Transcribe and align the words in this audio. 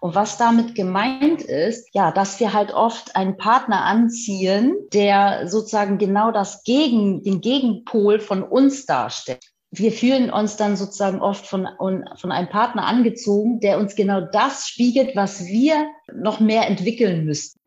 Und 0.00 0.14
was 0.14 0.36
damit 0.36 0.74
gemeint 0.74 1.42
ist, 1.42 1.88
ja, 1.92 2.12
dass 2.12 2.38
wir 2.38 2.52
halt 2.52 2.72
oft 2.72 3.16
einen 3.16 3.36
Partner 3.36 3.84
anziehen, 3.84 4.76
der 4.92 5.48
sozusagen 5.48 5.98
genau 5.98 6.30
das 6.30 6.62
Gegen, 6.62 7.22
den 7.22 7.40
Gegenpol 7.40 8.20
von 8.20 8.42
uns 8.42 8.86
darstellt. 8.86 9.44
Wir 9.70 9.92
fühlen 9.92 10.30
uns 10.30 10.56
dann 10.56 10.76
sozusagen 10.76 11.20
oft 11.20 11.46
von, 11.46 11.68
von 11.78 12.32
einem 12.32 12.48
Partner 12.48 12.86
angezogen, 12.86 13.60
der 13.60 13.78
uns 13.78 13.96
genau 13.96 14.22
das 14.22 14.66
spiegelt, 14.66 15.14
was 15.14 15.44
wir 15.44 15.88
noch 16.14 16.40
mehr 16.40 16.66
entwickeln 16.68 17.24
müssten. 17.26 17.58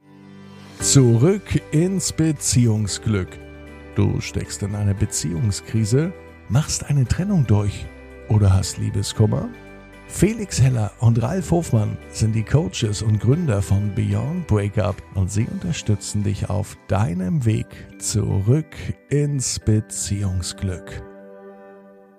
Zurück 0.80 1.62
ins 1.72 2.12
Beziehungsglück. 2.12 3.38
Du 3.94 4.20
steckst 4.20 4.64
in 4.64 4.74
einer 4.74 4.96
Beziehungskrise, 4.96 6.12
machst 6.50 6.90
eine 6.90 7.06
Trennung 7.06 7.46
durch 7.46 7.86
oder 8.30 8.52
hast 8.52 8.80
Liebeskummer? 8.80 9.50
Felix 10.14 10.62
Heller 10.62 10.92
und 11.00 11.20
Ralf 11.24 11.50
Hofmann 11.50 11.98
sind 12.10 12.36
die 12.36 12.44
Coaches 12.44 13.02
und 13.02 13.20
Gründer 13.20 13.64
von 13.64 13.96
Beyond 13.96 14.46
Breakup 14.46 15.02
und 15.16 15.32
sie 15.32 15.48
unterstützen 15.50 16.24
dich 16.24 16.48
auf 16.48 16.78
deinem 16.88 17.44
Weg 17.44 17.66
zurück 17.98 18.68
ins 19.10 19.58
Beziehungsglück. 19.58 21.02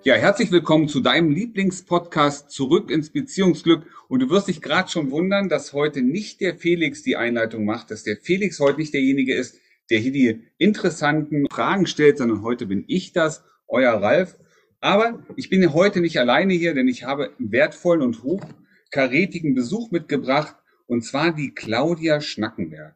Ja, 0.03 0.15
herzlich 0.15 0.51
willkommen 0.51 0.89
zu 0.89 0.99
deinem 0.99 1.31
Lieblingspodcast 1.31 2.51
Zurück 2.51 2.91
ins 2.91 3.09
Beziehungsglück. 3.09 3.85
Und 4.09 4.19
du 4.19 4.29
wirst 4.29 4.49
dich 4.49 4.61
gerade 4.61 4.89
schon 4.89 5.11
wundern, 5.11 5.47
dass 5.47 5.71
heute 5.71 6.01
nicht 6.01 6.41
der 6.41 6.55
Felix 6.55 7.03
die 7.03 7.15
Einleitung 7.15 7.63
macht, 7.63 7.89
dass 7.89 8.03
der 8.03 8.17
Felix 8.17 8.59
heute 8.59 8.79
nicht 8.79 8.93
derjenige 8.93 9.33
ist, 9.33 9.55
der 9.89 9.99
hier 9.99 10.11
die 10.11 10.41
interessanten 10.57 11.45
Fragen 11.49 11.85
stellt, 11.85 12.17
sondern 12.17 12.41
heute 12.41 12.65
bin 12.65 12.83
ich 12.87 13.13
das, 13.13 13.45
euer 13.67 13.93
Ralf. 13.93 14.35
Aber 14.83 15.23
ich 15.37 15.49
bin 15.49 15.71
heute 15.71 16.01
nicht 16.01 16.19
alleine 16.19 16.53
hier, 16.53 16.73
denn 16.73 16.89
ich 16.89 17.05
habe 17.05 17.31
einen 17.39 17.53
wertvollen 17.53 18.01
und 18.01 18.21
hochkarätigen 18.21 19.55
Besuch 19.55 19.91
mitgebracht, 19.91 20.57
und 20.87 21.05
zwar 21.05 21.33
die 21.33 21.53
Claudia 21.53 22.19
Schnackenberg. 22.19 22.93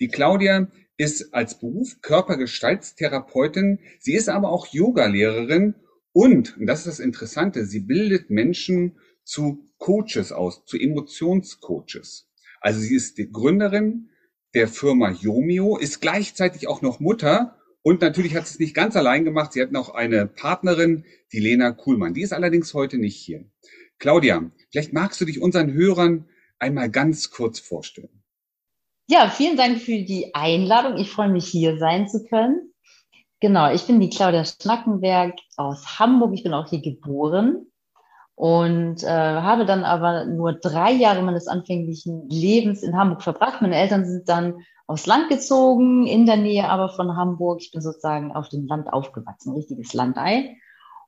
Die 0.00 0.08
Claudia 0.08 0.68
ist 0.96 1.34
als 1.34 1.58
Beruf 1.58 2.00
Körpergestaltstherapeutin, 2.00 3.80
sie 4.00 4.14
ist 4.14 4.30
aber 4.30 4.48
auch 4.48 4.68
Yogalehrerin 4.68 5.74
und, 6.12 6.56
und 6.56 6.66
das 6.66 6.78
ist 6.78 6.86
das 6.86 7.00
Interessante, 7.00 7.66
sie 7.66 7.80
bildet 7.80 8.30
Menschen 8.30 8.96
zu 9.22 9.68
Coaches 9.76 10.32
aus, 10.32 10.64
zu 10.64 10.78
Emotionscoaches. 10.78 12.30
Also 12.62 12.80
sie 12.80 12.96
ist 12.96 13.18
die 13.18 13.30
Gründerin 13.30 14.08
der 14.54 14.68
Firma 14.68 15.10
Yomio, 15.10 15.76
ist 15.76 16.00
gleichzeitig 16.00 16.66
auch 16.66 16.80
noch 16.80 16.98
Mutter 16.98 17.58
und 17.86 18.00
natürlich 18.00 18.34
hat 18.34 18.48
sie 18.48 18.54
es 18.54 18.58
nicht 18.58 18.74
ganz 18.74 18.96
allein 18.96 19.24
gemacht. 19.24 19.52
Sie 19.52 19.62
hat 19.62 19.70
noch 19.70 19.90
eine 19.90 20.26
Partnerin, 20.26 21.04
die 21.30 21.38
Lena 21.38 21.70
Kuhlmann. 21.70 22.14
Die 22.14 22.22
ist 22.22 22.32
allerdings 22.32 22.74
heute 22.74 22.98
nicht 22.98 23.14
hier. 23.14 23.44
Claudia, 24.00 24.50
vielleicht 24.72 24.92
magst 24.92 25.20
du 25.20 25.24
dich 25.24 25.40
unseren 25.40 25.72
Hörern 25.72 26.28
einmal 26.58 26.90
ganz 26.90 27.30
kurz 27.30 27.60
vorstellen. 27.60 28.24
Ja, 29.06 29.30
vielen 29.30 29.56
Dank 29.56 29.78
für 29.78 30.02
die 30.02 30.34
Einladung. 30.34 30.96
Ich 30.96 31.12
freue 31.12 31.28
mich, 31.28 31.46
hier 31.46 31.78
sein 31.78 32.08
zu 32.08 32.24
können. 32.24 32.72
Genau, 33.38 33.72
ich 33.72 33.86
bin 33.86 34.00
die 34.00 34.10
Claudia 34.10 34.44
Schnackenberg 34.44 35.36
aus 35.56 36.00
Hamburg. 36.00 36.32
Ich 36.34 36.42
bin 36.42 36.54
auch 36.54 36.68
hier 36.68 36.82
geboren 36.82 37.66
und 38.34 39.04
äh, 39.04 39.06
habe 39.06 39.64
dann 39.64 39.84
aber 39.84 40.24
nur 40.24 40.54
drei 40.54 40.90
Jahre 40.90 41.22
meines 41.22 41.46
anfänglichen 41.46 42.28
Lebens 42.28 42.82
in 42.82 42.96
Hamburg 42.96 43.22
verbracht. 43.22 43.62
Meine 43.62 43.76
Eltern 43.76 44.04
sind 44.04 44.28
dann 44.28 44.54
aufs 44.86 45.06
Land 45.06 45.28
gezogen, 45.28 46.06
in 46.06 46.26
der 46.26 46.36
Nähe 46.36 46.68
aber 46.68 46.88
von 46.88 47.16
Hamburg. 47.16 47.60
Ich 47.60 47.72
bin 47.72 47.80
sozusagen 47.80 48.32
auf 48.32 48.48
dem 48.48 48.66
Land 48.66 48.92
aufgewachsen, 48.92 49.54
richtiges 49.54 49.92
Landei. 49.94 50.56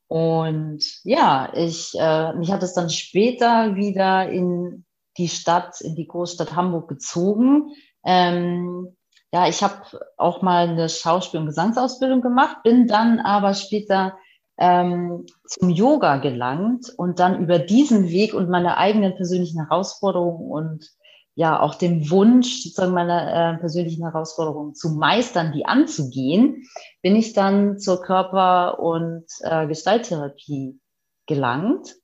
Und 0.09 0.83
ja, 1.05 1.53
ich, 1.55 1.93
äh, 1.99 2.33
mich 2.35 2.51
hat 2.51 2.63
es 2.63 2.75
dann 2.75 2.91
später 2.91 3.77
wieder 3.77 4.29
in 4.31 4.85
die 5.19 5.29
Stadt, 5.29 5.81
in 5.81 5.95
die 5.95 6.09
Großstadt 6.09 6.57
Hamburg 6.57 6.89
gezogen. 6.89 7.73
Ähm, 8.05 8.97
ja, 9.33 9.47
ich 9.47 9.63
habe 9.63 9.83
auch 10.17 10.41
mal 10.41 10.69
eine 10.69 10.89
Schauspiel- 10.89 11.41
und 11.41 11.47
Gesangsausbildung 11.47 12.23
gemacht, 12.23 12.63
bin 12.63 12.87
dann 12.87 13.21
aber 13.21 13.53
später 13.53 14.17
ähm, 14.57 15.27
zum 15.47 15.69
Yoga 15.69 16.17
gelangt 16.17 16.93
und 16.97 17.21
dann 17.21 17.41
über 17.41 17.59
diesen 17.59 18.09
Weg 18.09 18.33
und 18.33 18.49
meine 18.49 18.79
eigenen 18.79 19.15
persönlichen 19.15 19.61
Herausforderungen 19.61 20.51
und 20.51 20.91
ja 21.39 21.61
auch 21.61 21.77
dem 21.77 22.11
Wunsch, 22.11 22.65
sozusagen 22.65 22.93
meine 22.93 23.55
äh, 23.55 23.61
persönlichen 23.61 24.03
Herausforderungen 24.03 24.75
zu 24.75 24.91
meistern, 24.91 25.53
die 25.53 25.67
anzugehen, 25.67 26.65
bin 27.01 27.15
ich 27.15 27.33
dann 27.33 27.79
zur 27.79 28.03
Körper- 28.03 28.81
und 28.81 29.25
äh, 29.43 29.69
Gestalttherapie 29.69 30.81
gelangt 31.27 31.95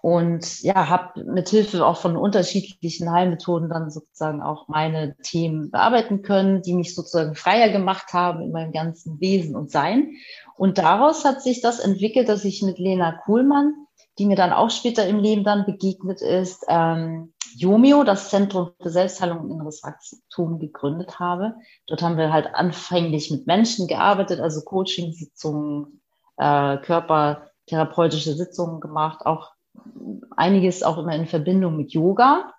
und 0.00 0.62
ja, 0.62 0.88
habe 0.88 1.22
mit 1.22 1.48
Hilfe 1.48 1.86
auch 1.86 1.96
von 1.96 2.16
unterschiedlichen 2.16 3.12
Heilmethoden 3.12 3.68
dann 3.68 3.88
sozusagen 3.88 4.42
auch 4.42 4.66
meine 4.66 5.16
Themen 5.18 5.70
bearbeiten 5.70 6.22
können, 6.22 6.62
die 6.62 6.74
mich 6.74 6.96
sozusagen 6.96 7.36
freier 7.36 7.68
gemacht 7.68 8.12
haben 8.12 8.42
in 8.42 8.50
meinem 8.50 8.72
ganzen 8.72 9.20
Wesen 9.20 9.54
und 9.54 9.70
Sein. 9.70 10.16
Und 10.56 10.78
daraus 10.78 11.24
hat 11.24 11.40
sich 11.40 11.60
das 11.60 11.78
entwickelt, 11.78 12.28
dass 12.28 12.44
ich 12.44 12.62
mit 12.62 12.80
Lena 12.80 13.12
Kuhlmann, 13.12 13.74
die 14.18 14.26
mir 14.26 14.36
dann 14.36 14.52
auch 14.52 14.70
später 14.70 15.06
im 15.06 15.18
Leben 15.18 15.44
dann 15.44 15.64
begegnet 15.64 16.20
ist, 16.20 16.64
ähm, 16.68 17.32
Jomio, 17.56 18.04
das 18.04 18.30
Zentrum 18.30 18.72
für 18.80 18.90
Selbstheilung 18.90 19.40
und 19.40 19.50
inneres 19.50 19.82
Wachstum, 19.82 20.58
gegründet 20.58 21.18
habe. 21.18 21.54
Dort 21.86 22.02
haben 22.02 22.16
wir 22.16 22.32
halt 22.32 22.54
anfänglich 22.54 23.30
mit 23.30 23.46
Menschen 23.46 23.88
gearbeitet, 23.88 24.40
also 24.40 24.62
Coaching-Sitzungen, 24.62 26.00
äh, 26.38 26.78
körpertherapeutische 26.78 28.34
Sitzungen 28.34 28.80
gemacht, 28.80 29.26
auch 29.26 29.52
einiges 30.36 30.82
auch 30.82 30.98
immer 30.98 31.14
in 31.14 31.26
Verbindung 31.26 31.76
mit 31.76 31.92
Yoga. 31.92 32.52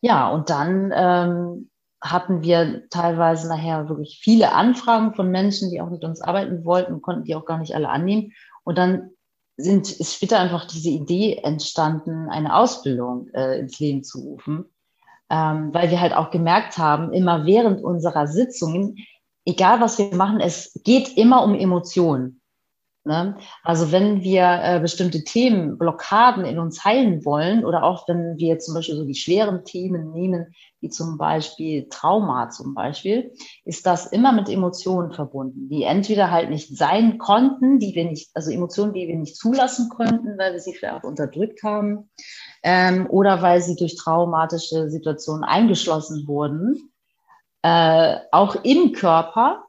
Ja, 0.00 0.30
und 0.30 0.50
dann 0.50 0.92
ähm, 0.94 1.70
hatten 2.00 2.42
wir 2.42 2.88
teilweise 2.90 3.48
nachher 3.48 3.88
wirklich 3.88 4.20
viele 4.22 4.52
Anfragen 4.52 5.14
von 5.14 5.30
Menschen, 5.30 5.70
die 5.70 5.80
auch 5.80 5.90
mit 5.90 6.04
uns 6.04 6.20
arbeiten 6.20 6.64
wollten, 6.64 7.00
konnten 7.00 7.24
die 7.24 7.36
auch 7.36 7.44
gar 7.44 7.58
nicht 7.58 7.74
alle 7.74 7.88
annehmen. 7.88 8.32
Und 8.64 8.76
dann 8.78 9.11
sind, 9.56 9.90
ist 9.90 10.14
später 10.14 10.38
einfach 10.38 10.66
diese 10.66 10.90
Idee 10.90 11.36
entstanden, 11.42 12.28
eine 12.28 12.54
Ausbildung 12.54 13.28
äh, 13.34 13.60
ins 13.60 13.78
Leben 13.80 14.02
zu 14.02 14.20
rufen, 14.20 14.64
ähm, 15.30 15.72
weil 15.72 15.90
wir 15.90 16.00
halt 16.00 16.14
auch 16.14 16.30
gemerkt 16.30 16.78
haben, 16.78 17.12
immer 17.12 17.46
während 17.46 17.82
unserer 17.82 18.26
Sitzungen, 18.26 18.96
egal 19.44 19.80
was 19.80 19.98
wir 19.98 20.14
machen, 20.14 20.40
es 20.40 20.78
geht 20.84 21.16
immer 21.16 21.44
um 21.44 21.54
Emotionen. 21.54 22.41
Ne? 23.04 23.36
Also 23.64 23.90
wenn 23.90 24.22
wir 24.22 24.60
äh, 24.62 24.78
bestimmte 24.78 25.24
Themen, 25.24 25.76
Blockaden 25.76 26.44
in 26.44 26.60
uns 26.60 26.84
heilen 26.84 27.24
wollen 27.24 27.64
oder 27.64 27.82
auch 27.82 28.06
wenn 28.06 28.38
wir 28.38 28.60
zum 28.60 28.74
Beispiel 28.74 28.94
so 28.94 29.04
die 29.04 29.16
schweren 29.16 29.64
Themen 29.64 30.12
nehmen, 30.12 30.54
wie 30.80 30.88
zum 30.88 31.18
Beispiel 31.18 31.88
Trauma 31.88 32.50
zum 32.50 32.74
Beispiel, 32.74 33.32
ist 33.64 33.86
das 33.86 34.06
immer 34.06 34.30
mit 34.30 34.48
Emotionen 34.48 35.12
verbunden, 35.12 35.68
die 35.68 35.82
entweder 35.82 36.30
halt 36.30 36.50
nicht 36.50 36.76
sein 36.76 37.18
konnten, 37.18 37.80
die 37.80 37.92
wir 37.96 38.04
nicht, 38.04 38.30
also 38.34 38.52
Emotionen, 38.52 38.92
die 38.92 39.08
wir 39.08 39.16
nicht 39.16 39.36
zulassen 39.36 39.88
konnten, 39.88 40.38
weil 40.38 40.52
wir 40.52 40.60
sie 40.60 40.74
vielleicht 40.74 41.04
unterdrückt 41.04 41.64
haben, 41.64 42.08
ähm, 42.62 43.08
oder 43.10 43.42
weil 43.42 43.62
sie 43.62 43.74
durch 43.74 43.96
traumatische 43.96 44.88
Situationen 44.90 45.42
eingeschlossen 45.42 46.28
wurden, 46.28 46.92
äh, 47.62 48.18
auch 48.30 48.56
im 48.62 48.92
Körper 48.92 49.64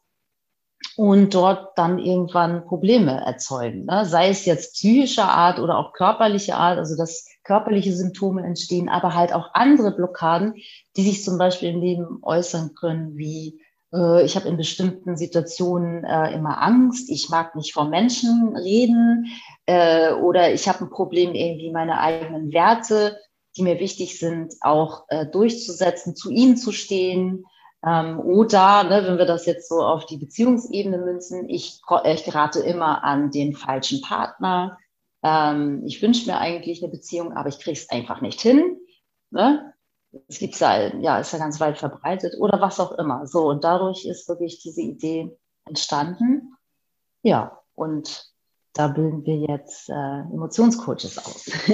und 0.96 1.34
dort 1.34 1.78
dann 1.78 2.00
irgendwann 2.00 2.66
Probleme 2.66 3.26
erzeugen. 3.26 3.86
Ne? 3.86 4.06
Sei 4.06 4.30
es 4.30 4.46
jetzt 4.46 4.74
psychischer 4.74 5.30
Art 5.30 5.60
oder 5.60 5.78
auch 5.78 5.94
körperlicher 5.94 6.58
Art, 6.58 6.78
also 6.78 6.96
dass 6.96 7.28
körperliche 7.44 7.94
Symptome 7.94 8.44
entstehen, 8.44 8.90
aber 8.90 9.16
halt 9.16 9.34
auch 9.34 9.50
andere 9.54 9.92
Blockaden, 9.92 10.56
die 10.96 11.04
sich 11.04 11.24
zum 11.24 11.38
Beispiel 11.38 11.70
im 11.70 11.82
Leben 11.82 12.20
äußern 12.22 12.76
können, 12.76 13.18
wie 13.18 13.62
äh, 13.94 14.24
ich 14.24 14.36
habe 14.36 14.48
in 14.48 14.58
bestimmten 14.58 15.18
Situationen 15.18 16.04
äh, 16.04 16.34
immer 16.34 16.62
Angst, 16.62 17.10
ich 17.10 17.30
mag 17.30 17.56
nicht 17.56 17.74
vor 17.74 17.90
Menschen 17.90 18.56
reden 18.56 19.28
äh, 19.66 20.14
oder 20.14 20.54
ich 20.54 20.68
habe 20.68 20.86
ein 20.86 20.90
Problem, 20.90 21.34
irgendwie 21.34 21.72
meine 21.72 22.00
eigenen 22.00 22.54
Werte, 22.54 23.18
die 23.58 23.64
mir 23.64 23.80
wichtig 23.80 24.20
sind, 24.20 24.56
auch 24.62 25.06
äh, 25.10 25.26
durchzusetzen, 25.26 26.16
zu 26.16 26.32
ihnen 26.32 26.58
zu 26.58 26.72
stehen 26.72 27.46
ähm, 27.86 28.20
oder, 28.20 28.84
ne, 28.84 29.04
wenn 29.06 29.18
wir 29.18 29.26
das 29.26 29.46
jetzt 29.46 29.68
so 29.68 29.82
auf 29.84 30.06
die 30.06 30.18
Beziehungsebene 30.18 30.98
münzen, 30.98 31.50
ich, 31.50 31.82
ich 32.06 32.24
gerate 32.24 32.62
immer 32.62 33.04
an 33.04 33.30
den 33.30 33.54
falschen 33.54 34.02
Partner. 34.02 34.78
Ähm, 35.22 35.84
ich 35.86 36.02
wünsche 36.02 36.30
mir 36.30 36.38
eigentlich 36.38 36.82
eine 36.82 36.92
Beziehung, 36.92 37.34
aber 37.34 37.50
ich 37.50 37.60
kriege 37.60 37.78
es 37.78 37.90
einfach 37.90 38.22
nicht 38.22 38.40
hin. 38.40 38.78
Ne? 39.32 39.74
Es 40.30 40.40
gibt 40.40 40.58
ja, 40.60 40.96
ja, 40.98 41.20
ist 41.20 41.34
ja 41.34 41.40
ganz 41.40 41.60
weit 41.60 41.78
verbreitet 41.78 42.36
oder 42.40 42.62
was 42.62 42.80
auch 42.80 42.94
immer. 42.94 43.28
So, 43.28 43.50
und 43.50 43.66
dadurch 43.66 44.06
ist 44.06 44.30
wirklich 44.30 44.62
diese 44.62 44.82
Idee 44.82 45.36
entstanden. 45.66 46.56
Ja, 47.22 47.60
und 47.76 48.32
da 48.74 48.88
bilden 48.88 49.26
wir 49.26 49.36
jetzt 49.36 49.90
äh, 49.90 50.20
Emotionscoaches 50.34 51.18
aus. 51.18 51.46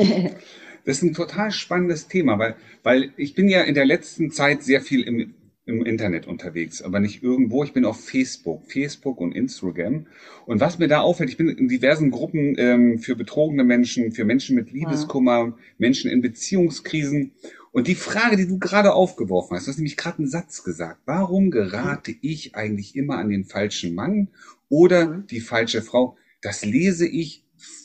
das 0.86 0.98
ist 0.98 1.04
ein 1.04 1.14
total 1.14 1.52
spannendes 1.52 2.08
Thema, 2.08 2.40
weil, 2.40 2.56
weil 2.82 3.14
ich 3.18 3.36
bin 3.36 3.48
ja 3.48 3.62
in 3.62 3.76
der 3.76 3.86
letzten 3.86 4.32
Zeit 4.32 4.64
sehr 4.64 4.82
viel 4.82 5.04
im 5.04 5.36
im 5.70 5.86
Internet 5.86 6.28
unterwegs, 6.28 6.82
aber 6.82 7.00
nicht 7.00 7.24
irgendwo. 7.24 7.64
Ich 7.64 7.74
bin 7.74 7.86
auf 7.86 8.04
Facebook, 8.04 8.72
Facebook 8.72 9.22
und 9.22 9.34
Instagram. 9.34 10.08
Und 10.46 10.60
was 10.60 10.80
mir 10.80 10.88
da 10.88 11.02
auffällt, 11.02 11.30
ich 11.30 11.38
bin 11.38 11.50
in 11.50 11.68
diversen 11.68 12.12
Gruppen 12.12 12.56
ähm, 12.58 13.00
für 13.00 13.16
betrogene 13.16 13.64
Menschen, 13.64 14.12
für 14.12 14.26
Menschen 14.26 14.56
mit 14.56 14.72
Liebeskummer, 14.72 15.38
ja. 15.38 15.58
Menschen 15.78 16.10
in 16.12 16.22
Beziehungskrisen. 16.22 17.32
Und 17.72 17.88
die 17.88 17.96
Frage, 17.96 18.36
die 18.36 18.48
du 18.48 18.58
gerade 18.58 18.94
aufgeworfen 18.94 19.56
hast, 19.56 19.68
du 19.68 19.72
hast 19.72 19.78
nämlich 19.78 19.98
gerade 19.98 20.20
einen 20.20 20.28
Satz 20.28 20.64
gesagt. 20.64 21.02
Warum 21.06 21.52
gerate 21.52 22.16
ich 22.22 22.56
eigentlich 22.56 22.96
immer 22.96 23.18
an 23.18 23.30
den 23.30 23.46
falschen 23.46 23.94
Mann 23.94 24.30
oder 24.70 25.08
mhm. 25.08 25.28
die 25.28 25.40
falsche 25.40 25.82
Frau? 25.82 26.18
Das 26.42 26.66
lese 26.66 27.08
ich 27.08 27.44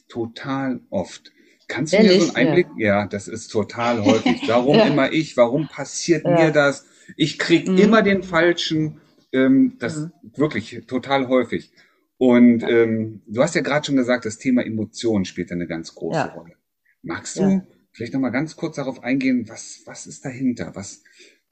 total 0.08 0.81
oft. 0.90 1.32
Kannst 1.69 1.92
du 1.92 1.96
Ehrlich? 1.98 2.12
mir 2.12 2.26
so 2.26 2.34
einen 2.34 2.48
Einblick? 2.48 2.66
Ja, 2.78 2.86
ja 3.00 3.06
das 3.06 3.28
ist 3.28 3.48
total 3.48 4.04
häufig. 4.04 4.42
Warum 4.46 4.76
ja. 4.76 4.86
immer 4.90 5.12
ich? 5.12 5.36
Warum 5.36 5.69
passiert 5.69 6.25
ja. 6.25 6.31
mir 6.31 6.50
das? 6.50 6.86
Ich 7.16 7.38
krieg 7.38 7.68
mhm. 7.68 7.78
immer 7.78 8.02
den 8.02 8.22
falschen. 8.22 9.00
Ähm, 9.32 9.76
das 9.78 9.98
mhm. 9.98 10.12
wirklich 10.36 10.82
total 10.86 11.28
häufig. 11.28 11.72
Und 12.16 12.62
ähm, 12.62 13.22
du 13.26 13.42
hast 13.42 13.54
ja 13.54 13.60
gerade 13.60 13.84
schon 13.84 13.96
gesagt, 13.96 14.24
das 14.24 14.38
Thema 14.38 14.64
Emotionen 14.64 15.24
spielt 15.24 15.50
eine 15.50 15.66
ganz 15.66 15.94
große 15.94 16.32
Rolle. 16.34 16.54
Magst 17.02 17.36
du 17.38 17.62
vielleicht 17.92 18.14
noch 18.14 18.20
mal 18.20 18.30
ganz 18.30 18.56
kurz 18.56 18.76
darauf 18.76 19.02
eingehen, 19.02 19.48
was 19.48 19.82
was 19.84 20.06
ist 20.06 20.24
dahinter? 20.24 20.70
Was 20.74 21.02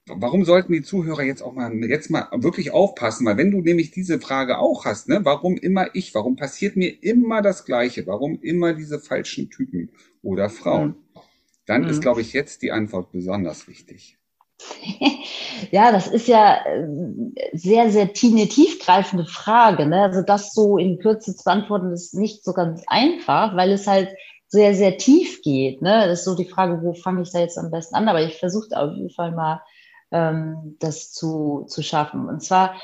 warum 0.06 0.44
sollten 0.44 0.72
die 0.72 0.82
Zuhörer 0.82 1.22
jetzt 1.22 1.42
auch 1.42 1.52
mal 1.52 1.72
jetzt 1.84 2.10
mal 2.10 2.28
wirklich 2.32 2.72
aufpassen, 2.72 3.26
weil 3.26 3.36
wenn 3.36 3.50
du 3.50 3.60
nämlich 3.60 3.90
diese 3.90 4.20
Frage 4.20 4.58
auch 4.58 4.84
hast, 4.84 5.08
ne, 5.08 5.20
warum 5.24 5.56
immer 5.56 5.94
ich, 5.94 6.14
warum 6.14 6.36
passiert 6.36 6.76
mir 6.76 7.02
immer 7.02 7.42
das 7.42 7.64
Gleiche, 7.64 8.06
warum 8.06 8.40
immer 8.40 8.72
diese 8.72 8.98
falschen 8.98 9.50
Typen 9.50 9.90
oder 10.22 10.50
Frauen, 10.50 10.88
mhm. 10.88 11.20
dann 11.66 11.82
mhm. 11.82 11.88
ist, 11.88 12.02
glaube 12.02 12.20
ich, 12.20 12.32
jetzt 12.32 12.62
die 12.62 12.72
Antwort 12.72 13.12
besonders 13.12 13.68
wichtig. 13.68 14.18
Ja, 15.70 15.92
das 15.92 16.08
ist 16.08 16.28
ja 16.28 16.66
äh, 16.66 16.86
sehr, 17.52 17.90
sehr 17.90 18.02
eine 18.02 18.48
tiefgreifende 18.48 19.24
Frage. 19.24 19.86
Ne? 19.86 20.02
Also 20.02 20.22
das 20.22 20.52
so 20.52 20.76
in 20.76 20.98
Kürze 20.98 21.34
zu 21.34 21.44
beantworten, 21.44 21.92
ist 21.92 22.14
nicht 22.14 22.44
so 22.44 22.52
ganz 22.52 22.82
einfach, 22.88 23.56
weil 23.56 23.70
es 23.70 23.86
halt 23.86 24.10
sehr, 24.48 24.74
sehr 24.74 24.98
tief 24.98 25.40
geht. 25.42 25.80
Ne? 25.80 26.06
Das 26.06 26.20
ist 26.20 26.24
so 26.24 26.34
die 26.34 26.48
Frage, 26.48 26.82
wo 26.82 26.92
fange 26.92 27.22
ich 27.22 27.32
da 27.32 27.38
jetzt 27.38 27.58
am 27.58 27.70
besten 27.70 27.94
an? 27.94 28.08
Aber 28.08 28.20
ich 28.20 28.38
versuche 28.38 28.76
auf 28.76 28.92
jeden 28.92 29.10
Fall 29.10 29.32
mal 29.32 29.62
ähm, 30.10 30.76
das 30.78 31.12
zu, 31.12 31.64
zu 31.68 31.82
schaffen. 31.82 32.28
Und 32.28 32.42
zwar, 32.42 32.74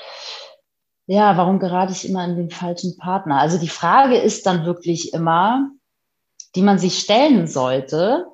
ja, 1.06 1.36
warum 1.36 1.58
gerate 1.58 1.92
ich 1.92 2.08
immer 2.08 2.20
an 2.20 2.36
den 2.36 2.50
falschen 2.50 2.96
Partner? 2.96 3.38
Also 3.38 3.58
die 3.58 3.68
Frage 3.68 4.16
ist 4.16 4.46
dann 4.46 4.64
wirklich 4.64 5.12
immer, 5.12 5.70
die 6.54 6.62
man 6.62 6.78
sich 6.78 6.98
stellen 6.98 7.46
sollte, 7.46 8.26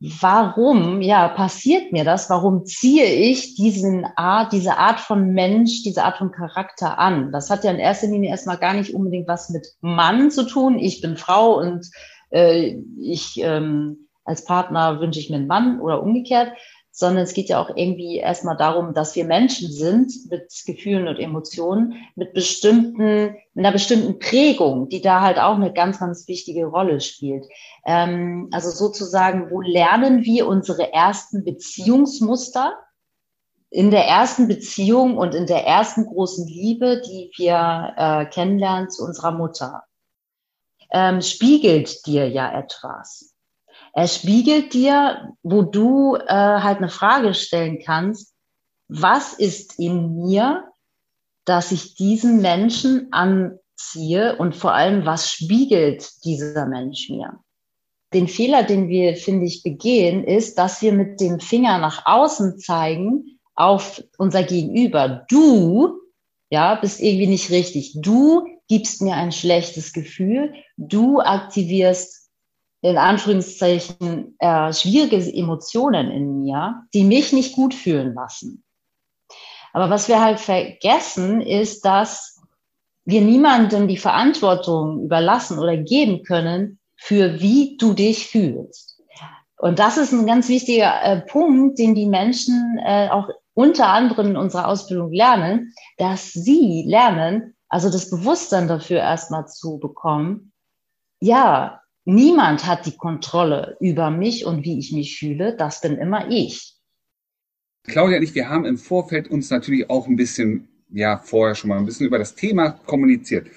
warum, 0.00 1.00
ja, 1.00 1.28
passiert 1.28 1.92
mir 1.92 2.04
das? 2.04 2.28
Warum 2.28 2.66
ziehe 2.66 3.06
ich 3.06 3.54
diesen 3.54 4.04
Art, 4.16 4.52
diese 4.52 4.76
Art 4.76 5.00
von 5.00 5.32
Mensch, 5.32 5.82
diese 5.82 6.04
Art 6.04 6.18
von 6.18 6.32
Charakter 6.32 6.98
an? 6.98 7.32
Das 7.32 7.50
hat 7.50 7.64
ja 7.64 7.70
in 7.70 7.78
erster 7.78 8.08
Linie 8.08 8.30
erstmal 8.30 8.58
gar 8.58 8.74
nicht 8.74 8.94
unbedingt 8.94 9.28
was 9.28 9.50
mit 9.50 9.66
Mann 9.80 10.30
zu 10.30 10.44
tun. 10.46 10.78
Ich 10.78 11.00
bin 11.00 11.16
Frau 11.16 11.58
und 11.58 11.86
äh, 12.30 12.76
ich 12.98 13.40
ähm, 13.42 14.06
als 14.26 14.44
Partner 14.44 15.00
wünsche 15.00 15.20
ich 15.20 15.30
mir 15.30 15.36
einen 15.36 15.46
Mann 15.46 15.80
oder 15.80 16.02
umgekehrt, 16.02 16.52
sondern 16.98 17.24
es 17.24 17.34
geht 17.34 17.50
ja 17.50 17.60
auch 17.60 17.76
irgendwie 17.76 18.16
erstmal 18.16 18.56
darum, 18.56 18.94
dass 18.94 19.14
wir 19.14 19.26
Menschen 19.26 19.70
sind 19.70 20.10
mit 20.30 20.50
Gefühlen 20.64 21.08
und 21.08 21.18
Emotionen, 21.18 21.92
mit 22.14 22.32
bestimmten, 22.32 23.36
mit 23.52 23.66
einer 23.66 23.72
bestimmten 23.72 24.18
Prägung, 24.18 24.88
die 24.88 25.02
da 25.02 25.20
halt 25.20 25.38
auch 25.38 25.56
eine 25.56 25.74
ganz, 25.74 25.98
ganz 25.98 26.26
wichtige 26.26 26.64
Rolle 26.64 27.02
spielt. 27.02 27.44
Ähm, 27.84 28.48
also 28.50 28.70
sozusagen, 28.70 29.50
wo 29.50 29.60
lernen 29.60 30.24
wir 30.24 30.48
unsere 30.48 30.94
ersten 30.94 31.44
Beziehungsmuster? 31.44 32.72
In 33.68 33.90
der 33.90 34.06
ersten 34.06 34.48
Beziehung 34.48 35.18
und 35.18 35.34
in 35.34 35.46
der 35.46 35.66
ersten 35.66 36.06
großen 36.06 36.46
Liebe, 36.46 37.02
die 37.04 37.30
wir 37.36 37.92
äh, 37.98 38.24
kennenlernen 38.24 38.88
zu 38.88 39.04
unserer 39.04 39.32
Mutter, 39.32 39.82
ähm, 40.92 41.20
spiegelt 41.20 42.06
dir 42.06 42.26
ja 42.26 42.58
etwas. 42.58 43.35
Er 43.96 44.08
spiegelt 44.08 44.74
dir, 44.74 45.32
wo 45.42 45.62
du 45.62 46.16
äh, 46.16 46.26
halt 46.28 46.78
eine 46.78 46.90
Frage 46.90 47.32
stellen 47.32 47.80
kannst, 47.82 48.34
was 48.88 49.32
ist 49.32 49.78
in 49.78 50.16
mir, 50.16 50.64
dass 51.46 51.72
ich 51.72 51.94
diesen 51.94 52.42
Menschen 52.42 53.10
anziehe 53.12 54.36
und 54.36 54.54
vor 54.54 54.74
allem, 54.74 55.06
was 55.06 55.30
spiegelt 55.32 56.06
dieser 56.26 56.66
Mensch 56.66 57.08
mir? 57.08 57.40
Den 58.12 58.28
Fehler, 58.28 58.64
den 58.64 58.90
wir, 58.90 59.16
finde 59.16 59.46
ich, 59.46 59.62
begehen, 59.62 60.24
ist, 60.24 60.58
dass 60.58 60.82
wir 60.82 60.92
mit 60.92 61.18
dem 61.18 61.40
Finger 61.40 61.78
nach 61.78 62.02
außen 62.04 62.58
zeigen 62.58 63.38
auf 63.54 64.04
unser 64.18 64.42
Gegenüber. 64.42 65.24
Du, 65.30 65.98
ja, 66.50 66.74
bist 66.74 67.00
irgendwie 67.00 67.28
nicht 67.28 67.50
richtig. 67.50 67.94
Du 67.96 68.46
gibst 68.68 69.00
mir 69.00 69.14
ein 69.14 69.32
schlechtes 69.32 69.94
Gefühl. 69.94 70.52
Du 70.76 71.20
aktivierst 71.20 72.25
in 72.86 72.98
Anführungszeichen 72.98 74.36
äh, 74.38 74.72
schwierige 74.72 75.16
Emotionen 75.34 76.10
in 76.10 76.42
mir, 76.42 76.82
die 76.94 77.04
mich 77.04 77.32
nicht 77.32 77.54
gut 77.56 77.74
fühlen 77.74 78.14
lassen. 78.14 78.62
Aber 79.72 79.90
was 79.90 80.08
wir 80.08 80.20
halt 80.20 80.38
vergessen, 80.38 81.40
ist, 81.40 81.84
dass 81.84 82.40
wir 83.04 83.20
niemandem 83.22 83.88
die 83.88 83.96
Verantwortung 83.96 85.02
überlassen 85.02 85.58
oder 85.58 85.76
geben 85.76 86.22
können, 86.22 86.78
für 86.96 87.40
wie 87.40 87.76
du 87.76 87.92
dich 87.92 88.26
fühlst. 88.28 89.02
Und 89.58 89.78
das 89.78 89.96
ist 89.96 90.12
ein 90.12 90.26
ganz 90.26 90.48
wichtiger 90.48 91.02
äh, 91.02 91.20
Punkt, 91.22 91.78
den 91.78 91.94
die 91.94 92.06
Menschen 92.06 92.78
äh, 92.84 93.08
auch 93.10 93.28
unter 93.54 93.88
anderem 93.88 94.28
in 94.28 94.36
unserer 94.36 94.68
Ausbildung 94.68 95.12
lernen, 95.12 95.72
dass 95.98 96.32
sie 96.32 96.84
lernen, 96.86 97.56
also 97.68 97.90
das 97.90 98.10
Bewusstsein 98.10 98.68
dafür 98.68 98.98
erstmal 98.98 99.48
zu 99.48 99.78
bekommen, 99.78 100.52
ja, 101.20 101.80
Niemand 102.08 102.64
hat 102.66 102.86
die 102.86 102.96
Kontrolle 102.96 103.76
über 103.80 104.12
mich 104.12 104.46
und 104.46 104.64
wie 104.64 104.78
ich 104.78 104.92
mich 104.92 105.18
fühle. 105.18 105.56
Das 105.56 105.80
bin 105.80 105.96
immer 105.96 106.30
ich. 106.30 106.76
Claudia 107.82 108.18
und 108.18 108.22
ich, 108.22 108.36
wir 108.36 108.48
haben 108.48 108.64
im 108.64 108.78
Vorfeld 108.78 109.28
uns 109.28 109.50
natürlich 109.50 109.90
auch 109.90 110.06
ein 110.06 110.14
bisschen, 110.14 110.68
ja, 110.88 111.18
vorher 111.18 111.56
schon 111.56 111.68
mal 111.68 111.78
ein 111.78 111.84
bisschen 111.84 112.06
über 112.06 112.18
das 112.18 112.36
Thema 112.36 112.70
kommuniziert. 112.86 113.48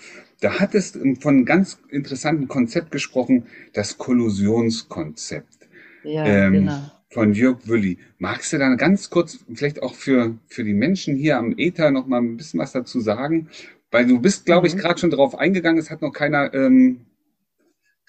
Da 0.42 0.60
hat 0.60 0.74
es 0.74 0.98
von 1.19 1.36
einem 1.36 1.46
ganz 1.46 1.78
interessanten 1.90 2.48
Konzept 2.48 2.90
gesprochen, 2.90 3.46
das 3.74 4.00
Kollusionskonzept. 4.00 5.68
Ja, 6.04 6.25
ähm, 6.25 6.54
genau. 6.54 6.92
Von 7.12 7.34
Jörg 7.34 7.68
Wülli. 7.68 8.00
Magst 8.18 8.52
du 8.52 8.57
da 8.57 8.74
ganz 8.75 9.12
kurz, 9.12 9.40
vielleicht 9.54 9.84
auch 9.84 9.94
für, 9.94 10.38
für 10.48 10.63
die 10.63 10.74
Menschen 10.74 11.16
hier 11.16 11.38
am 11.38 11.54
Ether 11.56 11.92
noch 11.92 12.07
mal 12.07 12.22
ein 12.22 12.38
bisschen 12.38 12.60
was 12.60 12.72
dazu 12.72 13.00
sagen? 13.00 13.50
Weil 13.92 14.07
du 14.07 14.19
bist, 14.19 14.48
glaube 14.48 14.66
ich, 14.66 14.75
mhm. 14.75 14.80
gerade 14.80 15.00
schon 15.00 15.12
darauf 15.12 15.38
eingegangen, 15.38 15.80
es 15.80 15.92
hat 15.92 16.02
noch 16.02 16.13
keiner 16.13 16.52
ähm, 16.54 17.02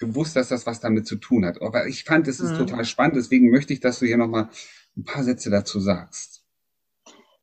gewusst, 0.01 0.35
dass 0.35 0.49
das 0.49 0.65
was 0.65 0.81
damit 0.81 1.07
zu 1.07 1.15
tun 1.15 1.45
hat. 1.45 1.61
Aber 1.61 1.87
ich 1.87 2.03
fand, 2.03 2.27
es 2.27 2.41
ist 2.41 2.51
mhm. 2.51 2.57
total 2.57 2.83
spannend. 2.83 3.15
Deswegen 3.15 3.49
möchte 3.49 3.71
ich, 3.71 3.79
dass 3.79 3.99
du 3.99 4.05
hier 4.05 4.17
nochmal 4.17 4.49
ein 4.97 5.05
paar 5.05 5.23
Sätze 5.23 5.49
dazu 5.49 5.79
sagst. 5.79 6.41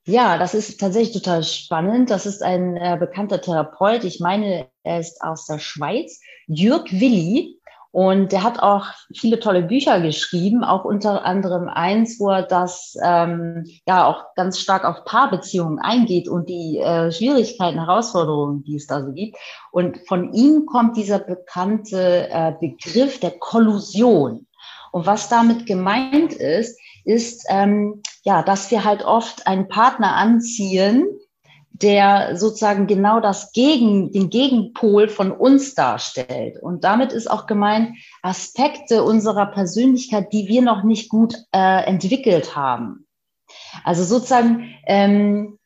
Ja, 0.05 0.39
das 0.39 0.55
ist 0.55 0.81
tatsächlich 0.81 1.23
total 1.23 1.45
spannend. 1.45 2.11
Das 2.11 2.27
ist 2.27 2.43
ein 2.43 2.77
äh, 2.77 2.97
bekannter 2.99 3.41
Therapeut. 3.41 4.05
Ich 4.05 4.21
meine, 4.21 4.69
er 4.83 5.01
ist 5.01 5.23
aus 5.23 5.47
der 5.47 5.59
Schweiz. 5.59 6.21
Jürg 6.47 6.91
Willi. 6.91 7.58
Und 7.91 8.33
der 8.33 8.43
hat 8.43 8.61
auch 8.61 8.87
viele 9.15 9.41
tolle 9.41 9.63
Bücher 9.63 10.01
geschrieben, 10.01 10.63
auch 10.63 10.85
unter 10.85 11.25
anderem 11.25 11.69
eins, 11.69 12.21
wo 12.21 12.29
er 12.29 12.43
das 12.43 12.95
ähm, 13.03 13.65
ja 13.87 14.07
auch 14.07 14.35
ganz 14.35 14.59
stark 14.61 14.85
auf 14.85 15.05
Paarbeziehungen 15.05 15.79
eingeht 15.79 16.29
und 16.29 16.51
die 16.51 16.79
äh, 16.79 17.11
Schwierigkeiten, 17.11 17.79
Herausforderungen, 17.79 18.63
die 18.65 18.77
es 18.77 18.87
da 18.87 19.03
so 19.03 19.13
gibt. 19.13 19.37
Und 19.73 19.99
von 20.07 20.35
ihm 20.35 20.67
kommt 20.67 20.97
dieser 20.99 21.19
bekannte 21.19 22.29
äh, 22.31 22.53
Begriff 22.61 23.21
der 23.21 23.33
Kollusion. 23.39 24.47
Und 24.93 25.07
was 25.07 25.29
damit 25.29 25.67
gemeint 25.67 26.35
ist, 26.35 26.79
ist 27.05 27.47
ähm, 27.49 28.03
ja, 28.23 28.43
dass 28.43 28.71
wir 28.71 28.85
halt 28.85 29.03
oft 29.03 29.47
einen 29.47 29.69
Partner 29.69 30.15
anziehen, 30.15 31.07
der 31.83 32.37
sozusagen 32.37 32.87
genau 32.87 33.21
das 33.21 33.53
Gegen, 33.53 34.13
den 34.13 34.31
Gegenpol 34.31 35.09
von 35.09 35.31
uns 35.31 35.75
darstellt. 35.75 36.61
Und 36.61 36.85
damit 36.85 37.13
ist 37.13 37.31
auch 37.31 37.47
gemeint 37.47 37.97
Aspekte 38.23 39.05
unserer 39.05 39.47
Persönlichkeit, 39.47 40.33
die 40.33 40.49
wir 40.49 40.63
noch 40.63 40.83
nicht 40.83 41.09
gut 41.09 41.37
äh, 41.53 41.85
entwickelt 41.85 42.57
haben. 42.57 43.07
Also 43.85 44.05
sozusagen, 44.05 44.75
ähm, 44.87 45.59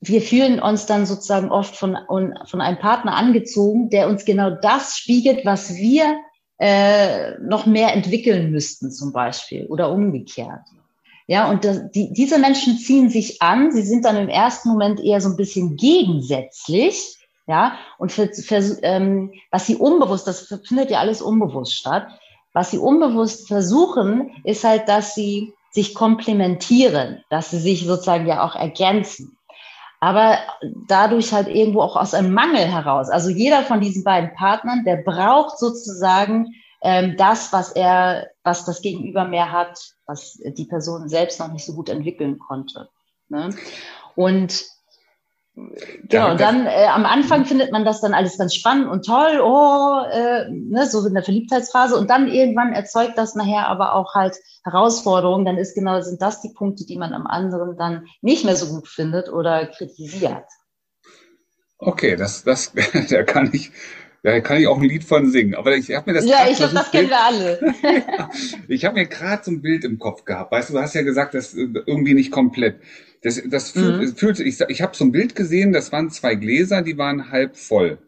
wir 0.00 0.22
fühlen 0.22 0.60
uns 0.60 0.86
dann 0.86 1.06
sozusagen 1.06 1.50
oft 1.50 1.74
von, 1.74 1.96
von 2.06 2.60
einem 2.60 2.78
Partner 2.78 3.16
angezogen, 3.16 3.90
der 3.90 4.08
uns 4.08 4.24
genau 4.24 4.50
das 4.50 4.96
spiegelt, 4.96 5.44
was 5.44 5.74
wir 5.74 6.16
äh, 6.58 7.38
noch 7.40 7.66
mehr 7.66 7.92
entwickeln 7.92 8.50
müssten 8.50 8.90
zum 8.90 9.12
Beispiel 9.12 9.66
oder 9.66 9.90
umgekehrt. 9.90 10.62
Ja, 11.28 11.50
und 11.50 11.64
das, 11.64 11.90
die, 11.90 12.12
diese 12.12 12.38
Menschen 12.38 12.78
ziehen 12.78 13.10
sich 13.10 13.42
an, 13.42 13.72
sie 13.72 13.82
sind 13.82 14.04
dann 14.04 14.16
im 14.16 14.28
ersten 14.28 14.68
Moment 14.68 15.00
eher 15.00 15.20
so 15.20 15.28
ein 15.28 15.36
bisschen 15.36 15.76
gegensätzlich, 15.76 17.16
ja, 17.48 17.76
und 17.98 18.12
für, 18.12 18.28
für, 18.32 18.60
ähm, 18.82 19.32
was 19.50 19.66
sie 19.66 19.76
unbewusst, 19.76 20.26
das 20.26 20.52
findet 20.64 20.90
ja 20.90 21.00
alles 21.00 21.22
unbewusst 21.22 21.74
statt, 21.74 22.06
was 22.52 22.70
sie 22.70 22.78
unbewusst 22.78 23.48
versuchen, 23.48 24.30
ist 24.44 24.64
halt, 24.64 24.88
dass 24.88 25.14
sie 25.14 25.52
sich 25.72 25.94
komplementieren, 25.94 27.22
dass 27.28 27.50
sie 27.50 27.58
sich 27.58 27.84
sozusagen 27.84 28.26
ja 28.26 28.44
auch 28.44 28.56
ergänzen. 28.56 29.36
Aber 30.00 30.38
dadurch 30.88 31.32
halt 31.32 31.48
irgendwo 31.48 31.82
auch 31.82 31.96
aus 31.96 32.14
einem 32.14 32.32
Mangel 32.32 32.66
heraus. 32.66 33.10
Also 33.10 33.30
jeder 33.30 33.62
von 33.62 33.80
diesen 33.80 34.04
beiden 34.04 34.32
Partnern, 34.34 34.84
der 34.84 34.96
braucht 34.96 35.58
sozusagen 35.58 36.54
ähm, 36.82 37.16
das, 37.16 37.52
was 37.52 37.72
er, 37.72 38.28
was 38.42 38.64
das 38.64 38.82
Gegenüber 38.82 39.24
mehr 39.24 39.52
hat, 39.52 39.78
was 40.06 40.34
die 40.34 40.66
Person 40.66 41.08
selbst 41.08 41.40
noch 41.40 41.52
nicht 41.52 41.64
so 41.64 41.74
gut 41.74 41.88
entwickeln 41.88 42.38
konnte. 42.38 42.88
Ne? 43.28 43.50
Und 44.14 44.64
Genau, 45.56 46.32
und 46.32 46.40
dann 46.40 46.66
äh, 46.66 46.84
am 46.84 47.06
Anfang 47.06 47.46
findet 47.46 47.72
man 47.72 47.86
das 47.86 48.02
dann 48.02 48.12
alles 48.12 48.36
ganz 48.36 48.54
spannend 48.54 48.88
und 48.88 49.06
toll, 49.06 49.40
oh, 49.42 50.02
äh, 50.12 50.50
ne, 50.50 50.86
so 50.86 51.06
in 51.06 51.14
der 51.14 51.22
Verliebtheitsphase. 51.22 51.96
Und 51.96 52.10
dann 52.10 52.28
irgendwann 52.28 52.74
erzeugt 52.74 53.16
das 53.16 53.34
nachher 53.34 53.66
aber 53.66 53.94
auch 53.94 54.14
halt 54.14 54.36
Herausforderungen. 54.64 55.46
Dann 55.46 55.56
ist 55.56 55.74
genau, 55.74 55.98
sind 56.02 56.20
das 56.20 56.42
die 56.42 56.52
Punkte, 56.52 56.84
die 56.84 56.98
man 56.98 57.14
am 57.14 57.26
anderen 57.26 57.74
dann 57.78 58.06
nicht 58.20 58.44
mehr 58.44 58.54
so 58.54 58.66
gut 58.66 58.86
findet 58.86 59.30
oder 59.30 59.66
kritisiert. 59.66 60.44
Okay, 61.78 62.16
das, 62.16 62.44
das, 62.44 62.72
da 63.08 63.22
kann 63.22 63.48
ich, 63.54 63.72
da 64.26 64.40
kann 64.40 64.60
ich 64.60 64.66
auch 64.66 64.78
ein 64.78 64.88
Lied 64.88 65.04
von 65.04 65.30
singen. 65.30 65.54
Aber 65.54 65.76
ich 65.76 65.94
habe 65.94 66.10
mir 66.10 66.14
das. 66.18 66.28
Ja, 66.28 66.48
ich 66.50 66.56
glaube, 66.56 66.74
das 66.74 66.90
kennen 66.90 67.08
wir 67.08 67.24
alle. 67.24 67.60
ich 68.68 68.84
habe 68.84 68.98
mir 68.98 69.06
gerade 69.06 69.44
so 69.44 69.52
ein 69.52 69.62
Bild 69.62 69.84
im 69.84 70.00
Kopf 70.00 70.24
gehabt. 70.24 70.50
Weißt 70.50 70.68
du, 70.68 70.72
du 70.72 70.80
hast 70.80 70.96
ja 70.96 71.02
gesagt, 71.02 71.34
das 71.34 71.54
irgendwie 71.54 72.14
nicht 72.14 72.32
komplett. 72.32 72.80
Das, 73.22 73.40
das 73.46 73.72
mhm. 73.76 74.16
fühlt 74.16 74.40
ich, 74.40 74.60
ich 74.60 74.82
habe 74.82 74.96
so 74.96 75.04
ein 75.04 75.12
Bild 75.12 75.36
gesehen, 75.36 75.72
das 75.72 75.92
waren 75.92 76.10
zwei 76.10 76.34
Gläser, 76.34 76.82
die 76.82 76.98
waren 76.98 77.30
halb 77.30 77.56
voll. 77.56 77.98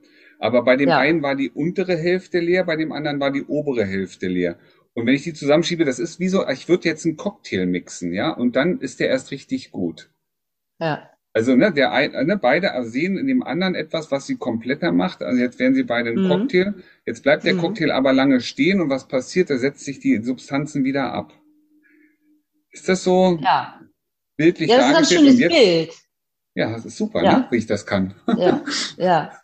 Aber 0.40 0.64
bei 0.64 0.74
dem 0.74 0.88
ja. 0.88 0.98
einen 0.98 1.22
war 1.22 1.36
die 1.36 1.50
untere 1.50 1.96
Hälfte 1.96 2.40
leer, 2.40 2.64
bei 2.64 2.74
dem 2.74 2.90
anderen 2.90 3.20
war 3.20 3.30
die 3.30 3.44
obere 3.44 3.84
Hälfte 3.84 4.26
leer. 4.26 4.58
Und 4.94 5.06
wenn 5.06 5.14
ich 5.14 5.22
die 5.22 5.34
zusammenschiebe, 5.34 5.84
das 5.84 6.00
ist 6.00 6.18
wie 6.18 6.28
so, 6.28 6.48
ich 6.48 6.68
würde 6.68 6.88
jetzt 6.88 7.06
einen 7.06 7.16
Cocktail 7.16 7.66
mixen, 7.66 8.12
ja, 8.12 8.32
und 8.32 8.56
dann 8.56 8.80
ist 8.80 8.98
der 8.98 9.08
erst 9.08 9.30
richtig 9.30 9.70
gut. 9.70 10.10
Ja. 10.80 11.08
Also, 11.38 11.56
ne, 11.56 11.72
der 11.72 11.92
ein, 11.92 12.12
ne, 12.26 12.36
beide 12.36 12.72
sehen 12.84 13.16
in 13.16 13.26
dem 13.26 13.42
anderen 13.42 13.74
etwas, 13.74 14.10
was 14.10 14.26
sie 14.26 14.36
kompletter 14.36 14.92
macht. 14.92 15.22
Also 15.22 15.40
jetzt 15.40 15.58
werden 15.58 15.74
sie 15.74 15.84
beide 15.84 16.10
ein 16.10 16.24
mhm. 16.24 16.28
Cocktail. 16.28 16.74
Jetzt 17.06 17.22
bleibt 17.22 17.44
der 17.44 17.54
mhm. 17.54 17.60
Cocktail 17.60 17.90
aber 17.90 18.12
lange 18.12 18.40
stehen 18.40 18.80
und 18.80 18.90
was 18.90 19.08
passiert? 19.08 19.50
Da 19.50 19.58
setzt 19.58 19.84
sich 19.84 20.00
die 20.00 20.22
Substanzen 20.22 20.84
wieder 20.84 21.12
ab. 21.12 21.32
Ist 22.70 22.88
das 22.88 23.04
so? 23.04 23.38
Ja 23.42 23.78
bildlich 24.38 24.70
ja, 24.70 24.78
das 24.78 24.88
ist 24.88 24.96
ein 24.96 25.18
schönes 25.18 25.36
Bild. 25.36 25.92
Ja, 26.54 26.70
das 26.70 26.86
ist 26.86 26.96
super, 26.96 27.22
ja. 27.22 27.38
ne? 27.38 27.46
wie 27.50 27.56
ich 27.58 27.66
das 27.66 27.84
kann. 27.84 28.14
Ja, 28.38 28.62
ja. 28.96 29.32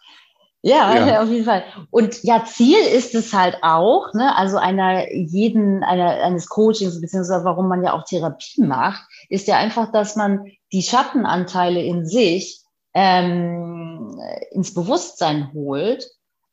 Ja, 0.66 0.96
ja, 0.96 1.22
auf 1.22 1.28
jeden 1.28 1.44
Fall. 1.44 1.62
Und 1.90 2.22
ja, 2.22 2.42
Ziel 2.46 2.78
ist 2.78 3.14
es 3.14 3.34
halt 3.34 3.58
auch, 3.60 4.14
ne, 4.14 4.34
also 4.34 4.56
einer 4.56 5.12
jeden, 5.12 5.84
einer, 5.84 6.24
eines 6.24 6.48
Coachings, 6.48 7.02
beziehungsweise 7.02 7.44
warum 7.44 7.68
man 7.68 7.84
ja 7.84 7.92
auch 7.92 8.04
Therapie 8.04 8.62
macht, 8.62 9.02
ist 9.28 9.48
ja 9.48 9.56
einfach, 9.56 9.92
dass 9.92 10.16
man 10.16 10.44
die 10.72 10.82
Schattenanteile 10.82 11.82
in 11.82 12.06
sich 12.06 12.62
ähm, 12.94 14.20
ins 14.50 14.72
Bewusstsein 14.74 15.52
holt, 15.52 16.06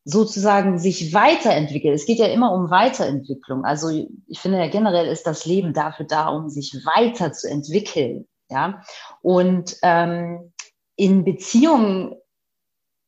sozusagen 0.04 0.80
sich 0.80 1.14
weiterentwickelt. 1.14 1.94
Es 1.94 2.06
geht 2.06 2.18
ja 2.18 2.28
immer 2.28 2.52
um 2.54 2.72
Weiterentwicklung. 2.72 3.66
Also 3.66 3.90
ich 3.90 4.40
finde 4.40 4.58
ja 4.58 4.68
generell 4.68 5.08
ist 5.08 5.28
das 5.28 5.46
Leben 5.46 5.74
dafür 5.74 6.06
da, 6.08 6.30
um 6.30 6.50
sich 6.50 6.74
weiterzuentwickeln. 6.86 8.28
Ja, 8.50 8.84
und 9.22 9.78
ähm, 9.82 10.52
in 10.98 11.24
Beziehungen 11.24 12.16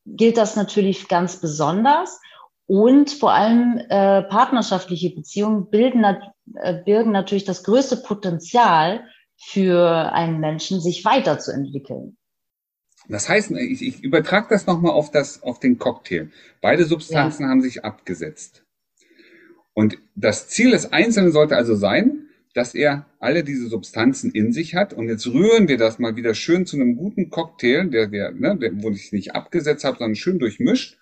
gilt 0.05 0.38
das 0.38 0.55
natürlich 0.55 1.08
ganz 1.08 1.41
besonders. 1.41 2.20
Und 2.65 3.12
vor 3.12 3.34
allem 3.34 3.77
äh, 3.89 4.24
partnerschaftliche 4.24 5.10
Beziehungen 5.10 5.70
bilden, 5.70 6.05
äh, 6.55 6.82
birgen 6.86 7.12
natürlich 7.12 7.43
das 7.43 7.63
größte 7.63 7.98
Potenzial 7.98 9.03
für 9.37 10.11
einen 10.13 10.39
Menschen, 10.39 10.81
sich 10.81 11.05
weiterzuentwickeln. 11.05 12.17
Das 13.09 13.27
heißt, 13.27 13.51
ich, 13.51 13.81
ich 13.81 14.03
übertrage 14.03 14.47
das 14.49 14.65
nochmal 14.65 14.93
auf, 14.93 15.11
das, 15.11 15.43
auf 15.43 15.59
den 15.59 15.77
Cocktail. 15.77 16.29
Beide 16.61 16.85
Substanzen 16.85 17.43
ja. 17.43 17.49
haben 17.49 17.61
sich 17.61 17.83
abgesetzt. 17.83 18.63
Und 19.73 19.97
das 20.15 20.47
Ziel 20.47 20.71
des 20.71 20.93
Einzelnen 20.93 21.31
sollte 21.31 21.57
also 21.57 21.75
sein, 21.75 22.27
dass 22.53 22.75
er 22.75 23.07
alle 23.19 23.43
diese 23.43 23.67
Substanzen 23.67 24.31
in 24.31 24.53
sich 24.53 24.75
hat. 24.75 24.93
Und 24.93 25.09
jetzt 25.09 25.25
rühren 25.27 25.67
wir 25.67 25.77
das 25.77 25.99
mal 25.99 26.15
wieder 26.15 26.35
schön 26.35 26.65
zu 26.65 26.75
einem 26.75 26.95
guten 26.95 27.29
Cocktail, 27.29 27.89
der, 27.89 28.07
der, 28.07 28.31
ne, 28.31 28.57
der 28.57 28.71
wo 28.81 28.91
ich 28.91 29.11
nicht 29.11 29.35
abgesetzt 29.35 29.83
habe, 29.83 29.97
sondern 29.97 30.15
schön 30.15 30.39
durchmischt. 30.39 30.97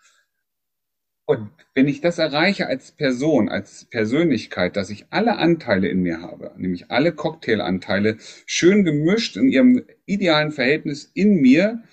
Und 1.31 1.49
wenn 1.73 1.87
ich 1.87 2.01
das 2.01 2.17
erreiche 2.17 2.67
als 2.67 2.91
Person, 2.91 3.47
als 3.47 3.85
Persönlichkeit, 3.85 4.75
dass 4.75 4.89
ich 4.89 5.05
alle 5.11 5.37
Anteile 5.37 5.87
in 5.87 6.01
mir 6.01 6.21
habe, 6.21 6.51
nämlich 6.57 6.91
alle 6.91 7.13
Cocktailanteile, 7.13 8.17
schön 8.45 8.83
gemischt 8.83 9.37
in 9.37 9.47
ihrem 9.47 9.81
idealen 10.05 10.51
Verhältnis 10.51 11.09
in 11.13 11.35
mir, 11.35 11.83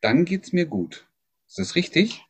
dann 0.00 0.24
geht's 0.24 0.52
mir 0.52 0.66
gut. 0.66 1.06
Ist 1.46 1.60
das 1.60 1.76
richtig? 1.76 2.24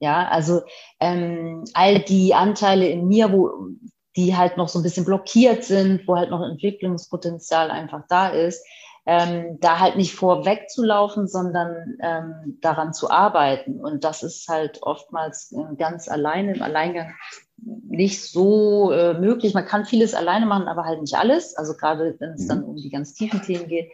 Ja, 0.00 0.28
also 0.28 0.60
ähm, 1.00 1.64
all 1.72 2.00
die 2.00 2.34
Anteile 2.34 2.86
in 2.86 3.08
mir, 3.08 3.32
wo 3.32 3.70
die 4.16 4.36
halt 4.36 4.58
noch 4.58 4.68
so 4.68 4.80
ein 4.80 4.82
bisschen 4.82 5.06
blockiert 5.06 5.64
sind, 5.64 6.06
wo 6.06 6.16
halt 6.16 6.28
noch 6.28 6.42
Entwicklungspotenzial 6.42 7.70
einfach 7.70 8.02
da 8.10 8.28
ist, 8.28 8.62
ähm, 9.08 9.58
da 9.60 9.80
halt 9.80 9.96
nicht 9.96 10.14
vorweg 10.14 10.68
zu 10.68 10.84
laufen, 10.84 11.26
sondern 11.26 11.96
ähm, 12.02 12.58
daran 12.60 12.92
zu 12.92 13.10
arbeiten. 13.10 13.80
Und 13.80 14.04
das 14.04 14.22
ist 14.22 14.46
halt 14.48 14.82
oftmals 14.82 15.50
äh, 15.52 15.76
ganz 15.76 16.08
alleine 16.08 16.54
im 16.54 16.62
Alleingang 16.62 17.14
nicht 17.56 18.30
so 18.30 18.92
äh, 18.92 19.14
möglich. 19.14 19.54
Man 19.54 19.64
kann 19.64 19.86
vieles 19.86 20.12
alleine 20.12 20.44
machen, 20.44 20.68
aber 20.68 20.84
halt 20.84 21.00
nicht 21.00 21.14
alles. 21.16 21.56
Also 21.56 21.72
gerade 21.74 22.16
wenn 22.18 22.32
es 22.32 22.48
dann 22.48 22.58
mhm. 22.58 22.64
um 22.64 22.76
die 22.76 22.90
ganz 22.90 23.14
tiefen 23.14 23.40
Themen 23.40 23.66
geht. 23.66 23.90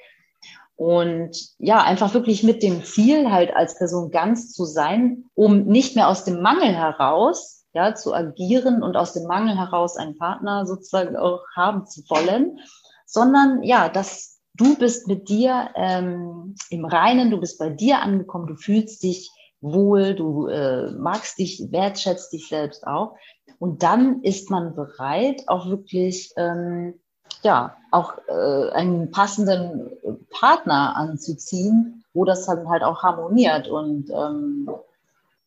Und 0.74 1.38
ja, 1.58 1.84
einfach 1.84 2.12
wirklich 2.12 2.42
mit 2.42 2.64
dem 2.64 2.82
Ziel, 2.82 3.30
halt 3.30 3.54
als 3.54 3.78
Person 3.78 4.10
ganz 4.10 4.52
zu 4.52 4.64
sein, 4.64 5.26
um 5.34 5.62
nicht 5.66 5.94
mehr 5.94 6.08
aus 6.08 6.24
dem 6.24 6.42
Mangel 6.42 6.74
heraus 6.74 7.64
ja, 7.72 7.94
zu 7.94 8.12
agieren 8.12 8.82
und 8.82 8.96
aus 8.96 9.12
dem 9.12 9.28
Mangel 9.28 9.56
heraus 9.56 9.96
einen 9.96 10.18
Partner 10.18 10.66
sozusagen 10.66 11.16
auch 11.16 11.44
haben 11.54 11.86
zu 11.86 12.02
wollen, 12.08 12.58
sondern 13.06 13.62
ja, 13.62 13.88
dass 13.88 14.33
du 14.54 14.76
bist 14.76 15.08
mit 15.08 15.28
dir 15.28 15.70
ähm, 15.74 16.54
im 16.70 16.84
Reinen, 16.84 17.30
du 17.30 17.38
bist 17.38 17.58
bei 17.58 17.70
dir 17.70 18.00
angekommen, 18.00 18.46
du 18.46 18.56
fühlst 18.56 19.02
dich 19.02 19.30
wohl, 19.60 20.14
du 20.14 20.46
äh, 20.46 20.92
magst 20.92 21.38
dich, 21.38 21.68
wertschätzt 21.70 22.32
dich 22.32 22.48
selbst 22.48 22.86
auch. 22.86 23.16
Und 23.58 23.82
dann 23.82 24.22
ist 24.22 24.50
man 24.50 24.74
bereit, 24.74 25.44
auch 25.46 25.68
wirklich, 25.68 26.32
ähm, 26.36 26.94
ja, 27.42 27.76
auch 27.90 28.18
äh, 28.28 28.70
einen 28.72 29.10
passenden 29.10 29.90
Partner 30.30 30.96
anzuziehen, 30.96 32.04
wo 32.12 32.24
das 32.24 32.46
dann 32.46 32.68
halt 32.68 32.82
auch 32.82 33.02
harmoniert 33.02 33.68
und 33.68 34.10
ähm, 34.10 34.70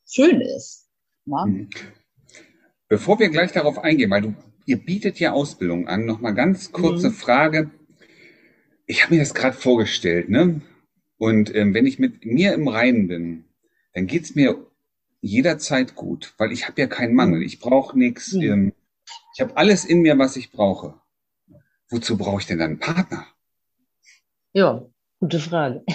schön 0.06 0.42
ist. 0.42 0.88
Ne? 1.26 1.44
Mhm. 1.46 1.70
Bevor 2.88 3.20
wir 3.20 3.30
gleich 3.30 3.52
darauf 3.52 3.80
eingehen, 3.80 4.10
weil 4.10 4.22
du, 4.22 4.36
ihr 4.66 4.78
bietet 4.84 5.20
ja 5.20 5.34
Ausbildung 5.34 5.88
an, 5.88 6.06
nochmal 6.06 6.34
ganz 6.34 6.72
kurze 6.72 7.10
mhm. 7.10 7.14
Frage. 7.14 7.72
Ich 8.88 9.04
habe 9.04 9.14
mir 9.14 9.20
das 9.20 9.34
gerade 9.34 9.56
vorgestellt, 9.56 10.30
ne? 10.30 10.62
Und 11.18 11.54
ähm, 11.54 11.74
wenn 11.74 11.86
ich 11.86 12.00
mit 12.00 12.26
mir 12.26 12.54
im 12.54 12.68
Reinen 12.68 13.08
bin, 13.08 13.46
dann 13.94 14.08
geht's 14.08 14.36
mir 14.36 14.66
jederzeit 15.22 15.96
gut, 15.96 16.34
weil 16.38 16.52
ich 16.52 16.68
habe 16.68 16.80
ja 16.80 16.88
keinen 16.88 17.14
Mangel. 17.16 17.44
Ich 17.44 17.60
brauche 17.60 17.98
nichts. 17.98 18.34
Mhm. 18.34 18.42
Ähm, 18.42 18.74
ich 19.34 19.42
habe 19.42 19.58
alles 19.58 19.86
in 19.86 20.02
mir, 20.02 20.18
was 20.18 20.36
ich 20.36 20.52
brauche. 20.52 20.96
Wozu 21.90 22.18
brauche 22.18 22.40
ich 22.42 22.48
denn 22.48 22.60
dann 22.60 22.72
einen 22.72 22.80
Partner? 22.80 23.28
Ja, 24.54 24.86
gute 25.20 25.40
Frage. 25.40 25.84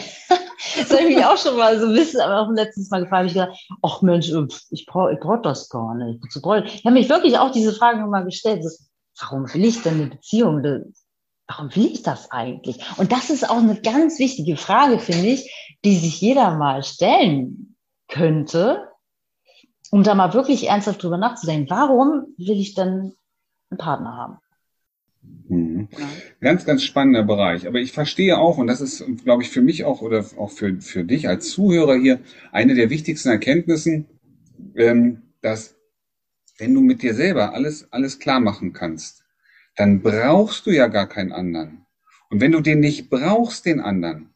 Das 0.79 0.91
habe 0.91 1.03
ich 1.03 1.17
mich 1.17 1.25
auch 1.25 1.37
schon 1.37 1.57
mal 1.57 1.79
so 1.79 1.87
ein 1.87 1.93
bisschen, 1.93 2.21
aber 2.21 2.41
auch 2.41 2.51
letztes 2.53 2.89
Mal 2.89 3.03
gefragt, 3.03 3.27
ich 3.27 3.35
gedacht, 3.35 3.59
ach 3.83 4.01
Mensch, 4.01 4.31
äh, 4.31 4.47
ich 4.71 4.87
brauche 4.87 5.13
ich 5.13 5.21
brauch 5.21 5.43
das 5.43 5.69
gar 5.69 5.95
nicht. 5.95 6.21
Ich 6.25 6.37
habe 6.45 6.95
mich 6.95 7.09
wirklich 7.09 7.37
auch 7.37 7.51
diese 7.51 7.73
Frage 7.73 8.01
nochmal 8.01 8.25
gestellt, 8.25 8.65
das, 8.65 8.89
warum 9.21 9.53
will 9.53 9.65
ich 9.65 9.83
denn 9.83 9.95
eine 9.95 10.07
Beziehung? 10.07 10.63
Warum 11.47 11.75
will 11.75 11.87
ich 11.87 12.03
das 12.03 12.31
eigentlich? 12.31 12.79
Und 12.97 13.13
das 13.13 13.31
ist 13.31 13.49
auch 13.49 13.59
eine 13.59 13.81
ganz 13.81 14.19
wichtige 14.19 14.57
Frage, 14.57 14.99
finde 14.99 15.29
ich, 15.29 15.77
die 15.85 15.97
sich 15.97 16.21
jeder 16.21 16.57
mal 16.57 16.83
stellen 16.83 17.77
könnte, 18.09 18.89
um 19.91 20.03
da 20.03 20.15
mal 20.15 20.33
wirklich 20.35 20.69
ernsthaft 20.69 21.03
drüber 21.03 21.19
nachzudenken. 21.19 21.69
Warum 21.69 22.35
will 22.39 22.61
ich 22.61 22.75
denn 22.75 23.15
einen 23.71 23.79
Partner 23.79 24.17
haben? 24.17 24.39
Mhm. 25.49 25.89
Ganz, 26.41 26.65
ganz 26.65 26.83
spannender 26.83 27.23
Bereich. 27.23 27.67
Aber 27.67 27.79
ich 27.79 27.93
verstehe 27.93 28.39
auch, 28.39 28.59
und 28.59 28.67
das 28.67 28.81
ist, 28.81 29.05
glaube 29.25 29.43
ich, 29.43 29.51
für 29.51 29.63
mich 29.63 29.85
auch 29.85 30.01
oder 30.01 30.25
auch 30.39 30.51
für, 30.51 30.81
für 30.81 31.05
dich 31.05 31.29
als 31.29 31.51
Zuhörer 31.51 31.97
hier 31.97 32.21
eine 32.53 32.75
der 32.75 32.91
wichtigsten 32.91 33.29
Erkenntnissen, 33.29 34.07
ähm, 34.75 35.23
dass 35.41 35.77
wenn 36.59 36.75
du 36.75 36.81
mit 36.81 37.03
dir 37.03 37.15
selber 37.15 37.55
alles, 37.55 37.89
alles 37.93 38.19
klar 38.19 38.41
machen 38.41 38.73
kannst, 38.73 39.22
dann 39.77 40.03
brauchst 40.03 40.67
du 40.67 40.71
ja 40.71 40.87
gar 40.89 41.09
keinen 41.09 41.33
anderen. 41.33 41.87
Und 42.31 42.41
wenn 42.41 42.53
du 42.53 42.61
den 42.61 42.81
nicht 42.81 43.11
brauchst, 43.11 43.67
den 43.67 43.81
anderen, 43.81 44.35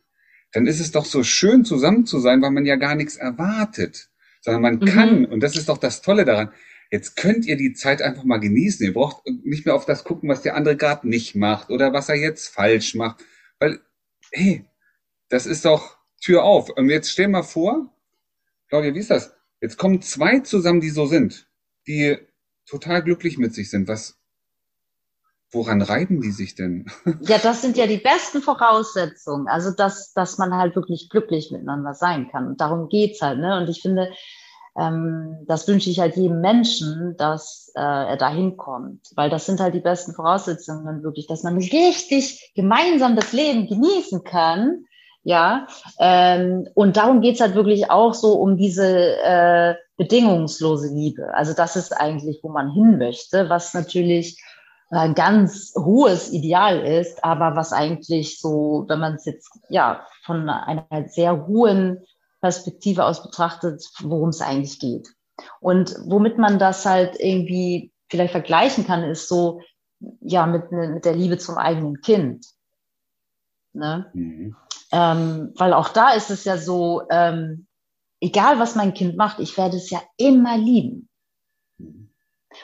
dann 0.52 0.66
ist 0.66 0.80
es 0.80 0.92
doch 0.92 1.04
so 1.04 1.22
schön 1.22 1.64
zusammen 1.64 2.06
zu 2.06 2.18
sein, 2.18 2.42
weil 2.42 2.50
man 2.50 2.66
ja 2.66 2.76
gar 2.76 2.94
nichts 2.94 3.16
erwartet, 3.16 4.10
sondern 4.40 4.62
man 4.62 4.74
mhm. 4.76 4.84
kann, 4.84 5.24
und 5.26 5.40
das 5.40 5.56
ist 5.56 5.68
doch 5.68 5.78
das 5.78 6.02
Tolle 6.02 6.24
daran, 6.24 6.50
Jetzt 6.90 7.16
könnt 7.16 7.46
ihr 7.46 7.56
die 7.56 7.72
Zeit 7.72 8.00
einfach 8.00 8.24
mal 8.24 8.38
genießen. 8.38 8.86
Ihr 8.86 8.94
braucht 8.94 9.26
nicht 9.44 9.66
mehr 9.66 9.74
auf 9.74 9.86
das 9.86 10.04
gucken, 10.04 10.28
was 10.28 10.42
der 10.42 10.54
andere 10.54 10.76
gerade 10.76 11.08
nicht 11.08 11.34
macht 11.34 11.70
oder 11.70 11.92
was 11.92 12.08
er 12.08 12.14
jetzt 12.14 12.48
falsch 12.48 12.94
macht. 12.94 13.24
Weil, 13.58 13.80
hey, 14.30 14.64
das 15.28 15.46
ist 15.46 15.64
doch 15.64 15.96
Tür 16.20 16.44
auf. 16.44 16.70
Und 16.70 16.88
jetzt 16.88 17.10
stell 17.10 17.28
mal 17.28 17.42
vor, 17.42 17.92
Claudia, 18.68 18.94
wie 18.94 19.00
ist 19.00 19.10
das? 19.10 19.34
Jetzt 19.60 19.78
kommen 19.78 20.00
zwei 20.00 20.40
zusammen, 20.40 20.80
die 20.80 20.90
so 20.90 21.06
sind, 21.06 21.48
die 21.86 22.18
total 22.66 23.02
glücklich 23.02 23.38
mit 23.38 23.54
sich 23.54 23.70
sind. 23.70 23.88
Was, 23.88 24.18
woran 25.50 25.82
reiben 25.82 26.20
die 26.20 26.30
sich 26.30 26.54
denn? 26.54 26.86
Ja, 27.20 27.38
das 27.38 27.62
sind 27.62 27.76
ja 27.76 27.86
die 27.86 27.98
besten 27.98 28.42
Voraussetzungen. 28.42 29.48
Also, 29.48 29.70
dass, 29.70 30.12
dass 30.12 30.38
man 30.38 30.54
halt 30.54 30.76
wirklich 30.76 31.08
glücklich 31.08 31.50
miteinander 31.50 31.94
sein 31.94 32.28
kann. 32.30 32.46
Und 32.46 32.60
darum 32.60 32.88
geht's 32.88 33.22
halt, 33.22 33.38
ne? 33.38 33.58
Und 33.58 33.68
ich 33.68 33.82
finde, 33.82 34.10
ähm, 34.78 35.44
das 35.46 35.66
wünsche 35.68 35.90
ich 35.90 36.00
halt 36.00 36.16
jedem 36.16 36.40
Menschen, 36.40 37.16
dass 37.16 37.72
äh, 37.74 37.80
er 37.80 38.16
da 38.16 38.28
hinkommt. 38.28 39.06
Weil 39.14 39.30
das 39.30 39.46
sind 39.46 39.60
halt 39.60 39.74
die 39.74 39.80
besten 39.80 40.12
Voraussetzungen 40.12 41.02
wirklich, 41.02 41.26
dass 41.26 41.42
man 41.42 41.56
richtig 41.56 42.52
gemeinsam 42.54 43.16
das 43.16 43.32
Leben 43.32 43.66
genießen 43.66 44.24
kann. 44.24 44.84
Ja, 45.22 45.66
ähm, 45.98 46.68
und 46.74 46.96
darum 46.96 47.20
geht's 47.20 47.40
halt 47.40 47.56
wirklich 47.56 47.90
auch 47.90 48.14
so 48.14 48.34
um 48.34 48.56
diese 48.56 49.16
äh, 49.24 49.74
bedingungslose 49.96 50.94
Liebe. 50.94 51.34
Also 51.34 51.52
das 51.52 51.74
ist 51.74 51.92
eigentlich, 51.92 52.40
wo 52.44 52.48
man 52.48 52.70
hin 52.70 52.98
möchte, 52.98 53.48
was 53.48 53.74
natürlich 53.74 54.40
ein 54.90 55.14
ganz 55.14 55.74
hohes 55.76 56.32
Ideal 56.32 56.80
ist, 56.80 57.24
aber 57.24 57.56
was 57.56 57.72
eigentlich 57.72 58.40
so, 58.40 58.84
wenn 58.88 59.00
man 59.00 59.14
es 59.14 59.24
jetzt 59.24 59.50
ja 59.68 60.06
von 60.24 60.48
einer 60.48 60.86
sehr 61.08 61.46
hohen 61.46 62.04
Perspektive 62.40 63.04
aus 63.04 63.22
betrachtet, 63.22 63.84
worum 64.00 64.28
es 64.28 64.40
eigentlich 64.40 64.78
geht. 64.78 65.08
Und 65.60 65.96
womit 66.06 66.38
man 66.38 66.58
das 66.58 66.86
halt 66.86 67.16
irgendwie 67.18 67.92
vielleicht 68.08 68.32
vergleichen 68.32 68.86
kann, 68.86 69.02
ist 69.02 69.28
so, 69.28 69.60
ja, 70.20 70.46
mit, 70.46 70.70
mit 70.70 71.04
der 71.04 71.14
Liebe 71.14 71.38
zum 71.38 71.56
eigenen 71.56 72.00
Kind. 72.00 72.46
Ne? 73.72 74.10
Mhm. 74.14 74.56
Ähm, 74.92 75.52
weil 75.56 75.72
auch 75.72 75.88
da 75.88 76.12
ist 76.12 76.30
es 76.30 76.44
ja 76.44 76.58
so, 76.58 77.02
ähm, 77.10 77.66
egal 78.20 78.58
was 78.58 78.76
mein 78.76 78.94
Kind 78.94 79.16
macht, 79.16 79.40
ich 79.40 79.56
werde 79.56 79.76
es 79.76 79.90
ja 79.90 80.00
immer 80.16 80.56
lieben. 80.56 81.08
Mhm. 81.78 82.10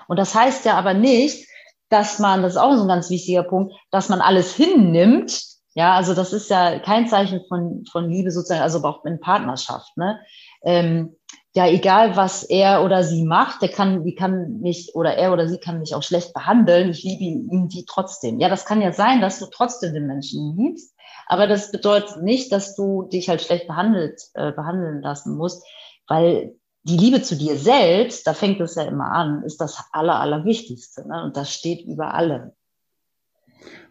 Und 0.07 0.19
das 0.19 0.35
heißt 0.35 0.65
ja 0.65 0.77
aber 0.79 0.95
nicht, 0.95 1.49
dass 1.93 2.19
man, 2.19 2.43
das 2.43 2.53
ist 2.53 2.59
auch 2.59 2.75
so 2.75 2.83
ein 2.83 2.89
ganz 2.89 3.11
wichtiger 3.11 3.43
Punkt, 3.43 3.75
dass 3.91 4.09
man 4.09 4.21
alles 4.21 4.55
hinnimmt. 4.55 5.43
Ja, 5.75 5.95
also 5.95 6.15
das 6.15 6.33
ist 6.33 6.51
ja 6.51 6.79
kein 6.79 7.07
Zeichen 7.07 7.41
von, 7.49 7.85
von 7.91 8.11
Liebe 8.11 8.31
sozusagen, 8.31 8.63
also 8.63 8.83
auch 8.83 9.05
in 9.05 9.21
Partnerschaft. 9.21 9.97
Ne? 9.97 10.19
Ähm, 10.63 11.17
ja, 11.55 11.67
egal 11.67 12.17
was 12.17 12.45
er 12.45 12.83
oder 12.83 13.05
sie 13.05 13.25
macht, 13.25 13.61
der 13.61 13.69
kann, 13.69 14.05
die 14.05 14.15
kann 14.15 14.61
mich 14.61 14.95
oder 14.95 15.17
er 15.17 15.33
oder 15.33 15.49
sie 15.49 15.59
kann 15.59 15.81
mich 15.81 15.95
auch 15.95 16.03
schlecht 16.03 16.33
behandeln. 16.33 16.91
Ich 16.91 17.03
liebe 17.03 17.25
ihn 17.25 17.69
die 17.69 17.85
trotzdem. 17.87 18.41
Ja, 18.41 18.49
das 18.49 18.65
kann 18.65 18.81
ja 18.81 18.93
sein, 18.93 19.21
dass 19.21 19.39
du 19.39 19.47
trotzdem 19.47 19.93
den 19.93 20.07
Menschen 20.07 20.57
liebst, 20.57 20.95
aber 21.27 21.47
das 21.47 21.71
bedeutet 21.71 22.23
nicht, 22.23 22.53
dass 22.53 22.75
du 22.75 23.03
dich 23.05 23.29
halt 23.29 23.43
schlecht 23.43 23.67
behandelt 23.67 24.21
äh, 24.35 24.53
behandeln 24.53 25.03
lassen 25.03 25.37
musst, 25.37 25.63
weil 26.09 26.55
die 26.85 26.97
Liebe 26.97 27.23
zu 27.23 27.37
dir 27.37 27.57
selbst, 27.57 28.27
da 28.27 28.35
fängt 28.35 28.61
es 28.61 28.75
ja 28.75 28.83
immer 28.83 29.13
an, 29.13 29.43
ist 29.45 29.61
das 29.61 29.85
Aller, 29.93 30.21
Allerwichtigste. 30.21 31.07
Ne? 31.07 31.23
Und 31.25 31.37
das 31.37 31.53
steht 31.53 31.87
über 31.87 32.15
allem. 32.15 32.51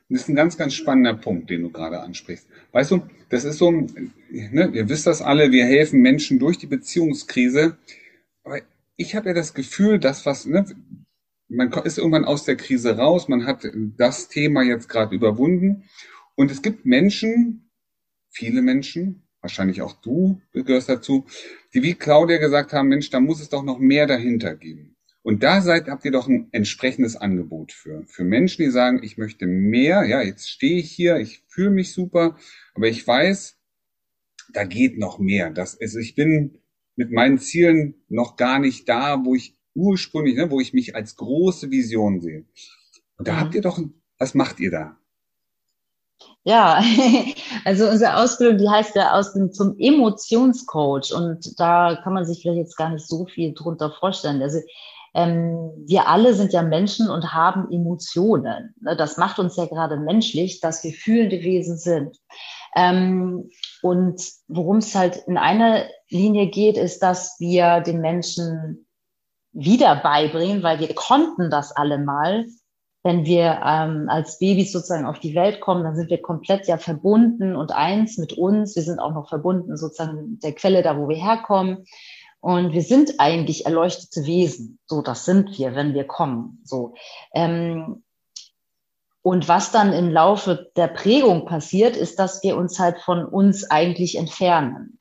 Das 0.10 0.24
ist 0.24 0.30
ein 0.30 0.36
ganz, 0.36 0.58
ganz 0.58 0.74
spannender 0.74 1.14
Punkt, 1.14 1.50
den 1.50 1.62
du 1.62 1.70
gerade 1.70 2.02
ansprichst. 2.02 2.46
Weißt 2.74 2.92
du, 2.92 3.02
das 3.30 3.46
ist 3.46 3.60
so, 3.60 3.72
ne, 3.72 4.70
ihr 4.74 4.90
wisst 4.90 5.08
das 5.08 5.22
alle, 5.22 5.52
wir 5.52 5.64
helfen 5.64 6.02
Menschen 6.02 6.38
durch 6.38 6.58
die 6.58 6.68
Beziehungskrise. 6.68 7.78
Aber 8.44 8.60
ich 8.98 9.16
habe 9.16 9.30
ja 9.30 9.34
das 9.34 9.54
Gefühl, 9.54 10.00
dass 10.00 10.26
was, 10.26 10.46
ne, 10.46 10.66
man 11.48 11.72
ist 11.86 11.98
irgendwann 11.98 12.26
aus 12.26 12.44
der 12.44 12.58
Krise 12.58 12.98
raus, 12.98 13.30
man 13.30 13.46
hat 13.46 13.66
das 13.98 14.28
Thema 14.28 14.64
jetzt 14.64 14.90
gerade 14.90 15.16
überwunden. 15.16 15.86
Und 16.36 16.52
es 16.52 16.62
gibt 16.62 16.86
Menschen, 16.86 17.70
viele 18.30 18.62
Menschen, 18.62 19.24
wahrscheinlich 19.40 19.82
auch 19.82 19.94
du 19.94 20.42
gehörst 20.54 20.90
dazu, 20.90 21.26
die 21.74 21.84
wie 21.84 21.96
Claudia 21.96 22.38
gesagt 22.38 22.74
haben, 22.74 22.90
Mensch, 22.90 23.10
da 23.10 23.20
muss 23.20 23.42
es 23.42 23.50
doch 23.50 23.64
noch 23.64 23.80
mehr 23.80 24.08
dahinter 24.08 24.56
geben. 24.56 24.98
Und 25.24 25.44
da 25.44 25.62
seid, 25.62 25.88
habt 25.88 26.04
ihr 26.04 26.12
doch 26.12 26.28
ein 26.28 26.48
entsprechendes 26.52 27.16
Angebot 27.16 27.72
für. 27.72 28.04
Für 28.08 28.24
Menschen, 28.24 28.64
die 28.64 28.72
sagen, 28.72 29.02
ich 29.04 29.18
möchte 29.18 29.46
mehr, 29.46 30.04
ja, 30.06 30.22
jetzt 30.22 30.50
stehe 30.50 30.80
ich 30.80 30.92
hier, 30.92 31.18
ich 31.18 31.44
fühle 31.48 31.70
mich 31.70 31.94
super, 31.94 32.38
aber 32.74 32.88
ich 32.88 33.06
weiß, 33.06 33.58
da 34.54 34.64
geht 34.64 34.98
noch 34.98 35.20
mehr. 35.20 35.52
Das 35.52 35.76
ist, 35.76 35.96
ich 35.96 36.16
bin 36.16 36.58
mit 36.96 37.12
meinen 37.12 37.38
Zielen 37.38 38.04
noch 38.10 38.36
gar 38.36 38.60
nicht 38.60 38.90
da, 38.90 39.24
wo 39.24 39.36
ich 39.36 39.56
ursprünglich, 39.76 40.36
ne, 40.36 40.50
wo 40.50 40.60
ich 40.60 40.74
mich 40.74 40.96
als 40.96 41.16
große 41.16 41.72
Vision 41.72 42.20
sehe. 42.20 42.46
Und 43.18 43.28
da 43.28 43.34
mhm. 43.34 43.40
habt 43.40 43.56
ihr 43.56 43.62
doch, 43.62 43.80
was 44.18 44.34
macht 44.34 44.60
ihr 44.60 44.72
da? 44.72 45.01
Ja, 46.44 46.82
also 47.66 47.88
unsere 47.88 48.18
Ausbildung, 48.18 48.58
die 48.58 48.70
heißt 48.70 48.96
ja 48.96 49.14
Ausbildung 49.14 49.52
zum 49.52 49.76
Emotionscoach 49.78 51.14
und 51.14 51.60
da 51.60 52.00
kann 52.04 52.14
man 52.14 52.26
sich 52.26 52.42
vielleicht 52.42 52.58
jetzt 52.58 52.78
gar 52.78 52.90
nicht 52.90 53.08
so 53.08 53.26
viel 53.26 53.54
drunter 53.54 53.92
vorstellen. 53.92 54.42
Also 54.42 54.60
ähm, 55.14 55.72
wir 55.86 56.08
alle 56.08 56.34
sind 56.34 56.54
ja 56.54 56.64
Menschen 56.64 57.10
und 57.10 57.34
haben 57.34 57.72
Emotionen. 57.72 58.74
Ne? 58.82 58.96
Das 58.96 59.18
macht 59.18 59.40
uns 59.40 59.56
ja 59.58 59.66
gerade 59.66 59.98
menschlich, 59.98 60.62
dass 60.62 60.84
wir 60.84 60.94
fühlende 60.94 61.42
Wesen 61.42 61.78
sind. 61.78 62.18
Ähm, 62.76 63.50
und 63.82 64.22
worum 64.48 64.78
es 64.78 64.96
halt 64.96 65.18
in 65.28 65.38
einer 65.38 65.84
Linie 66.10 66.48
geht, 66.48 66.78
ist, 66.78 67.04
dass 67.04 67.36
wir 67.40 67.82
den 67.82 68.00
Menschen 68.00 68.88
wieder 69.52 69.98
beibringen, 69.98 70.64
weil 70.64 70.80
wir 70.80 70.96
konnten 70.96 71.50
das 71.50 71.76
alle 71.76 71.98
mal, 71.98 72.46
wenn 73.04 73.26
wir 73.26 73.62
ähm, 73.66 74.08
als 74.10 74.38
Babys 74.38 74.72
sozusagen 74.72 75.06
auf 75.06 75.20
die 75.20 75.34
Welt 75.34 75.60
kommen, 75.60 75.84
dann 75.84 75.96
sind 75.96 76.10
wir 76.10 76.22
komplett 76.22 76.68
ja 76.68 76.78
verbunden 76.78 77.56
und 77.56 77.72
eins 77.72 78.18
mit 78.18 78.34
uns. 78.34 78.76
Wir 78.76 78.84
sind 78.84 79.00
auch 79.00 79.14
noch 79.14 79.30
verbunden 79.30 79.76
sozusagen 79.76 80.40
der 80.40 80.54
Quelle 80.54 80.84
da, 80.84 80.98
wo 80.98 81.10
wir 81.10 81.18
herkommen. 81.18 81.86
Und 82.42 82.74
wir 82.74 82.82
sind 82.82 83.20
eigentlich 83.20 83.66
erleuchtete 83.66 84.26
Wesen. 84.26 84.80
So, 84.86 85.02
das 85.02 85.26
sind 85.26 85.58
wir, 85.58 85.76
wenn 85.76 85.94
wir 85.94 86.06
kommen. 86.06 86.62
So. 86.64 86.94
Ähm, 87.34 88.04
und 89.24 89.48
was 89.48 89.72
dann 89.72 89.94
im 89.94 90.10
Laufe 90.10 90.72
der 90.76 90.88
Prägung 90.88 91.46
passiert, 91.46 91.96
ist, 91.96 92.18
dass 92.18 92.44
wir 92.44 92.58
uns 92.58 92.80
halt 92.80 93.00
von 93.00 93.26
uns 93.26 93.70
eigentlich 93.70 94.18
entfernen. 94.18 95.00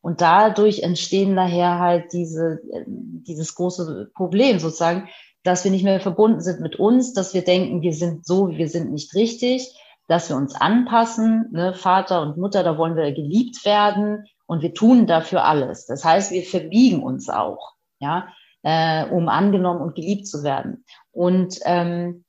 Und 0.00 0.20
dadurch 0.20 0.84
entstehen 0.84 1.34
daher 1.34 1.80
halt 1.80 2.12
diese, 2.12 2.60
äh, 2.72 2.84
dieses 2.86 3.56
große 3.56 4.10
Problem 4.14 4.60
sozusagen, 4.60 5.08
dass 5.46 5.64
wir 5.64 5.70
nicht 5.70 5.84
mehr 5.84 6.00
verbunden 6.00 6.40
sind 6.40 6.60
mit 6.60 6.76
uns, 6.76 7.12
dass 7.12 7.34
wir 7.34 7.44
denken, 7.44 7.82
wir 7.82 7.92
sind 7.92 8.26
so, 8.26 8.48
wir 8.50 8.68
sind 8.68 8.92
nicht 8.92 9.14
richtig, 9.14 9.74
dass 10.08 10.28
wir 10.28 10.36
uns 10.36 10.54
anpassen, 10.54 11.48
ne, 11.52 11.74
Vater 11.74 12.22
und 12.22 12.36
Mutter, 12.36 12.62
da 12.62 12.78
wollen 12.78 12.96
wir 12.96 13.12
geliebt 13.12 13.64
werden 13.64 14.24
und 14.46 14.62
wir 14.62 14.74
tun 14.74 15.06
dafür 15.06 15.44
alles. 15.44 15.86
Das 15.86 16.04
heißt, 16.04 16.30
wir 16.32 16.42
verbiegen 16.42 17.02
uns 17.02 17.28
auch, 17.28 17.74
ja, 17.98 18.28
äh, 18.62 19.04
um 19.06 19.28
angenommen 19.28 19.80
und 19.80 19.94
geliebt 19.94 20.26
zu 20.26 20.42
werden. 20.42 20.84
Und 21.12 21.58
ähm, 21.64 22.24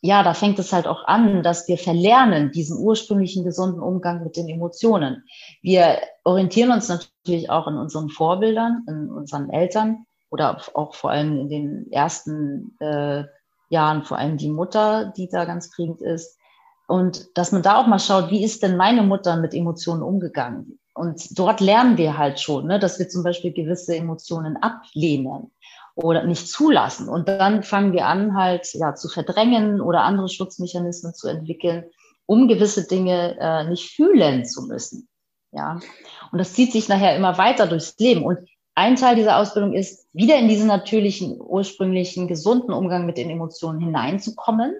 ja, 0.00 0.22
da 0.22 0.34
fängt 0.34 0.58
es 0.58 0.72
halt 0.72 0.86
auch 0.86 1.04
an, 1.06 1.42
dass 1.42 1.66
wir 1.66 1.78
verlernen 1.78 2.52
diesen 2.52 2.78
ursprünglichen 2.78 3.42
gesunden 3.42 3.80
Umgang 3.80 4.22
mit 4.22 4.36
den 4.36 4.48
Emotionen. 4.48 5.24
Wir 5.62 5.98
orientieren 6.24 6.72
uns 6.72 6.88
natürlich 6.88 7.48
auch 7.48 7.66
in 7.68 7.76
unseren 7.76 8.10
Vorbildern, 8.10 8.84
in 8.86 9.10
unseren 9.10 9.48
Eltern, 9.48 10.04
oder 10.34 10.60
auch 10.74 10.96
vor 10.96 11.12
allem 11.12 11.38
in 11.38 11.48
den 11.48 11.92
ersten 11.92 12.76
äh, 12.80 13.22
Jahren, 13.68 14.02
vor 14.02 14.18
allem 14.18 14.36
die 14.36 14.50
Mutter, 14.50 15.12
die 15.16 15.28
da 15.28 15.44
ganz 15.44 15.70
prägend 15.70 16.02
ist. 16.02 16.36
Und 16.88 17.28
dass 17.38 17.52
man 17.52 17.62
da 17.62 17.76
auch 17.76 17.86
mal 17.86 18.00
schaut, 18.00 18.32
wie 18.32 18.42
ist 18.42 18.64
denn 18.64 18.76
meine 18.76 19.04
Mutter 19.04 19.36
mit 19.36 19.54
Emotionen 19.54 20.02
umgegangen? 20.02 20.80
Und 20.92 21.38
dort 21.38 21.60
lernen 21.60 21.98
wir 21.98 22.18
halt 22.18 22.40
schon, 22.40 22.66
ne, 22.66 22.80
dass 22.80 22.98
wir 22.98 23.08
zum 23.08 23.22
Beispiel 23.22 23.52
gewisse 23.52 23.94
Emotionen 23.94 24.56
ablehnen 24.56 25.52
oder 25.94 26.24
nicht 26.24 26.48
zulassen. 26.48 27.08
Und 27.08 27.28
dann 27.28 27.62
fangen 27.62 27.92
wir 27.92 28.06
an, 28.06 28.34
halt 28.34 28.74
ja 28.74 28.96
zu 28.96 29.08
verdrängen 29.08 29.80
oder 29.80 30.02
andere 30.02 30.28
Schutzmechanismen 30.28 31.14
zu 31.14 31.28
entwickeln, 31.28 31.84
um 32.26 32.48
gewisse 32.48 32.88
Dinge 32.88 33.36
äh, 33.38 33.68
nicht 33.68 33.94
fühlen 33.94 34.44
zu 34.44 34.62
müssen. 34.62 35.08
Ja. 35.52 35.78
Und 36.32 36.38
das 36.38 36.54
zieht 36.54 36.72
sich 36.72 36.88
nachher 36.88 37.14
immer 37.14 37.38
weiter 37.38 37.68
durchs 37.68 37.96
Leben. 38.00 38.24
Und 38.24 38.40
ein 38.74 38.96
Teil 38.96 39.16
dieser 39.16 39.38
Ausbildung 39.38 39.72
ist, 39.72 40.08
wieder 40.12 40.36
in 40.36 40.48
diesen 40.48 40.66
natürlichen, 40.66 41.40
ursprünglichen, 41.40 42.26
gesunden 42.26 42.72
Umgang 42.72 43.06
mit 43.06 43.16
den 43.16 43.30
Emotionen 43.30 43.80
hineinzukommen, 43.80 44.74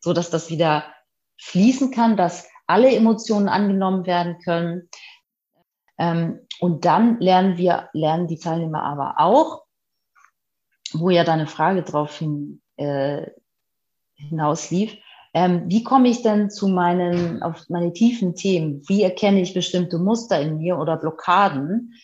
so 0.00 0.12
dass 0.12 0.30
das 0.30 0.50
wieder 0.50 0.84
fließen 1.40 1.90
kann, 1.92 2.16
dass 2.16 2.48
alle 2.66 2.94
Emotionen 2.94 3.48
angenommen 3.48 4.06
werden 4.06 4.38
können. 4.44 4.88
Ähm, 5.98 6.40
und 6.60 6.84
dann 6.84 7.20
lernen 7.20 7.56
wir, 7.56 7.88
lernen 7.92 8.26
die 8.26 8.38
Teilnehmer 8.38 8.82
aber 8.82 9.14
auch, 9.18 9.64
wo 10.92 11.10
ja 11.10 11.24
deine 11.24 11.46
Frage 11.46 11.82
drauf 11.82 12.18
hin, 12.18 12.60
äh, 12.76 13.26
hinauslief, 14.14 14.96
ähm, 15.34 15.64
wie 15.66 15.84
komme 15.84 16.08
ich 16.08 16.22
denn 16.22 16.50
zu 16.50 16.68
meinen, 16.68 17.42
auf 17.42 17.68
meine 17.68 17.92
tiefen 17.92 18.34
Themen? 18.34 18.82
Wie 18.88 19.02
erkenne 19.02 19.40
ich 19.40 19.54
bestimmte 19.54 19.98
Muster 19.98 20.40
in 20.40 20.58
mir 20.58 20.78
oder 20.78 20.96
Blockaden? 20.96 21.94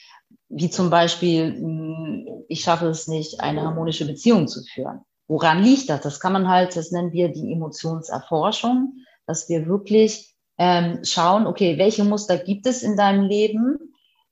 Wie 0.48 0.70
zum 0.70 0.90
Beispiel, 0.90 1.54
hm, 1.54 2.44
ich 2.48 2.61
schaffe 2.62 2.87
es 2.87 3.09
nicht, 3.09 3.40
eine 3.40 3.62
harmonische 3.62 4.07
Beziehung 4.07 4.48
zu 4.48 4.62
führen. 4.62 5.00
Woran 5.26 5.62
liegt 5.62 5.88
das? 5.88 6.02
Das 6.02 6.20
kann 6.20 6.33
man 6.33 6.48
halt, 6.48 6.76
das 6.76 6.90
nennen 6.90 7.12
wir 7.12 7.28
die 7.28 7.52
Emotionserforschung, 7.52 8.94
dass 9.26 9.48
wir 9.48 9.66
wirklich 9.66 10.35
ähm, 10.59 11.00
schauen, 11.02 11.46
okay, 11.46 11.78
welche 11.78 12.04
Muster 12.04 12.37
gibt 12.37 12.66
es 12.66 12.83
in 12.83 12.96
deinem 12.96 13.24
Leben? 13.24 13.78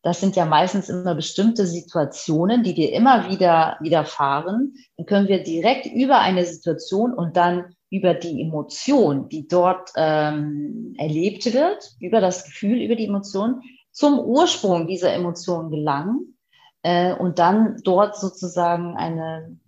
das 0.03 0.21
sind 0.21 0.35
ja 0.35 0.45
meistens 0.45 0.89
immer 0.89 1.15
bestimmte 1.15 1.65
Situationen, 1.65 2.65
die 2.65 2.75
dir 2.75 2.93
immer 2.93 3.31
wieder 3.31 3.77
widerfahren. 3.81 4.75
Dann 4.97 5.07
können 5.07 5.29
wir 5.29 5.43
direkt 5.45 5.87
über 5.87 6.19
eine 6.19 6.45
Situation 6.45 7.15
und 7.15 7.37
dann 7.37 7.77
über 7.89 8.15
die 8.15 8.43
Emotion, 8.43 9.29
die 9.29 9.47
dort 9.47 9.91
ähm, 9.97 10.95
erlebt 10.99 11.53
wird, 11.53 11.93
über 12.01 12.21
das 12.21 12.45
Gefühl, 12.45 12.83
über 12.83 12.97
die 12.97 13.07
Emotion, 13.07 13.63
zum 13.93 14.19
Ursprung 14.19 14.87
dieser 14.87 15.13
Emotion 15.13 15.71
gelangen 15.71 16.39
äh, 16.83 17.15
und 17.15 17.39
dann 17.39 17.77
dort 17.85 18.17
sozusagen 18.17 18.97
eine 18.97 19.59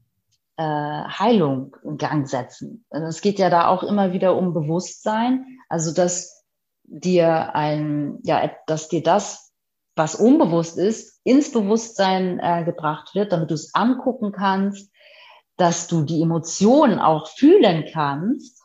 äh, 0.57 0.63
Heilung 0.63 1.77
in 1.85 1.99
Gang 1.99 2.29
setzen. 2.29 2.85
Und 2.89 3.03
es 3.03 3.21
geht 3.21 3.39
ja 3.39 3.51
da 3.51 3.69
auch 3.69 3.83
immer 3.83 4.13
wieder 4.13 4.37
um 4.37 4.55
Bewusstsein, 4.55 5.59
also 5.69 5.93
dass 5.93 6.45
dir 6.85 7.55
ein, 7.55 8.19
ja, 8.23 8.51
dass 8.67 8.89
dir 8.89 9.03
das, 9.03 9.53
was 9.97 10.15
unbewusst 10.15 10.79
ist, 10.79 11.21
ins 11.25 11.53
Bewusstsein 11.53 12.41
äh, 12.41 12.65
gebracht 12.65 13.15
wird, 13.15 13.33
damit 13.33 13.51
du 13.51 13.55
es 13.55 13.75
angucken 13.75 14.33
kannst, 14.33 14.91
dass 15.57 15.87
du 15.87 16.03
die 16.03 16.21
Emotionen 16.21 16.99
auch 16.99 17.29
fühlen 17.29 17.85
kannst. 17.93 18.64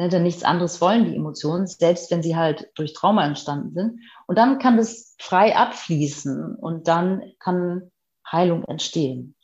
Ne, 0.00 0.08
denn 0.08 0.22
nichts 0.22 0.44
anderes 0.44 0.80
wollen 0.80 1.04
die 1.04 1.14
Emotionen, 1.14 1.66
selbst 1.66 2.10
wenn 2.10 2.22
sie 2.22 2.34
halt 2.34 2.70
durch 2.74 2.94
Trauma 2.94 3.26
entstanden 3.26 3.74
sind. 3.74 4.00
Und 4.26 4.38
dann 4.38 4.58
kann 4.58 4.78
das 4.78 5.14
frei 5.18 5.54
abfließen 5.54 6.54
und 6.54 6.88
dann 6.88 7.20
kann 7.38 7.90
Heilung 8.32 8.64
entstehen. 8.64 9.34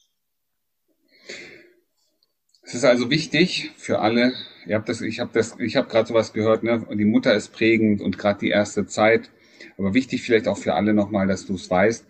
Es 2.62 2.72
ist 2.72 2.84
also 2.86 3.10
wichtig 3.10 3.70
für 3.76 3.98
alle, 3.98 4.32
ihr 4.64 4.76
habt 4.76 4.88
das, 4.88 5.02
ich 5.02 5.20
habe 5.20 5.30
das, 5.34 5.58
gerade 5.58 6.08
sowas 6.08 6.32
gehört, 6.32 6.62
ne? 6.62 6.86
Und 6.88 6.96
die 6.96 7.04
Mutter 7.04 7.34
ist 7.34 7.52
prägend 7.52 8.00
und 8.00 8.16
gerade 8.16 8.38
die 8.40 8.48
erste 8.48 8.86
Zeit. 8.86 9.30
Aber 9.76 9.92
wichtig 9.92 10.22
vielleicht 10.22 10.48
auch 10.48 10.56
für 10.56 10.72
alle 10.72 10.94
nochmal, 10.94 11.26
dass 11.26 11.44
du 11.44 11.56
es 11.56 11.68
weißt. 11.68 12.06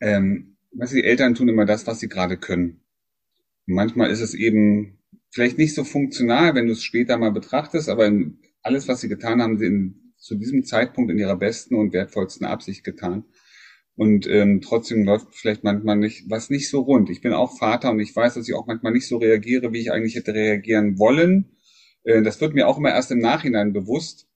Ähm, 0.00 0.56
was 0.72 0.90
die 0.90 1.04
Eltern 1.04 1.36
tun 1.36 1.48
immer 1.48 1.66
das, 1.66 1.86
was 1.86 2.00
sie 2.00 2.08
gerade 2.08 2.36
können. 2.36 2.80
Und 3.68 3.74
manchmal 3.74 4.10
ist 4.10 4.22
es 4.22 4.34
eben 4.34 4.97
vielleicht 5.30 5.58
nicht 5.58 5.74
so 5.74 5.84
funktional, 5.84 6.54
wenn 6.54 6.66
du 6.66 6.72
es 6.72 6.82
später 6.82 7.18
mal 7.18 7.32
betrachtest, 7.32 7.88
aber 7.88 8.10
alles, 8.62 8.88
was 8.88 9.00
sie 9.00 9.08
getan 9.08 9.42
haben, 9.42 9.58
sie 9.58 9.66
in, 9.66 10.14
zu 10.16 10.34
diesem 10.34 10.64
Zeitpunkt 10.64 11.10
in 11.10 11.18
ihrer 11.18 11.36
besten 11.36 11.74
und 11.74 11.92
wertvollsten 11.92 12.46
Absicht 12.46 12.84
getan. 12.84 13.24
Und 13.94 14.28
ähm, 14.28 14.60
trotzdem 14.60 15.04
läuft 15.04 15.34
vielleicht 15.34 15.64
manchmal 15.64 15.96
nicht 15.96 16.30
was 16.30 16.50
nicht 16.50 16.68
so 16.68 16.80
rund. 16.82 17.10
Ich 17.10 17.20
bin 17.20 17.32
auch 17.32 17.58
Vater 17.58 17.90
und 17.90 17.98
ich 17.98 18.14
weiß, 18.14 18.34
dass 18.34 18.48
ich 18.48 18.54
auch 18.54 18.66
manchmal 18.66 18.92
nicht 18.92 19.08
so 19.08 19.16
reagiere, 19.16 19.72
wie 19.72 19.80
ich 19.80 19.90
eigentlich 19.90 20.14
hätte 20.14 20.34
reagieren 20.34 20.98
wollen. 20.98 21.56
Äh, 22.04 22.22
das 22.22 22.40
wird 22.40 22.54
mir 22.54 22.68
auch 22.68 22.78
immer 22.78 22.90
erst 22.90 23.10
im 23.10 23.18
Nachhinein 23.18 23.72
bewusst. 23.72 24.28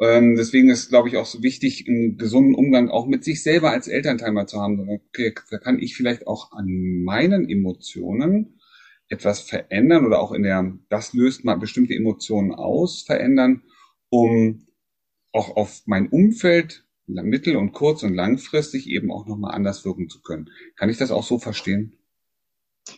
Ähm, 0.00 0.36
deswegen 0.36 0.70
ist, 0.70 0.88
glaube 0.88 1.08
ich, 1.08 1.18
auch 1.18 1.26
so 1.26 1.42
wichtig, 1.42 1.84
einen 1.86 2.16
gesunden 2.16 2.54
Umgang 2.54 2.88
auch 2.88 3.06
mit 3.06 3.24
sich 3.24 3.42
selber 3.42 3.70
als 3.70 3.88
Elternteil 3.88 4.32
mal 4.32 4.46
zu 4.46 4.60
haben. 4.60 4.88
Okay, 4.88 5.34
da 5.50 5.58
kann 5.58 5.78
ich 5.78 5.94
vielleicht 5.96 6.26
auch 6.26 6.52
an 6.52 7.02
meinen 7.04 7.48
Emotionen 7.48 8.58
etwas 9.08 9.40
verändern 9.40 10.06
oder 10.06 10.20
auch 10.20 10.32
in 10.32 10.42
der, 10.42 10.72
das 10.88 11.12
löst 11.12 11.44
mal 11.44 11.56
bestimmte 11.56 11.94
Emotionen 11.94 12.54
aus, 12.54 13.02
verändern, 13.02 13.62
um 14.08 14.66
auch 15.32 15.56
auf 15.56 15.82
mein 15.86 16.08
Umfeld 16.08 16.84
mittel- 17.06 17.56
und 17.56 17.72
kurz- 17.72 18.02
und 18.02 18.14
langfristig 18.14 18.88
eben 18.88 19.12
auch 19.12 19.26
nochmal 19.26 19.54
anders 19.54 19.84
wirken 19.84 20.08
zu 20.08 20.22
können. 20.22 20.50
Kann 20.76 20.88
ich 20.88 20.96
das 20.96 21.10
auch 21.10 21.24
so 21.24 21.38
verstehen? 21.38 21.98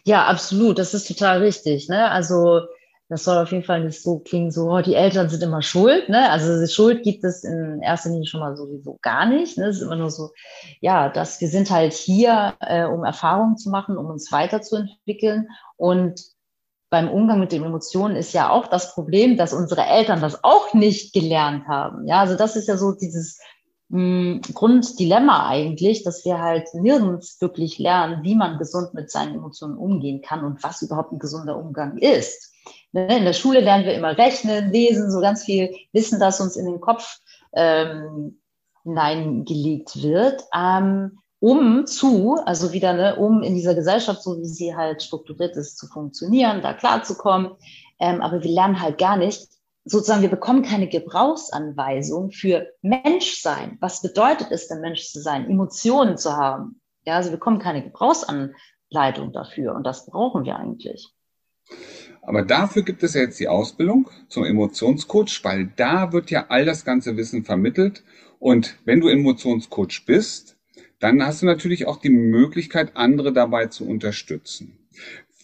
Ja, 0.05 0.27
absolut. 0.27 0.79
Das 0.79 0.95
ist 0.95 1.09
total 1.09 1.42
richtig. 1.42 1.88
Ne? 1.88 2.11
Also 2.11 2.62
das 3.09 3.23
soll 3.23 3.38
auf 3.38 3.53
jeden 3.53 3.62
Fall 3.62 3.85
nicht 3.85 4.03
so 4.03 4.19
klingen, 4.19 4.51
so, 4.51 4.71
oh, 4.71 4.81
die 4.81 4.97
Eltern 4.97 5.29
sind 5.29 5.42
immer 5.42 5.62
schuld. 5.62 6.09
Ne? 6.09 6.29
Also 6.29 6.66
Schuld 6.66 7.05
gibt 7.05 7.23
es 7.23 7.45
in 7.45 7.81
erster 7.81 8.11
Linie 8.11 8.27
schon 8.27 8.40
mal 8.40 8.57
sowieso 8.57 8.99
gar 9.01 9.27
nicht. 9.27 9.59
Ne? 9.59 9.66
Es 9.66 9.77
ist 9.77 9.83
immer 9.83 9.97
nur 9.97 10.11
so, 10.11 10.31
ja, 10.81 11.09
dass 11.09 11.40
wir 11.40 11.49
sind 11.49 11.71
halt 11.71 11.92
hier, 11.92 12.55
äh, 12.61 12.85
um 12.85 13.05
Erfahrungen 13.05 13.59
zu 13.59 13.71
machen, 13.71 13.97
um 13.97 14.07
uns 14.07 14.33
weiterzuentwickeln. 14.33 15.49
Und 15.77 16.21
beim 16.90 17.09
Umgang 17.09 17.38
mit 17.38 17.53
den 17.53 17.64
Emotionen 17.64 18.16
ist 18.16 18.33
ja 18.33 18.51
auch 18.51 18.66
das 18.66 18.95
Problem, 18.95 19.37
dass 19.37 19.53
unsere 19.53 19.85
Eltern 19.85 20.21
das 20.21 20.42
auch 20.42 20.75
nicht 20.75 21.12
gelernt 21.12 21.69
haben. 21.69 22.09
Ja, 22.09 22.21
also 22.21 22.37
das 22.37 22.57
ist 22.57 22.66
ja 22.66 22.77
so 22.77 22.92
dieses 22.92 23.38
mh, 23.88 24.40
Grunddilemma 24.53 25.49
eigentlich, 25.49 26.03
dass 26.03 26.25
wir 26.25 26.40
halt 26.40 26.68
nirgends 26.75 27.40
wirklich 27.40 27.79
lernen, 27.79 28.22
wie 28.22 28.35
man 28.35 28.59
gesund 28.59 28.94
mit 28.94 29.11
seinen 29.11 29.35
Emotionen 29.35 29.77
umgehen 29.77 30.22
kann 30.22 30.44
und 30.44 30.62
was 30.62 30.83
überhaupt 30.83 31.12
ein 31.12 31.18
gesunder 31.18 31.57
Umgang 31.57 31.99
ist. 31.99 32.53
Ne, 32.92 33.18
in 33.18 33.25
der 33.25 33.33
Schule 33.33 33.61
lernen 33.61 33.85
wir 33.85 33.94
immer 33.94 34.16
rechnen, 34.16 34.72
lesen, 34.72 35.11
so 35.11 35.20
ganz 35.20 35.44
viel 35.44 35.75
Wissen, 35.92 36.18
das 36.18 36.40
uns 36.40 36.57
in 36.57 36.66
den 36.66 36.81
Kopf 36.81 37.18
ähm, 37.53 38.40
hineingelegt 38.83 40.03
wird, 40.03 40.44
ähm, 40.55 41.18
um 41.38 41.87
zu, 41.87 42.38
also 42.44 42.72
wieder, 42.72 42.94
ne, 42.94 43.16
um 43.16 43.42
in 43.42 43.55
dieser 43.55 43.75
Gesellschaft, 43.75 44.22
so 44.22 44.38
wie 44.38 44.46
sie 44.46 44.75
halt 44.75 45.03
strukturiert 45.03 45.57
ist, 45.57 45.79
zu 45.79 45.87
funktionieren, 45.87 46.62
da 46.62 46.72
klarzukommen. 46.72 47.53
Ähm, 47.99 48.20
aber 48.20 48.42
wir 48.42 48.51
lernen 48.51 48.81
halt 48.81 48.99
gar 48.99 49.16
nicht, 49.16 49.46
sozusagen, 49.87 50.22
wir 50.22 50.29
bekommen 50.29 50.62
keine 50.62 50.88
Gebrauchsanweisung 50.88 52.33
für 52.33 52.66
Menschsein. 52.83 53.79
Was 53.81 54.03
bedeutet 54.03 54.49
es 54.51 54.68
denn, 54.68 54.81
Mensch 54.81 55.07
zu 55.07 55.20
sein, 55.20 55.49
Emotionen 55.49 56.18
zu 56.18 56.37
haben? 56.37 56.81
Ja, 57.05 57.14
also 57.16 57.31
wir 57.31 57.37
bekommen 57.37 57.61
keine 57.61 57.85
Gebrauchsanleitung 57.85 59.33
dafür 59.33 59.75
und 59.75 59.85
das 59.85 60.07
brauchen 60.07 60.44
wir 60.44 60.57
eigentlich. 60.57 61.14
Aber 62.22 62.42
dafür 62.42 62.83
gibt 62.83 63.05
es 63.05 63.14
ja 63.14 63.20
jetzt 63.20 63.38
die 63.38 63.49
Ausbildung 63.49 64.11
zum 64.29 64.44
Emotionscoach, 64.44 65.44
weil 65.44 65.72
da 65.77 66.12
wird 66.12 66.31
ja 66.31 66.46
all 66.49 66.64
das 66.64 66.85
ganze 66.85 67.16
Wissen 67.16 67.44
vermittelt. 67.44 68.03
Und 68.40 68.77
wenn 68.85 69.01
du 69.01 69.09
Emotionscoach 69.09 70.05
bist, 70.07 70.57
dann 70.99 71.25
hast 71.25 71.42
du 71.42 71.46
natürlich 71.46 71.87
auch 71.87 71.99
die 71.99 72.11
Möglichkeit, 72.11 72.96
andere 72.96 73.33
dabei 73.33 73.66
zu 73.66 73.87
unterstützen. 73.87 74.88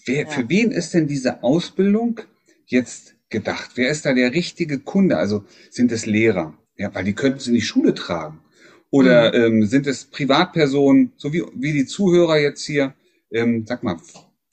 Wer, 0.04 0.24
ja. 0.24 0.28
Für 0.28 0.48
wen 0.48 0.72
ist 0.72 0.94
denn 0.94 1.06
diese 1.06 1.44
Ausbildung 1.44 2.20
jetzt 2.66 3.14
gedacht? 3.32 3.72
Wer 3.74 3.90
ist 3.90 4.06
da 4.06 4.12
der 4.12 4.32
richtige 4.32 4.78
Kunde? 4.78 5.16
Also 5.16 5.44
sind 5.70 5.90
es 5.90 6.06
Lehrer? 6.06 6.54
Ja, 6.76 6.94
weil 6.94 7.04
die 7.04 7.14
könnten 7.14 7.40
sie 7.40 7.50
in 7.50 7.56
die 7.56 7.62
Schule 7.62 7.94
tragen. 7.94 8.40
Oder 8.90 9.30
mhm. 9.30 9.62
ähm, 9.62 9.66
sind 9.66 9.86
es 9.86 10.04
Privatpersonen, 10.04 11.12
so 11.16 11.32
wie, 11.32 11.42
wie 11.54 11.72
die 11.72 11.86
Zuhörer 11.86 12.38
jetzt 12.38 12.64
hier? 12.64 12.94
Ähm, 13.32 13.64
sag 13.66 13.82
mal, 13.82 13.96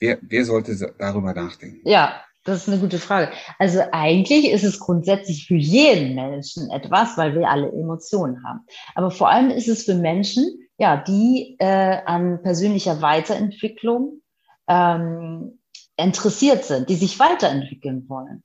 wer, 0.00 0.18
wer 0.22 0.44
sollte 0.44 0.94
darüber 0.98 1.34
nachdenken? 1.34 1.80
Ja, 1.84 2.22
das 2.44 2.62
ist 2.62 2.68
eine 2.68 2.80
gute 2.80 2.98
Frage. 2.98 3.30
Also 3.58 3.80
eigentlich 3.92 4.50
ist 4.50 4.64
es 4.64 4.80
grundsätzlich 4.80 5.46
für 5.46 5.56
jeden 5.56 6.14
Menschen 6.14 6.70
etwas, 6.70 7.18
weil 7.18 7.34
wir 7.34 7.48
alle 7.48 7.68
Emotionen 7.68 8.42
haben. 8.44 8.60
Aber 8.94 9.10
vor 9.10 9.28
allem 9.28 9.50
ist 9.50 9.68
es 9.68 9.84
für 9.84 9.94
Menschen, 9.94 10.46
ja, 10.78 10.96
die 10.96 11.56
äh, 11.58 11.98
an 12.06 12.42
persönlicher 12.42 13.02
Weiterentwicklung 13.02 14.22
ähm, 14.68 15.58
interessiert 15.98 16.64
sind, 16.64 16.88
die 16.88 16.96
sich 16.96 17.18
weiterentwickeln 17.18 18.08
wollen. 18.08 18.42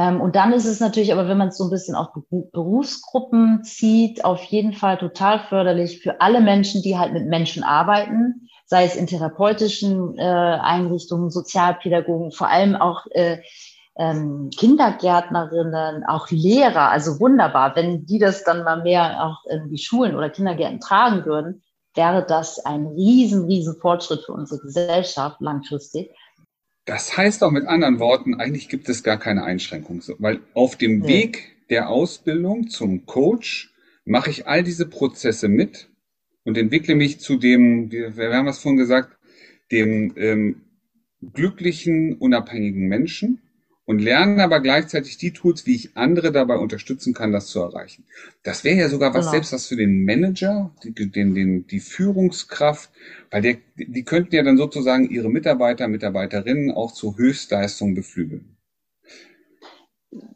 Ähm, 0.00 0.22
und 0.22 0.34
dann 0.34 0.54
ist 0.54 0.64
es 0.64 0.80
natürlich, 0.80 1.12
aber 1.12 1.28
wenn 1.28 1.36
man 1.36 1.48
es 1.48 1.58
so 1.58 1.64
ein 1.64 1.70
bisschen 1.70 1.94
auf 1.94 2.08
Berufsgruppen 2.30 3.62
zieht, 3.64 4.24
auf 4.24 4.42
jeden 4.44 4.72
Fall 4.72 4.96
total 4.96 5.40
förderlich 5.40 6.00
für 6.00 6.22
alle 6.22 6.40
Menschen, 6.40 6.80
die 6.80 6.96
halt 6.96 7.12
mit 7.12 7.26
Menschen 7.26 7.62
arbeiten, 7.62 8.48
sei 8.64 8.86
es 8.86 8.96
in 8.96 9.06
therapeutischen 9.06 10.16
äh, 10.16 10.22
Einrichtungen, 10.22 11.28
Sozialpädagogen, 11.28 12.32
vor 12.32 12.48
allem 12.48 12.76
auch 12.76 13.04
äh, 13.10 13.42
ähm, 13.98 14.48
Kindergärtnerinnen, 14.56 16.04
auch 16.06 16.30
Lehrer, 16.30 16.88
also 16.88 17.20
wunderbar. 17.20 17.76
Wenn 17.76 18.06
die 18.06 18.18
das 18.18 18.42
dann 18.42 18.64
mal 18.64 18.82
mehr 18.82 19.22
auch 19.22 19.44
in 19.50 19.68
die 19.68 19.76
Schulen 19.76 20.16
oder 20.16 20.30
Kindergärten 20.30 20.80
tragen 20.80 21.26
würden, 21.26 21.62
wäre 21.94 22.24
das 22.24 22.58
ein 22.64 22.86
riesen, 22.86 23.44
riesen 23.44 23.76
Fortschritt 23.78 24.22
für 24.24 24.32
unsere 24.32 24.62
Gesellschaft 24.62 25.42
langfristig. 25.42 26.10
Das 26.90 27.16
heißt 27.16 27.44
auch 27.44 27.52
mit 27.52 27.66
anderen 27.66 28.00
Worten, 28.00 28.34
eigentlich 28.34 28.68
gibt 28.68 28.88
es 28.88 29.04
gar 29.04 29.16
keine 29.16 29.44
Einschränkung, 29.44 30.02
weil 30.18 30.40
auf 30.54 30.74
dem 30.74 30.98
nee. 30.98 31.06
Weg 31.06 31.56
der 31.70 31.88
Ausbildung 31.88 32.66
zum 32.68 33.06
Coach 33.06 33.72
mache 34.04 34.30
ich 34.30 34.48
all 34.48 34.64
diese 34.64 34.86
Prozesse 34.86 35.46
mit 35.46 35.88
und 36.42 36.58
entwickle 36.58 36.96
mich 36.96 37.20
zu 37.20 37.36
dem, 37.36 37.92
wir, 37.92 38.16
wir 38.16 38.32
haben 38.32 38.48
es 38.48 38.58
vorhin 38.58 38.76
gesagt, 38.76 39.16
dem 39.70 40.14
ähm, 40.16 40.62
glücklichen, 41.32 42.16
unabhängigen 42.16 42.88
Menschen 42.88 43.40
und 43.90 43.98
lernen 43.98 44.38
aber 44.38 44.60
gleichzeitig 44.60 45.18
die 45.18 45.32
Tools, 45.32 45.66
wie 45.66 45.74
ich 45.74 45.96
andere 45.96 46.30
dabei 46.30 46.58
unterstützen 46.58 47.12
kann, 47.12 47.32
das 47.32 47.48
zu 47.48 47.58
erreichen. 47.58 48.04
Das 48.44 48.62
wäre 48.62 48.78
ja 48.78 48.88
sogar 48.88 49.12
was 49.14 49.22
genau. 49.22 49.32
selbst 49.32 49.52
was 49.52 49.66
für 49.66 49.74
den 49.74 50.04
Manager, 50.04 50.70
die, 50.84 51.10
den, 51.10 51.34
den, 51.34 51.66
die 51.66 51.80
Führungskraft, 51.80 52.88
weil 53.32 53.42
der, 53.42 53.56
die 53.76 54.04
könnten 54.04 54.36
ja 54.36 54.44
dann 54.44 54.58
sozusagen 54.58 55.10
ihre 55.10 55.28
Mitarbeiter, 55.28 55.88
Mitarbeiterinnen 55.88 56.70
auch 56.70 56.92
zur 56.92 57.16
Höchstleistung 57.16 57.96
beflügeln. 57.96 58.56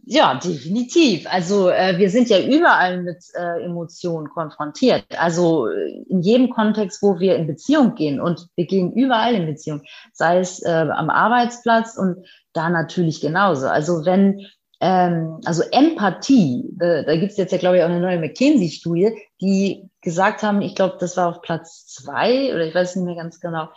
Ja, 0.06 0.34
definitiv. 0.34 1.26
Also 1.28 1.68
äh, 1.68 1.98
wir 1.98 2.08
sind 2.08 2.28
ja 2.28 2.38
überall 2.38 3.02
mit 3.02 3.24
äh, 3.34 3.64
Emotionen 3.64 4.28
konfrontiert. 4.28 5.04
Also 5.18 5.66
äh, 5.68 6.04
in 6.08 6.20
jedem 6.20 6.50
Kontext, 6.50 7.02
wo 7.02 7.18
wir 7.18 7.34
in 7.34 7.48
Beziehung 7.48 7.94
gehen 7.94 8.20
und 8.20 8.46
wir 8.54 8.66
gehen 8.66 8.92
überall 8.92 9.34
in 9.34 9.46
Beziehung, 9.46 9.82
sei 10.12 10.38
es 10.38 10.62
äh, 10.62 10.68
am 10.68 11.10
Arbeitsplatz 11.10 11.96
und 11.96 12.24
da 12.52 12.68
natürlich 12.68 13.20
genauso. 13.20 13.66
Also 13.66 14.04
wenn 14.04 14.46
ähm, 14.80 15.40
also 15.44 15.62
Empathie, 15.72 16.64
da, 16.76 17.02
da 17.02 17.16
gibt 17.16 17.32
es 17.32 17.38
jetzt 17.38 17.52
ja, 17.52 17.58
glaube 17.58 17.78
ich, 17.78 17.82
auch 17.82 17.88
eine 17.88 18.00
neue 18.00 18.18
McKinsey-Studie, 18.18 19.16
die 19.44 19.90
gesagt 20.00 20.42
haben, 20.42 20.62
ich 20.62 20.74
glaube, 20.74 20.96
das 20.98 21.16
war 21.16 21.28
auf 21.28 21.42
Platz 21.42 21.86
zwei 21.86 22.54
oder 22.54 22.66
ich 22.66 22.74
weiß 22.74 22.96
nicht 22.96 23.04
mehr 23.04 23.14
ganz 23.14 23.40
genau, 23.40 23.68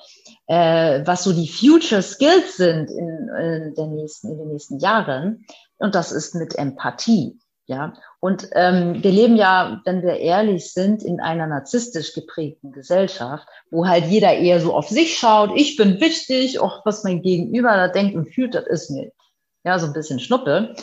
äh, 0.47 1.01
was 1.05 1.23
so 1.23 1.33
die 1.33 1.47
Future 1.47 2.01
Skills 2.01 2.57
sind 2.57 2.89
in, 2.89 3.29
in, 3.29 3.75
der 3.75 3.87
nächsten, 3.87 4.31
in 4.31 4.37
den 4.37 4.47
nächsten 4.49 4.79
Jahren. 4.79 5.45
Und 5.77 5.93
das 5.95 6.11
ist 6.11 6.35
mit 6.35 6.55
Empathie. 6.55 7.37
Ja, 7.69 7.95
und 8.21 8.47
ähm, 8.53 9.03
wir 9.03 9.11
leben 9.11 9.35
ja, 9.35 9.81
wenn 9.83 10.01
wir 10.01 10.19
ehrlich 10.19 10.71
sind, 10.71 11.03
in 11.03 11.19
einer 11.19 11.47
narzisstisch 11.47 12.13
geprägten 12.13 12.71
Gesellschaft, 12.71 13.45
wo 13.71 13.85
halt 13.85 14.05
jeder 14.05 14.33
eher 14.33 14.61
so 14.61 14.73
auf 14.73 14.87
sich 14.87 15.17
schaut, 15.19 15.51
ich 15.53 15.75
bin 15.75 15.99
wichtig, 15.99 16.61
auch 16.61 16.85
was 16.85 17.03
mein 17.03 17.21
Gegenüber 17.21 17.75
da 17.75 17.89
denkt 17.89 18.15
und 18.15 18.33
fühlt, 18.33 18.55
das 18.55 18.67
ist 18.67 18.89
mir 18.89 19.11
ja 19.65 19.79
so 19.79 19.87
ein 19.87 19.91
bisschen 19.91 20.21
Schnuppe. 20.21 20.75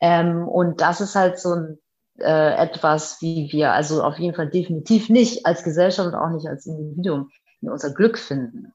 Ähm, 0.00 0.48
und 0.48 0.80
das 0.80 1.00
ist 1.00 1.14
halt 1.14 1.38
so 1.38 1.54
ein, 1.54 1.78
äh, 2.18 2.56
etwas, 2.56 3.18
wie 3.20 3.48
wir 3.52 3.72
also 3.72 4.02
auf 4.02 4.18
jeden 4.18 4.34
Fall 4.34 4.50
definitiv 4.50 5.08
nicht 5.08 5.46
als 5.46 5.64
Gesellschaft 5.64 6.08
und 6.08 6.14
auch 6.14 6.30
nicht 6.30 6.46
als 6.46 6.66
Individuum 6.66 7.30
in 7.60 7.70
unser 7.70 7.92
Glück 7.92 8.18
finden. 8.18 8.72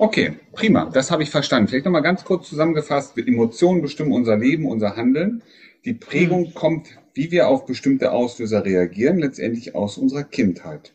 Okay, 0.00 0.38
prima, 0.52 0.88
das 0.90 1.10
habe 1.10 1.24
ich 1.24 1.30
verstanden. 1.30 1.68
Vielleicht 1.68 1.84
nochmal 1.84 2.02
ganz 2.02 2.24
kurz 2.24 2.48
zusammengefasst, 2.48 3.18
Emotionen 3.18 3.82
bestimmen 3.82 4.12
unser 4.12 4.36
Leben, 4.36 4.66
unser 4.66 4.96
Handeln. 4.96 5.42
Die 5.84 5.94
Prägung 5.94 6.48
mhm. 6.48 6.54
kommt, 6.54 6.88
wie 7.14 7.30
wir 7.32 7.48
auf 7.48 7.66
bestimmte 7.66 8.12
Auslöser 8.12 8.64
reagieren, 8.64 9.18
letztendlich 9.18 9.74
aus 9.74 9.98
unserer 9.98 10.22
Kindheit. 10.22 10.94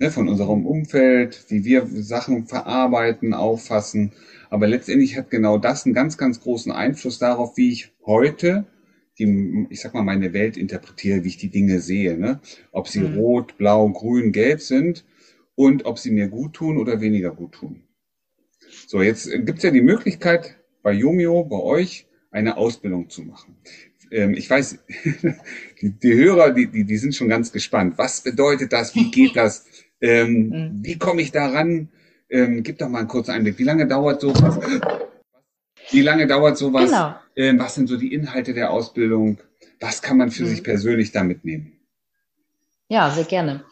Ne, 0.00 0.10
von 0.10 0.28
unserem 0.28 0.66
Umfeld, 0.66 1.44
wie 1.48 1.64
wir 1.64 1.86
Sachen 1.86 2.46
verarbeiten, 2.46 3.34
auffassen. 3.34 4.12
Aber 4.48 4.66
letztendlich 4.66 5.16
hat 5.16 5.30
genau 5.30 5.58
das 5.58 5.84
einen 5.84 5.94
ganz, 5.94 6.16
ganz 6.16 6.40
großen 6.40 6.72
Einfluss 6.72 7.18
darauf, 7.18 7.56
wie 7.56 7.70
ich 7.70 7.92
heute 8.04 8.64
die, 9.20 9.66
ich 9.70 9.80
sag 9.80 9.94
mal, 9.94 10.02
meine 10.02 10.32
Welt 10.32 10.56
interpretiere, 10.56 11.22
wie 11.22 11.28
ich 11.28 11.36
die 11.36 11.50
Dinge 11.50 11.80
sehe. 11.80 12.18
Ne? 12.18 12.40
Ob 12.72 12.88
sie 12.88 13.00
mhm. 13.00 13.18
rot, 13.18 13.58
blau, 13.58 13.88
grün, 13.90 14.32
gelb 14.32 14.60
sind 14.60 15.04
und 15.54 15.84
ob 15.84 15.98
sie 15.98 16.10
mir 16.10 16.28
gut 16.28 16.54
tun 16.54 16.78
oder 16.78 17.00
weniger 17.00 17.30
gut 17.30 17.52
tun. 17.52 17.82
So, 18.86 19.02
jetzt 19.02 19.30
gibt's 19.30 19.62
ja 19.62 19.70
die 19.70 19.82
Möglichkeit, 19.82 20.56
bei 20.82 20.92
Jomio, 20.92 21.44
bei 21.44 21.58
euch, 21.58 22.06
eine 22.30 22.56
Ausbildung 22.56 23.10
zu 23.10 23.22
machen. 23.22 23.56
Ähm, 24.10 24.34
ich 24.34 24.48
weiß, 24.48 24.78
die, 25.80 25.90
die 25.90 26.14
Hörer, 26.14 26.52
die, 26.52 26.66
die, 26.66 26.84
die 26.84 26.96
sind 26.96 27.14
schon 27.14 27.28
ganz 27.28 27.52
gespannt. 27.52 27.98
Was 27.98 28.22
bedeutet 28.22 28.72
das? 28.72 28.94
Wie 28.94 29.10
geht 29.10 29.36
das? 29.36 29.66
Ähm, 30.02 30.48
mhm. 30.48 30.78
wie 30.82 30.96
komme 30.96 31.20
ich 31.20 31.30
daran? 31.30 31.90
Ähm, 32.30 32.62
gib 32.62 32.78
doch 32.78 32.88
mal 32.88 33.00
einen 33.00 33.08
kurzen 33.08 33.32
Einblick. 33.32 33.58
Wie 33.58 33.64
lange 33.64 33.86
dauert 33.86 34.22
sowas? 34.22 34.58
Wie 35.90 36.02
lange 36.02 36.26
dauert 36.26 36.56
sowas? 36.56 36.90
Genau. 36.90 37.14
Ähm, 37.36 37.58
was 37.58 37.74
sind 37.74 37.88
so 37.88 37.96
die 37.96 38.12
Inhalte 38.12 38.54
der 38.54 38.70
Ausbildung? 38.70 39.38
Was 39.80 40.02
kann 40.02 40.18
man 40.18 40.30
für 40.30 40.44
mhm. 40.44 40.48
sich 40.48 40.64
persönlich 40.64 41.12
da 41.12 41.22
mitnehmen? 41.22 41.72
Ja, 42.88 43.10
sehr 43.10 43.24
gerne. 43.24 43.64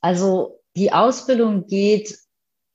Also 0.00 0.60
die 0.76 0.92
Ausbildung 0.92 1.66
geht 1.66 2.18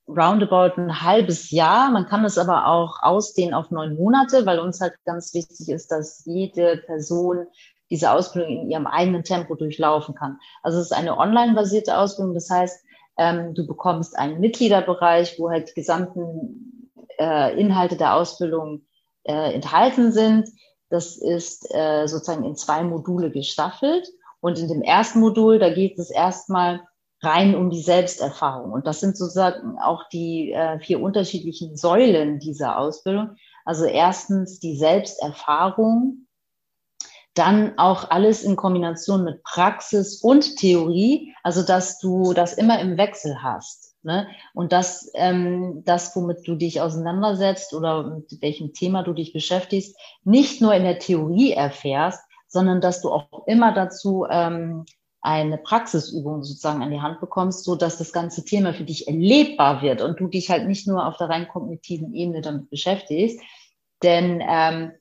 roundabout 0.08 0.80
ein 0.80 1.02
halbes 1.02 1.50
Jahr. 1.50 1.90
Man 1.90 2.06
kann 2.06 2.24
es 2.24 2.38
aber 2.38 2.66
auch 2.66 3.02
ausdehnen 3.02 3.54
auf 3.54 3.70
neun 3.70 3.94
Monate, 3.94 4.44
weil 4.46 4.58
uns 4.58 4.80
halt 4.80 4.94
ganz 5.04 5.32
wichtig 5.32 5.68
ist, 5.68 5.90
dass 5.90 6.24
jede 6.26 6.78
Person 6.78 7.46
diese 7.90 8.10
Ausbildung 8.10 8.50
in 8.50 8.70
ihrem 8.70 8.86
eigenen 8.86 9.22
Tempo 9.22 9.54
durchlaufen 9.54 10.14
kann. 10.14 10.38
Also 10.62 10.78
es 10.78 10.86
ist 10.86 10.92
eine 10.92 11.18
online-basierte 11.18 11.96
Ausbildung. 11.96 12.34
Das 12.34 12.50
heißt, 12.50 12.84
ähm, 13.18 13.54
du 13.54 13.66
bekommst 13.66 14.18
einen 14.18 14.40
Mitgliederbereich, 14.40 15.38
wo 15.38 15.50
halt 15.50 15.70
die 15.70 15.74
gesamten 15.74 16.90
äh, 17.18 17.58
Inhalte 17.60 17.96
der 17.96 18.14
Ausbildung 18.14 18.82
äh, 19.24 19.54
enthalten 19.54 20.12
sind. 20.12 20.48
Das 20.90 21.16
ist 21.16 21.66
äh, 21.74 22.06
sozusagen 22.06 22.44
in 22.44 22.56
zwei 22.56 22.82
Module 22.82 23.30
gestaffelt. 23.30 24.08
Und 24.40 24.58
in 24.58 24.68
dem 24.68 24.82
ersten 24.82 25.20
Modul, 25.20 25.58
da 25.58 25.72
geht 25.72 25.98
es 25.98 26.10
erstmal 26.10 26.82
rein 27.22 27.54
um 27.54 27.70
die 27.70 27.82
Selbsterfahrung. 27.82 28.72
Und 28.72 28.86
das 28.86 29.00
sind 29.00 29.16
sozusagen 29.16 29.78
auch 29.78 30.08
die 30.08 30.52
äh, 30.52 30.80
vier 30.80 31.00
unterschiedlichen 31.00 31.76
Säulen 31.76 32.40
dieser 32.40 32.78
Ausbildung. 32.78 33.36
Also 33.64 33.84
erstens 33.84 34.58
die 34.58 34.76
Selbsterfahrung, 34.76 36.26
dann 37.34 37.78
auch 37.78 38.10
alles 38.10 38.42
in 38.42 38.56
Kombination 38.56 39.24
mit 39.24 39.42
Praxis 39.42 40.20
und 40.20 40.56
Theorie, 40.56 41.34
also 41.42 41.62
dass 41.62 41.98
du 41.98 42.34
das 42.34 42.54
immer 42.54 42.78
im 42.80 42.98
Wechsel 42.98 43.42
hast. 43.42 43.91
Ne? 44.04 44.26
Und 44.52 44.72
das, 44.72 45.10
ähm, 45.14 45.82
das, 45.84 46.14
womit 46.16 46.46
du 46.46 46.56
dich 46.56 46.80
auseinandersetzt 46.80 47.72
oder 47.72 48.02
mit 48.02 48.42
welchem 48.42 48.72
Thema 48.72 49.02
du 49.02 49.12
dich 49.12 49.32
beschäftigst, 49.32 49.96
nicht 50.24 50.60
nur 50.60 50.74
in 50.74 50.82
der 50.82 50.98
Theorie 50.98 51.52
erfährst, 51.52 52.20
sondern 52.48 52.80
dass 52.80 53.00
du 53.00 53.10
auch 53.10 53.46
immer 53.46 53.72
dazu 53.72 54.26
ähm, 54.28 54.84
eine 55.20 55.56
Praxisübung 55.56 56.42
sozusagen 56.42 56.82
an 56.82 56.90
die 56.90 57.00
Hand 57.00 57.20
bekommst, 57.20 57.64
so 57.64 57.76
dass 57.76 57.96
das 57.96 58.12
ganze 58.12 58.44
Thema 58.44 58.74
für 58.74 58.82
dich 58.82 59.06
erlebbar 59.06 59.80
wird 59.80 60.02
und 60.02 60.18
du 60.18 60.26
dich 60.26 60.50
halt 60.50 60.66
nicht 60.66 60.88
nur 60.88 61.06
auf 61.06 61.16
der 61.16 61.28
rein 61.28 61.46
kognitiven 61.46 62.12
Ebene 62.12 62.40
damit 62.40 62.68
beschäftigst. 62.70 63.40
Denn 64.02 64.42
ähm, 64.44 64.92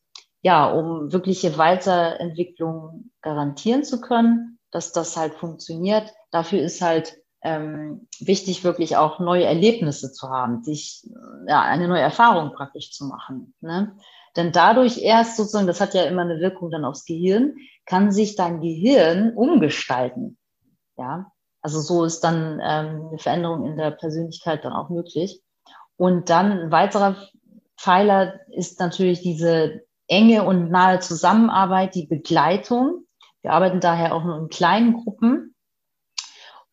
ja, 0.44 0.72
um 0.72 1.12
wirkliche 1.12 1.58
Weiterentwicklung 1.58 3.12
garantieren 3.22 3.84
zu 3.84 4.00
können, 4.00 4.60
dass 4.70 4.92
das 4.94 5.18
halt 5.18 5.34
funktioniert, 5.34 6.14
dafür 6.32 6.62
ist 6.62 6.82
halt 6.82 7.21
ähm, 7.44 8.08
wichtig, 8.20 8.64
wirklich 8.64 8.98
auch 8.98 9.20
neue 9.20 9.46
Erlebnisse 9.46 10.12
zu 10.12 10.30
haben, 10.30 10.64
sich 10.64 11.08
ja, 11.48 11.62
eine 11.62 11.88
neue 11.88 12.02
Erfahrung 12.02 12.54
praktisch 12.54 12.92
zu 12.92 13.06
machen. 13.06 13.54
Ne? 13.62 13.96
Denn 14.36 14.52
dadurch 14.52 15.00
erst 15.02 15.38
sozusagen, 15.38 15.68
das 15.68 15.82
hat 15.82 15.94
ja 15.94 16.04
immer 16.04 16.22
eine 16.22 16.40
Wirkung 16.40 16.70
dann 16.70 16.86
aufs 16.86 17.06
Gehirn, 17.06 17.56
kann 17.86 18.12
sich 18.12 18.36
dein 18.36 18.62
Gehirn 18.62 19.34
umgestalten. 19.36 20.38
Ja, 20.98 21.32
also 21.62 21.80
so 21.80 22.06
ist 22.06 22.22
dann 22.22 22.60
ähm, 22.64 23.08
eine 23.10 23.18
Veränderung 23.18 23.66
in 23.66 23.78
der 23.78 23.92
Persönlichkeit 23.92 24.64
dann 24.64 24.74
auch 24.74 24.90
möglich. 24.90 25.42
Und 25.98 26.30
dann 26.30 26.52
ein 26.52 26.72
weiterer 26.72 27.16
Pfeiler 27.78 28.40
ist 28.50 28.80
natürlich 28.80 29.22
diese 29.22 29.82
enge 30.08 30.44
und 30.44 30.70
nahe 30.70 31.00
Zusammenarbeit, 31.00 31.96
die 31.96 32.06
Begleitung. 32.06 33.06
Wir 33.42 33.54
arbeiten 33.54 33.80
daher 33.80 34.14
auch 34.14 34.24
nur 34.24 34.38
in 34.38 34.50
kleinen 34.50 34.94
Gruppen 35.04 35.51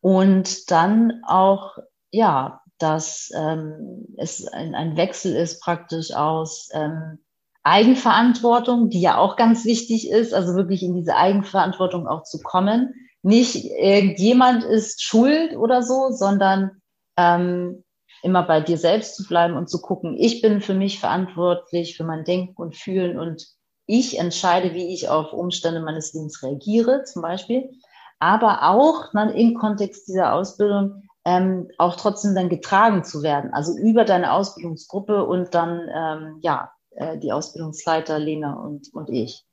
und 0.01 0.71
dann 0.71 1.21
auch, 1.27 1.77
ja, 2.11 2.61
dass 2.77 3.29
ähm, 3.35 4.05
es 4.17 4.47
ein, 4.47 4.73
ein 4.73 4.95
Wechsel 4.95 5.35
ist 5.35 5.61
praktisch 5.61 6.13
aus 6.13 6.69
ähm, 6.73 7.19
Eigenverantwortung, 7.63 8.89
die 8.89 9.01
ja 9.01 9.17
auch 9.17 9.35
ganz 9.35 9.65
wichtig 9.65 10.09
ist, 10.09 10.33
also 10.33 10.55
wirklich 10.55 10.81
in 10.81 10.95
diese 10.95 11.15
Eigenverantwortung 11.15 12.07
auch 12.07 12.23
zu 12.23 12.39
kommen. 12.39 12.93
Nicht 13.21 13.65
irgendjemand 13.65 14.63
ist 14.63 15.03
schuld 15.03 15.57
oder 15.57 15.83
so, 15.83 16.09
sondern 16.11 16.81
ähm, 17.17 17.83
immer 18.23 18.43
bei 18.43 18.61
dir 18.61 18.77
selbst 18.77 19.15
zu 19.15 19.27
bleiben 19.27 19.55
und 19.55 19.69
zu 19.69 19.81
gucken, 19.81 20.15
ich 20.17 20.41
bin 20.41 20.61
für 20.61 20.73
mich 20.73 20.99
verantwortlich, 20.99 21.97
für 21.97 22.05
mein 22.05 22.23
Denken 22.23 22.55
und 22.55 22.77
Fühlen 22.77 23.19
und 23.19 23.45
ich 23.85 24.19
entscheide, 24.19 24.73
wie 24.73 24.93
ich 24.93 25.09
auf 25.09 25.33
Umstände 25.33 25.81
meines 25.81 26.13
Lebens 26.13 26.43
reagiere, 26.43 27.03
zum 27.03 27.21
Beispiel 27.21 27.71
aber 28.19 28.69
auch 28.69 29.11
dann 29.13 29.29
im 29.29 29.55
Kontext 29.55 30.07
dieser 30.07 30.33
Ausbildung 30.33 31.03
ähm, 31.25 31.69
auch 31.77 31.95
trotzdem 31.95 32.35
dann 32.35 32.49
getragen 32.49 33.03
zu 33.03 33.23
werden, 33.23 33.53
also 33.53 33.77
über 33.77 34.05
deine 34.05 34.33
Ausbildungsgruppe 34.33 35.25
und 35.25 35.53
dann 35.53 35.89
ähm, 35.93 36.37
ja 36.41 36.71
äh, 36.91 37.17
die 37.17 37.31
Ausbildungsleiter 37.31 38.19
Lena 38.19 38.53
und 38.53 38.93
und 38.93 39.09
ich. 39.09 39.45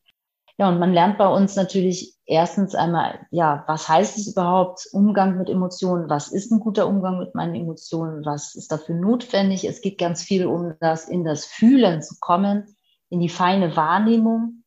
Ja, 0.59 0.71
und 0.71 0.79
man 0.79 0.95
lernt 0.95 1.19
bei 1.19 1.29
uns 1.29 1.55
natürlich 1.55 2.17
erstens 2.25 2.75
einmal, 2.75 3.27
ja, 3.31 3.65
was 3.67 3.91
heißt 3.91 4.17
es 4.17 4.29
überhaupt, 4.29 4.89
Umgang 4.93 5.37
mit 5.37 5.51
Emotionen? 5.51 6.09
Was 6.09 6.29
ist 6.29 6.51
ein 6.51 6.61
guter 6.61 6.87
Umgang 6.87 7.19
mit 7.19 7.35
meinen 7.35 7.55
Emotionen? 7.55 8.25
Was 8.25 8.55
ist 8.55 8.73
dafür 8.73 8.95
notwendig? 8.95 9.65
Es 9.65 9.83
geht 9.83 9.99
ganz 9.99 10.23
viel 10.23 10.47
um 10.47 10.75
das, 10.81 11.09
in 11.11 11.25
das 11.25 11.45
Fühlen 11.45 12.01
zu 12.01 12.15
kommen, 12.21 12.75
in 13.11 13.21
die 13.21 13.29
feine 13.29 13.77
Wahrnehmung. 13.77 14.65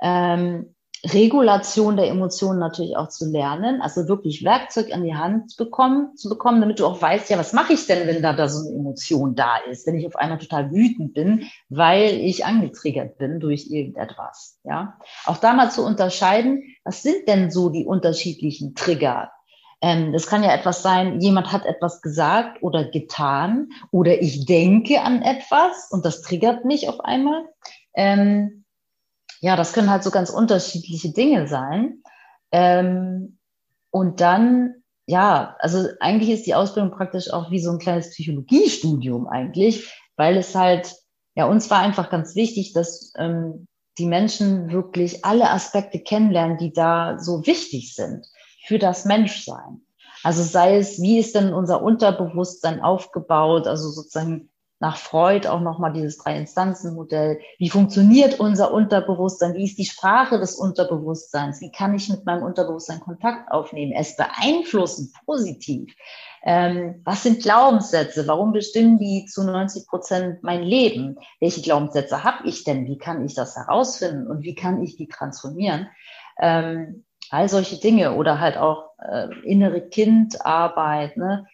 Ähm, 0.00 0.76
Regulation 1.12 1.96
der 1.96 2.08
Emotionen 2.08 2.58
natürlich 2.58 2.96
auch 2.96 3.08
zu 3.08 3.30
lernen, 3.30 3.82
also 3.82 4.08
wirklich 4.08 4.42
Werkzeug 4.42 4.92
an 4.92 5.04
die 5.04 5.14
Hand 5.14 5.56
bekommen, 5.58 6.16
zu 6.16 6.28
bekommen, 6.28 6.60
damit 6.60 6.80
du 6.80 6.86
auch 6.86 7.00
weißt, 7.00 7.28
ja, 7.28 7.38
was 7.38 7.52
mache 7.52 7.74
ich 7.74 7.86
denn, 7.86 8.06
wenn 8.06 8.22
da, 8.22 8.32
da 8.32 8.48
so 8.48 8.66
eine 8.66 8.78
Emotion 8.78 9.34
da 9.34 9.56
ist, 9.70 9.86
wenn 9.86 9.96
ich 9.96 10.06
auf 10.06 10.16
einmal 10.16 10.38
total 10.38 10.70
wütend 10.70 11.12
bin, 11.12 11.46
weil 11.68 12.14
ich 12.14 12.46
angetriggert 12.46 13.18
bin 13.18 13.38
durch 13.38 13.66
irgendetwas, 13.70 14.58
ja. 14.64 14.98
Auch 15.26 15.36
da 15.36 15.52
mal 15.52 15.70
zu 15.70 15.84
unterscheiden, 15.84 16.62
was 16.84 17.02
sind 17.02 17.28
denn 17.28 17.50
so 17.50 17.68
die 17.68 17.84
unterschiedlichen 17.84 18.74
Trigger? 18.74 19.30
Ähm, 19.82 20.12
das 20.14 20.26
kann 20.26 20.42
ja 20.42 20.54
etwas 20.54 20.82
sein, 20.82 21.20
jemand 21.20 21.52
hat 21.52 21.66
etwas 21.66 22.00
gesagt 22.00 22.62
oder 22.62 22.84
getan 22.84 23.68
oder 23.90 24.22
ich 24.22 24.46
denke 24.46 25.02
an 25.02 25.20
etwas 25.20 25.90
und 25.90 26.06
das 26.06 26.22
triggert 26.22 26.64
mich 26.64 26.88
auf 26.88 27.00
einmal. 27.00 27.44
Ähm, 27.94 28.63
ja, 29.44 29.56
das 29.56 29.74
können 29.74 29.90
halt 29.90 30.02
so 30.02 30.10
ganz 30.10 30.30
unterschiedliche 30.30 31.12
Dinge 31.12 31.46
sein. 31.46 32.02
Ähm, 32.50 33.38
und 33.90 34.22
dann, 34.22 34.76
ja, 35.04 35.54
also 35.58 35.86
eigentlich 36.00 36.30
ist 36.30 36.46
die 36.46 36.54
Ausbildung 36.54 36.92
praktisch 36.92 37.30
auch 37.30 37.50
wie 37.50 37.60
so 37.60 37.70
ein 37.70 37.78
kleines 37.78 38.08
Psychologiestudium 38.08 39.28
eigentlich, 39.28 39.92
weil 40.16 40.38
es 40.38 40.54
halt, 40.54 40.94
ja, 41.34 41.44
uns 41.44 41.70
war 41.70 41.80
einfach 41.80 42.08
ganz 42.08 42.34
wichtig, 42.34 42.72
dass 42.72 43.12
ähm, 43.18 43.68
die 43.98 44.06
Menschen 44.06 44.72
wirklich 44.72 45.26
alle 45.26 45.50
Aspekte 45.50 45.98
kennenlernen, 46.00 46.56
die 46.56 46.72
da 46.72 47.18
so 47.18 47.46
wichtig 47.46 47.94
sind 47.94 48.24
für 48.66 48.78
das 48.78 49.04
Menschsein. 49.04 49.82
Also 50.22 50.42
sei 50.42 50.78
es, 50.78 51.02
wie 51.02 51.18
ist 51.18 51.34
denn 51.34 51.52
unser 51.52 51.82
Unterbewusstsein 51.82 52.80
aufgebaut, 52.80 53.66
also 53.66 53.90
sozusagen 53.90 54.48
nach 54.84 54.98
Freud 54.98 55.48
auch 55.48 55.60
nochmal 55.60 55.94
dieses 55.94 56.18
Drei-Instanzen-Modell. 56.18 57.40
Wie 57.56 57.70
funktioniert 57.70 58.38
unser 58.38 58.70
Unterbewusstsein? 58.70 59.54
Wie 59.54 59.64
ist 59.64 59.78
die 59.78 59.86
Sprache 59.86 60.38
des 60.38 60.56
Unterbewusstseins? 60.56 61.62
Wie 61.62 61.72
kann 61.72 61.94
ich 61.94 62.10
mit 62.10 62.26
meinem 62.26 62.42
Unterbewusstsein 62.42 63.00
Kontakt 63.00 63.50
aufnehmen? 63.50 63.92
Es 63.96 64.14
beeinflussen 64.14 65.10
positiv. 65.24 65.90
Ähm, 66.42 67.00
was 67.02 67.22
sind 67.22 67.40
Glaubenssätze? 67.42 68.28
Warum 68.28 68.52
bestimmen 68.52 68.98
die 68.98 69.24
zu 69.24 69.44
90 69.44 69.86
Prozent 69.86 70.42
mein 70.42 70.62
Leben? 70.62 71.16
Welche 71.40 71.62
Glaubenssätze 71.62 72.22
habe 72.22 72.46
ich 72.46 72.64
denn? 72.64 72.84
Wie 72.84 72.98
kann 72.98 73.24
ich 73.24 73.34
das 73.34 73.56
herausfinden? 73.56 74.26
Und 74.26 74.42
wie 74.42 74.54
kann 74.54 74.82
ich 74.82 74.96
die 74.96 75.08
transformieren? 75.08 75.88
Ähm, 76.38 77.06
all 77.30 77.48
solche 77.48 77.80
Dinge 77.80 78.16
oder 78.16 78.38
halt 78.38 78.58
auch 78.58 78.90
äh, 78.98 79.28
innere 79.44 79.80
Kindarbeit. 79.80 81.16
Ne? 81.16 81.46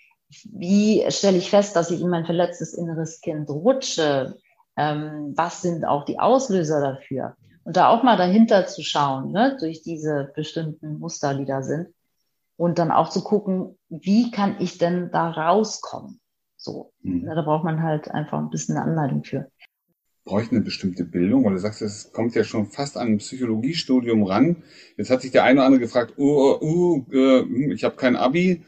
Wie 0.53 1.05
stelle 1.11 1.39
ich 1.39 1.51
fest, 1.51 1.75
dass 1.77 1.91
ich 1.91 2.01
in 2.01 2.09
mein 2.09 2.25
verletztes 2.25 2.75
inneres 2.75 3.21
Kind 3.21 3.49
rutsche? 3.49 4.37
Ähm, 4.77 5.33
was 5.37 5.63
sind 5.63 5.85
auch 5.85 6.05
die 6.05 6.19
Auslöser 6.19 6.81
dafür? 6.81 7.37
Und 7.65 7.77
da 7.77 7.89
auch 7.89 8.03
mal 8.03 8.17
dahinter 8.17 8.67
zu 8.67 8.83
schauen, 8.83 9.33
ne, 9.33 9.57
durch 9.61 9.83
diese 9.83 10.33
bestimmten 10.35 10.99
Muster, 10.99 11.35
die 11.35 11.45
da 11.45 11.63
sind. 11.63 11.89
Und 12.57 12.79
dann 12.79 12.91
auch 12.91 13.09
zu 13.09 13.23
gucken, 13.23 13.79
wie 13.89 14.31
kann 14.31 14.57
ich 14.61 14.79
denn 14.79 15.11
da 15.11 15.31
rauskommen? 15.31 16.21
So, 16.57 16.93
mhm. 17.03 17.25
da 17.25 17.41
braucht 17.43 17.65
man 17.65 17.83
halt 17.83 18.11
einfach 18.11 18.39
ein 18.39 18.51
bisschen 18.51 18.77
eine 18.77 18.85
Anleitung 18.85 19.25
für. 19.25 19.51
Brauche 20.25 20.43
ich 20.43 20.53
eine 20.53 20.61
bestimmte 20.61 21.05
Bildung? 21.05 21.45
Weil 21.45 21.55
du 21.55 21.59
sagst, 21.59 21.81
es 21.81 22.13
kommt 22.13 22.35
ja 22.35 22.45
schon 22.45 22.67
fast 22.67 22.99
an 22.99 23.09
ein 23.09 23.19
Psychologiestudium 23.19 24.25
ran. 24.25 24.63
Jetzt 24.99 25.11
hat 25.11 25.23
sich 25.23 25.31
der 25.31 25.45
eine 25.45 25.61
oder 25.61 25.67
andere 25.67 25.81
gefragt, 25.81 26.15
oh, 26.19 26.59
oh, 26.61 27.07
oh 27.11 27.13
äh, 27.13 27.73
ich 27.73 27.85
habe 27.85 27.97
kein 27.97 28.15
Abi, 28.15 28.63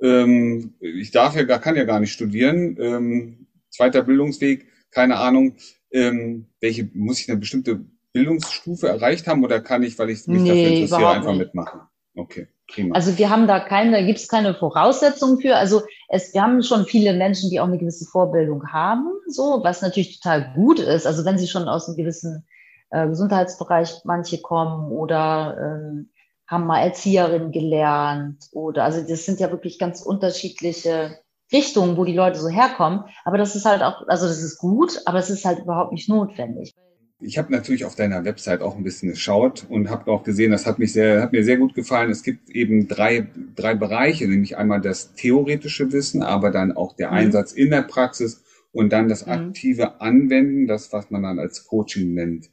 ähm, 0.00 0.74
ich 0.80 1.10
darf 1.10 1.34
ja 1.36 1.44
gar, 1.44 1.58
kann 1.58 1.76
ja 1.76 1.84
gar 1.84 2.00
nicht 2.00 2.12
studieren. 2.12 2.76
Ähm, 2.80 3.46
zweiter 3.70 4.02
Bildungsweg, 4.02 4.66
keine 4.90 5.16
Ahnung. 5.16 5.56
Ähm, 5.90 6.46
welche 6.60 6.88
muss 6.94 7.20
ich 7.20 7.28
eine 7.28 7.38
bestimmte 7.38 7.80
Bildungsstufe 8.12 8.88
erreicht 8.88 9.26
haben 9.26 9.44
oder 9.44 9.60
kann 9.60 9.82
ich, 9.82 9.98
weil 9.98 10.10
ich 10.10 10.26
mich 10.26 10.42
nee, 10.42 10.48
dafür 10.48 10.68
interessiere, 10.68 11.10
einfach 11.10 11.30
nicht. 11.32 11.38
mitmachen? 11.38 11.80
Okay. 12.14 12.48
Prima. 12.68 12.96
Also 12.96 13.16
wir 13.16 13.30
haben 13.30 13.46
da 13.46 13.60
keine, 13.60 13.92
da 13.92 14.02
gibt 14.02 14.18
es 14.18 14.26
keine 14.26 14.54
Voraussetzungen 14.54 15.40
für. 15.40 15.56
Also 15.56 15.82
es, 16.08 16.34
wir 16.34 16.42
haben 16.42 16.62
schon 16.62 16.84
viele 16.84 17.12
Menschen, 17.12 17.48
die 17.50 17.60
auch 17.60 17.68
eine 17.68 17.78
gewisse 17.78 18.06
Vorbildung 18.06 18.72
haben, 18.72 19.06
so, 19.28 19.60
was 19.62 19.82
natürlich 19.82 20.20
total 20.20 20.52
gut 20.54 20.80
ist. 20.80 21.06
Also 21.06 21.24
wenn 21.24 21.38
sie 21.38 21.46
schon 21.46 21.68
aus 21.68 21.86
einem 21.86 21.96
gewissen 21.96 22.44
äh, 22.90 23.06
Gesundheitsbereich 23.06 24.00
manche 24.04 24.40
kommen 24.40 24.90
oder 24.90 25.56
ähm, 25.60 26.10
haben 26.46 26.66
mal 26.66 26.80
Erzieherin 26.80 27.50
gelernt 27.50 28.44
oder 28.52 28.84
also 28.84 29.06
das 29.06 29.24
sind 29.24 29.40
ja 29.40 29.50
wirklich 29.50 29.78
ganz 29.78 30.02
unterschiedliche 30.02 31.18
Richtungen, 31.52 31.96
wo 31.96 32.04
die 32.04 32.14
Leute 32.14 32.38
so 32.38 32.48
herkommen. 32.48 33.04
Aber 33.24 33.38
das 33.38 33.54
ist 33.56 33.64
halt 33.64 33.82
auch, 33.82 34.06
also 34.08 34.26
das 34.26 34.42
ist 34.42 34.58
gut, 34.58 35.00
aber 35.06 35.18
es 35.18 35.30
ist 35.30 35.44
halt 35.44 35.60
überhaupt 35.60 35.92
nicht 35.92 36.08
notwendig. 36.08 36.74
Ich 37.20 37.38
habe 37.38 37.50
natürlich 37.50 37.86
auf 37.86 37.94
deiner 37.94 38.24
Website 38.24 38.60
auch 38.60 38.76
ein 38.76 38.84
bisschen 38.84 39.08
geschaut 39.10 39.64
und 39.70 39.88
habe 39.88 40.10
auch 40.10 40.22
gesehen, 40.22 40.50
das 40.50 40.66
hat 40.66 40.78
mich 40.78 40.92
sehr, 40.92 41.22
hat 41.22 41.32
mir 41.32 41.44
sehr 41.44 41.56
gut 41.56 41.74
gefallen. 41.74 42.10
Es 42.10 42.22
gibt 42.22 42.50
eben 42.50 42.88
drei, 42.88 43.28
drei 43.54 43.74
Bereiche, 43.74 44.28
nämlich 44.28 44.58
einmal 44.58 44.82
das 44.82 45.14
theoretische 45.14 45.92
Wissen, 45.92 46.22
aber 46.22 46.50
dann 46.50 46.72
auch 46.72 46.94
der 46.94 47.10
mhm. 47.10 47.16
Einsatz 47.16 47.52
in 47.52 47.70
der 47.70 47.82
Praxis 47.82 48.44
und 48.70 48.92
dann 48.92 49.08
das 49.08 49.24
mhm. 49.24 49.32
aktive 49.32 50.00
Anwenden, 50.02 50.66
das 50.66 50.92
was 50.92 51.10
man 51.10 51.22
dann 51.22 51.38
als 51.38 51.66
Coaching 51.66 52.12
nennt. 52.12 52.50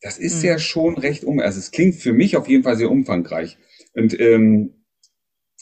Das 0.00 0.18
ist 0.18 0.42
mhm. 0.42 0.48
ja 0.48 0.58
schon 0.58 0.96
recht 0.96 1.24
um, 1.24 1.40
also 1.40 1.58
es 1.58 1.70
klingt 1.70 1.96
für 1.96 2.12
mich 2.12 2.36
auf 2.36 2.48
jeden 2.48 2.64
Fall 2.64 2.76
sehr 2.76 2.90
umfangreich. 2.90 3.58
Und 3.94 4.18
ähm, 4.18 4.74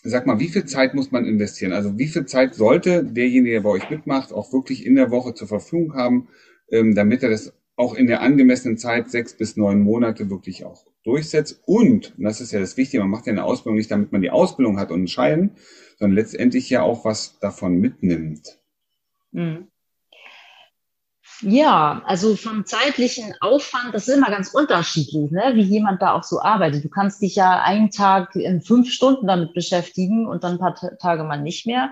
sag 0.02 0.26
mal, 0.26 0.38
wie 0.38 0.48
viel 0.48 0.64
Zeit 0.64 0.94
muss 0.94 1.10
man 1.10 1.24
investieren? 1.24 1.72
Also 1.72 1.98
wie 1.98 2.06
viel 2.06 2.26
Zeit 2.26 2.54
sollte 2.54 3.04
derjenige, 3.04 3.54
der 3.54 3.60
bei 3.62 3.70
euch 3.70 3.90
mitmacht, 3.90 4.32
auch 4.32 4.52
wirklich 4.52 4.86
in 4.86 4.94
der 4.94 5.10
Woche 5.10 5.34
zur 5.34 5.48
Verfügung 5.48 5.94
haben, 5.94 6.28
ähm, 6.70 6.94
damit 6.94 7.22
er 7.22 7.30
das 7.30 7.52
auch 7.76 7.94
in 7.94 8.06
der 8.06 8.22
angemessenen 8.22 8.76
Zeit, 8.76 9.10
sechs 9.10 9.34
bis 9.34 9.56
neun 9.56 9.80
Monate, 9.80 10.30
wirklich 10.30 10.64
auch 10.64 10.84
durchsetzt. 11.04 11.62
Und, 11.64 12.16
und 12.16 12.24
das 12.24 12.40
ist 12.40 12.52
ja 12.52 12.60
das 12.60 12.76
Wichtige, 12.76 13.02
man 13.02 13.10
macht 13.10 13.26
ja 13.26 13.32
eine 13.32 13.44
Ausbildung 13.44 13.76
nicht, 13.76 13.90
damit 13.90 14.12
man 14.12 14.20
die 14.20 14.30
Ausbildung 14.30 14.78
hat 14.78 14.90
und 14.90 14.98
einen 14.98 15.08
Schein, 15.08 15.52
sondern 15.98 16.16
letztendlich 16.16 16.68
ja 16.70 16.82
auch 16.82 17.04
was 17.04 17.38
davon 17.38 17.76
mitnimmt. 17.76 18.58
Mhm. 19.30 19.68
Ja, 21.40 22.02
also 22.04 22.34
vom 22.34 22.66
zeitlichen 22.66 23.32
Aufwand, 23.40 23.94
das 23.94 24.08
ist 24.08 24.16
immer 24.16 24.30
ganz 24.30 24.52
unterschiedlich, 24.52 25.30
ne? 25.30 25.52
wie 25.54 25.62
jemand 25.62 26.02
da 26.02 26.14
auch 26.14 26.24
so 26.24 26.40
arbeitet. 26.40 26.84
Du 26.84 26.88
kannst 26.88 27.22
dich 27.22 27.36
ja 27.36 27.62
einen 27.62 27.90
Tag 27.90 28.34
in 28.34 28.60
fünf 28.60 28.90
Stunden 28.90 29.28
damit 29.28 29.54
beschäftigen 29.54 30.26
und 30.26 30.42
dann 30.42 30.54
ein 30.54 30.58
paar 30.58 30.74
Tage 30.74 31.22
mal 31.22 31.40
nicht 31.40 31.64
mehr. 31.64 31.90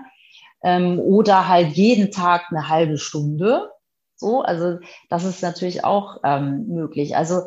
Ähm, 0.63 0.99
oder 0.99 1.47
halt 1.47 1.73
jeden 1.73 2.11
Tag 2.11 2.47
eine 2.49 2.67
halbe 2.67 2.97
Stunde. 2.97 3.71
So, 4.17 4.41
also 4.41 4.79
das 5.09 5.23
ist 5.23 5.41
natürlich 5.41 5.85
auch 5.85 6.17
ähm, 6.23 6.67
möglich. 6.67 7.15
Also 7.15 7.43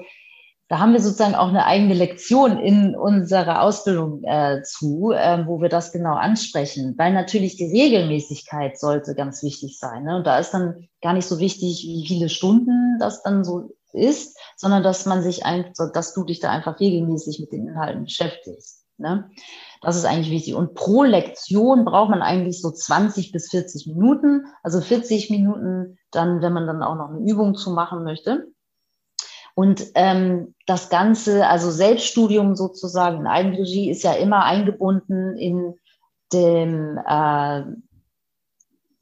da 0.71 0.79
haben 0.79 0.93
wir 0.93 1.01
sozusagen 1.01 1.35
auch 1.35 1.49
eine 1.49 1.67
eigene 1.67 1.95
Lektion 1.95 2.57
in 2.57 2.95
unserer 2.95 3.63
Ausbildung 3.63 4.23
äh, 4.23 4.63
zu, 4.63 5.11
äh, 5.11 5.45
wo 5.45 5.61
wir 5.61 5.69
das 5.69 5.91
genau 5.91 6.15
ansprechen. 6.15 6.95
Weil 6.97 7.13
natürlich 7.13 7.57
die 7.57 7.67
Regelmäßigkeit 7.67 8.79
sollte 8.79 9.17
ganz 9.17 9.43
wichtig 9.43 9.81
sein. 9.81 10.05
Ne? 10.05 10.19
Und 10.19 10.29
da 10.29 10.39
ist 10.39 10.53
dann 10.53 10.87
gar 11.03 11.13
nicht 11.13 11.27
so 11.27 11.41
wichtig, 11.41 11.83
wie 11.83 12.07
viele 12.07 12.29
Stunden 12.29 12.99
das 13.01 13.25
dann 13.25 13.43
so 13.43 13.73
ist, 13.93 14.39
sondern 14.57 14.85
dass 14.85 15.07
man 15.07 15.25
sich 15.25 15.45
einfach, 15.45 15.91
dass 15.93 16.15
du 16.15 16.23
dich 16.23 16.39
da 16.39 16.51
einfach 16.51 16.79
regelmäßig 16.79 17.41
mit 17.41 17.51
den 17.51 17.67
Inhalten 17.67 18.05
beschäftigst. 18.05 18.85
Ne? 18.97 19.29
Das 19.83 19.97
ist 19.97 20.05
eigentlich 20.05 20.31
wichtig. 20.31 20.55
Und 20.55 20.75
pro 20.75 21.03
Lektion 21.03 21.85
braucht 21.85 22.11
man 22.11 22.23
eigentlich 22.23 22.63
so 22.63 22.71
20 22.71 23.33
bis 23.33 23.51
40 23.51 23.89
Minuten. 23.89 24.47
Also 24.63 24.81
40 24.81 25.31
Minuten 25.31 25.99
dann, 26.13 26.43
wenn 26.43 26.53
man 26.53 26.69
dann 26.69 26.85
auch 26.85 26.95
noch 26.95 27.09
eine 27.09 27.29
Übung 27.29 27.57
zu 27.57 27.73
machen 27.73 28.05
möchte. 28.05 28.47
Und 29.61 29.89
ähm, 29.95 30.55
das 30.65 30.89
Ganze, 30.89 31.47
also 31.47 31.71
Selbststudium 31.71 32.57
sozusagen 32.57 33.19
in 33.19 33.27
Eigenregie, 33.27 33.91
ist 33.91 34.03
ja 34.03 34.15
immer 34.15 34.47
eingebunden 34.47 35.37
in 35.37 35.75
dem 36.33 36.97
äh, 36.97 37.65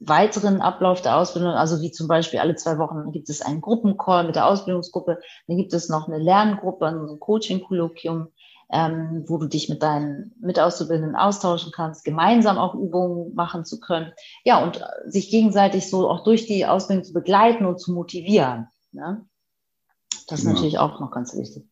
weiteren 0.01 0.59
Ablauf 0.59 1.01
der 1.01 1.15
Ausbildung, 1.15 1.53
also 1.53 1.81
wie 1.81 1.91
zum 1.91 2.09
Beispiel 2.09 2.41
alle 2.41 2.57
zwei 2.57 2.77
Wochen 2.77 3.13
gibt 3.13 3.29
es 3.29 3.41
einen 3.41 3.61
Gruppencall 3.61 4.25
mit 4.25 4.35
der 4.35 4.47
Ausbildungsgruppe, 4.47 5.19
dann 5.47 5.55
gibt 5.55 5.71
es 5.71 5.87
noch 5.87 6.09
eine 6.09 6.17
Lerngruppe, 6.17 6.87
ein 6.87 7.19
Coaching-Kolloquium, 7.21 8.27
ähm, 8.69 9.23
wo 9.29 9.37
du 9.37 9.47
dich 9.47 9.69
mit 9.69 9.81
deinen 9.81 10.35
Mitauszubildenden 10.41 11.15
austauschen 11.15 11.71
kannst, 11.73 12.03
gemeinsam 12.03 12.57
auch 12.57 12.75
Übungen 12.75 13.33
machen 13.33 13.63
zu 13.63 13.79
können. 13.79 14.11
Ja, 14.43 14.61
und 14.61 14.85
sich 15.05 15.31
gegenseitig 15.31 15.89
so 15.89 16.09
auch 16.09 16.25
durch 16.25 16.47
die 16.47 16.65
Ausbildung 16.65 17.05
zu 17.05 17.13
begleiten 17.13 17.65
und 17.65 17.79
zu 17.79 17.93
motivieren. 17.93 18.67
Ne? 18.91 19.25
Das 20.29 20.39
ist 20.39 20.45
ja. 20.45 20.53
natürlich 20.53 20.77
auch 20.77 20.99
noch 20.99 21.11
ganz 21.11 21.35
wichtig. 21.35 21.63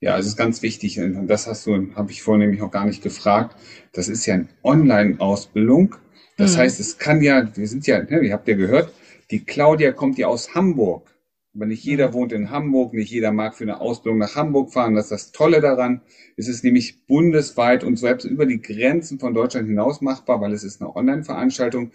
Ja, 0.00 0.18
es 0.18 0.26
ist 0.26 0.36
ganz 0.36 0.62
wichtig. 0.62 1.00
Und 1.00 1.26
das 1.26 1.46
hast 1.46 1.66
du, 1.66 1.94
habe 1.94 2.10
ich 2.10 2.22
vorhin 2.22 2.40
nämlich 2.40 2.62
auch 2.62 2.70
gar 2.70 2.86
nicht 2.86 3.02
gefragt. 3.02 3.56
Das 3.92 4.08
ist 4.08 4.26
ja 4.26 4.34
eine 4.34 4.48
Online-Ausbildung. 4.62 5.96
Das 6.36 6.54
mhm. 6.54 6.60
heißt, 6.60 6.80
es 6.80 6.98
kann 6.98 7.22
ja, 7.22 7.48
wir 7.56 7.68
sind 7.68 7.86
ja, 7.86 8.02
ne, 8.02 8.20
ihr 8.20 8.32
habt 8.32 8.48
ja 8.48 8.54
gehört, 8.54 8.92
die 9.30 9.44
Claudia 9.44 9.92
kommt 9.92 10.18
ja 10.18 10.28
aus 10.28 10.54
Hamburg. 10.54 11.10
Aber 11.54 11.66
nicht 11.66 11.82
jeder 11.84 12.08
mhm. 12.08 12.12
wohnt 12.12 12.32
in 12.32 12.50
Hamburg, 12.50 12.92
nicht 12.92 13.10
jeder 13.10 13.32
mag 13.32 13.56
für 13.56 13.64
eine 13.64 13.80
Ausbildung 13.80 14.18
nach 14.18 14.36
Hamburg 14.36 14.72
fahren. 14.72 14.94
Das 14.94 15.06
ist 15.06 15.12
das 15.12 15.32
Tolle 15.32 15.60
daran. 15.60 16.02
Es 16.36 16.48
ist 16.48 16.62
nämlich 16.62 17.06
bundesweit 17.06 17.82
und 17.82 17.98
selbst 17.98 18.24
über 18.24 18.46
die 18.46 18.60
Grenzen 18.60 19.18
von 19.18 19.34
Deutschland 19.34 19.66
hinaus 19.66 20.00
machbar, 20.00 20.40
weil 20.40 20.52
es 20.52 20.64
ist 20.64 20.80
eine 20.80 20.94
Online-Veranstaltung. 20.94 21.90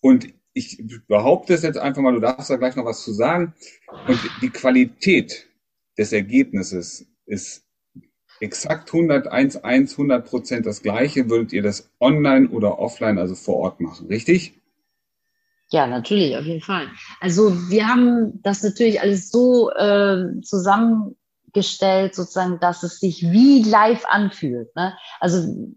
Und 0.00 0.28
ich 0.56 0.82
behaupte 1.06 1.52
es 1.52 1.62
jetzt 1.62 1.78
einfach 1.78 2.00
mal, 2.00 2.14
du 2.14 2.20
darfst 2.20 2.48
da 2.48 2.56
gleich 2.56 2.76
noch 2.76 2.86
was 2.86 3.04
zu 3.04 3.12
sagen. 3.12 3.54
Und 4.08 4.18
die 4.40 4.48
Qualität 4.48 5.46
des 5.98 6.12
Ergebnisses 6.12 7.06
ist 7.26 7.64
exakt 8.40 8.92
101, 8.92 9.62
100 9.62 10.26
Prozent 10.26 10.66
das 10.66 10.80
gleiche. 10.80 11.28
Würdet 11.28 11.52
ihr 11.52 11.62
das 11.62 11.90
online 12.00 12.48
oder 12.48 12.78
offline, 12.78 13.18
also 13.18 13.34
vor 13.34 13.56
Ort 13.56 13.80
machen, 13.80 14.06
richtig? 14.06 14.54
Ja, 15.70 15.86
natürlich, 15.86 16.36
auf 16.36 16.44
jeden 16.44 16.62
Fall. 16.62 16.88
Also 17.20 17.52
wir 17.68 17.86
haben 17.86 18.40
das 18.42 18.62
natürlich 18.62 19.00
alles 19.00 19.30
so 19.30 19.70
äh, 19.72 20.40
zusammengestellt, 20.40 22.14
sozusagen, 22.14 22.60
dass 22.60 22.82
es 22.82 22.98
sich 22.98 23.22
wie 23.30 23.62
live 23.62 24.04
anfühlt. 24.08 24.74
Ne? 24.74 24.96
Also 25.20 25.74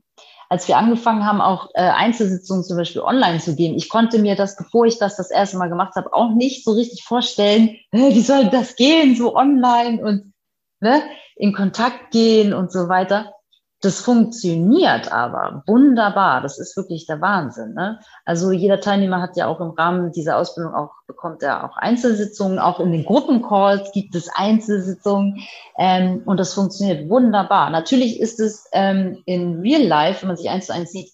als 0.49 0.67
wir 0.67 0.77
angefangen 0.77 1.25
haben, 1.25 1.41
auch 1.41 1.69
äh, 1.75 1.81
Einzelsitzungen 1.81 2.63
zum 2.63 2.75
Beispiel 2.75 3.01
online 3.01 3.39
zu 3.39 3.55
geben, 3.55 3.75
ich 3.75 3.87
konnte 3.87 4.19
mir 4.19 4.35
das, 4.35 4.57
bevor 4.57 4.85
ich 4.85 4.97
das 4.97 5.15
das 5.15 5.29
erste 5.29 5.57
Mal 5.57 5.69
gemacht 5.69 5.95
habe, 5.95 6.11
auch 6.11 6.31
nicht 6.31 6.65
so 6.65 6.71
richtig 6.71 7.03
vorstellen, 7.03 7.77
wie 7.91 8.21
soll 8.21 8.49
das 8.49 8.75
gehen, 8.75 9.15
so 9.15 9.35
online 9.35 10.03
und 10.03 10.33
ne, 10.79 11.03
in 11.35 11.53
Kontakt 11.53 12.11
gehen 12.11 12.53
und 12.53 12.71
so 12.71 12.89
weiter. 12.89 13.33
Das 13.81 14.01
funktioniert 14.01 15.09
aber 15.11 15.63
wunderbar. 15.65 16.41
Das 16.41 16.59
ist 16.59 16.75
wirklich 16.75 17.05
der 17.05 17.21
Wahnsinn. 17.21 17.73
Ne? 17.75 17.99
Also 18.25 18.51
jeder 18.51 18.81
Teilnehmer 18.81 19.21
hat 19.21 19.37
ja 19.37 19.47
auch 19.47 19.61
im 19.61 19.69
Rahmen 19.69 20.11
dieser 20.11 20.35
Ausbildung 20.35 20.73
auch, 20.73 20.91
bekommt 21.07 21.41
er 21.43 21.63
auch 21.63 21.77
Einzelsitzungen. 21.77 22.59
Auch 22.59 22.81
in 22.81 22.91
den 22.91 23.05
Gruppencalls 23.05 23.93
gibt 23.93 24.15
es 24.15 24.29
Einzelsitzungen. 24.33 25.41
Ähm, 25.77 26.23
und 26.25 26.37
das 26.37 26.53
funktioniert 26.53 27.09
wunderbar. 27.09 27.69
Natürlich 27.69 28.19
ist 28.19 28.41
es 28.41 28.67
ähm, 28.73 29.21
in 29.25 29.61
Real 29.61 29.83
Life, 29.83 30.21
wenn 30.21 30.27
man 30.27 30.37
sich 30.37 30.49
eins 30.49 30.65
zu 30.65 30.73
eins 30.73 30.91
sieht, 30.91 31.13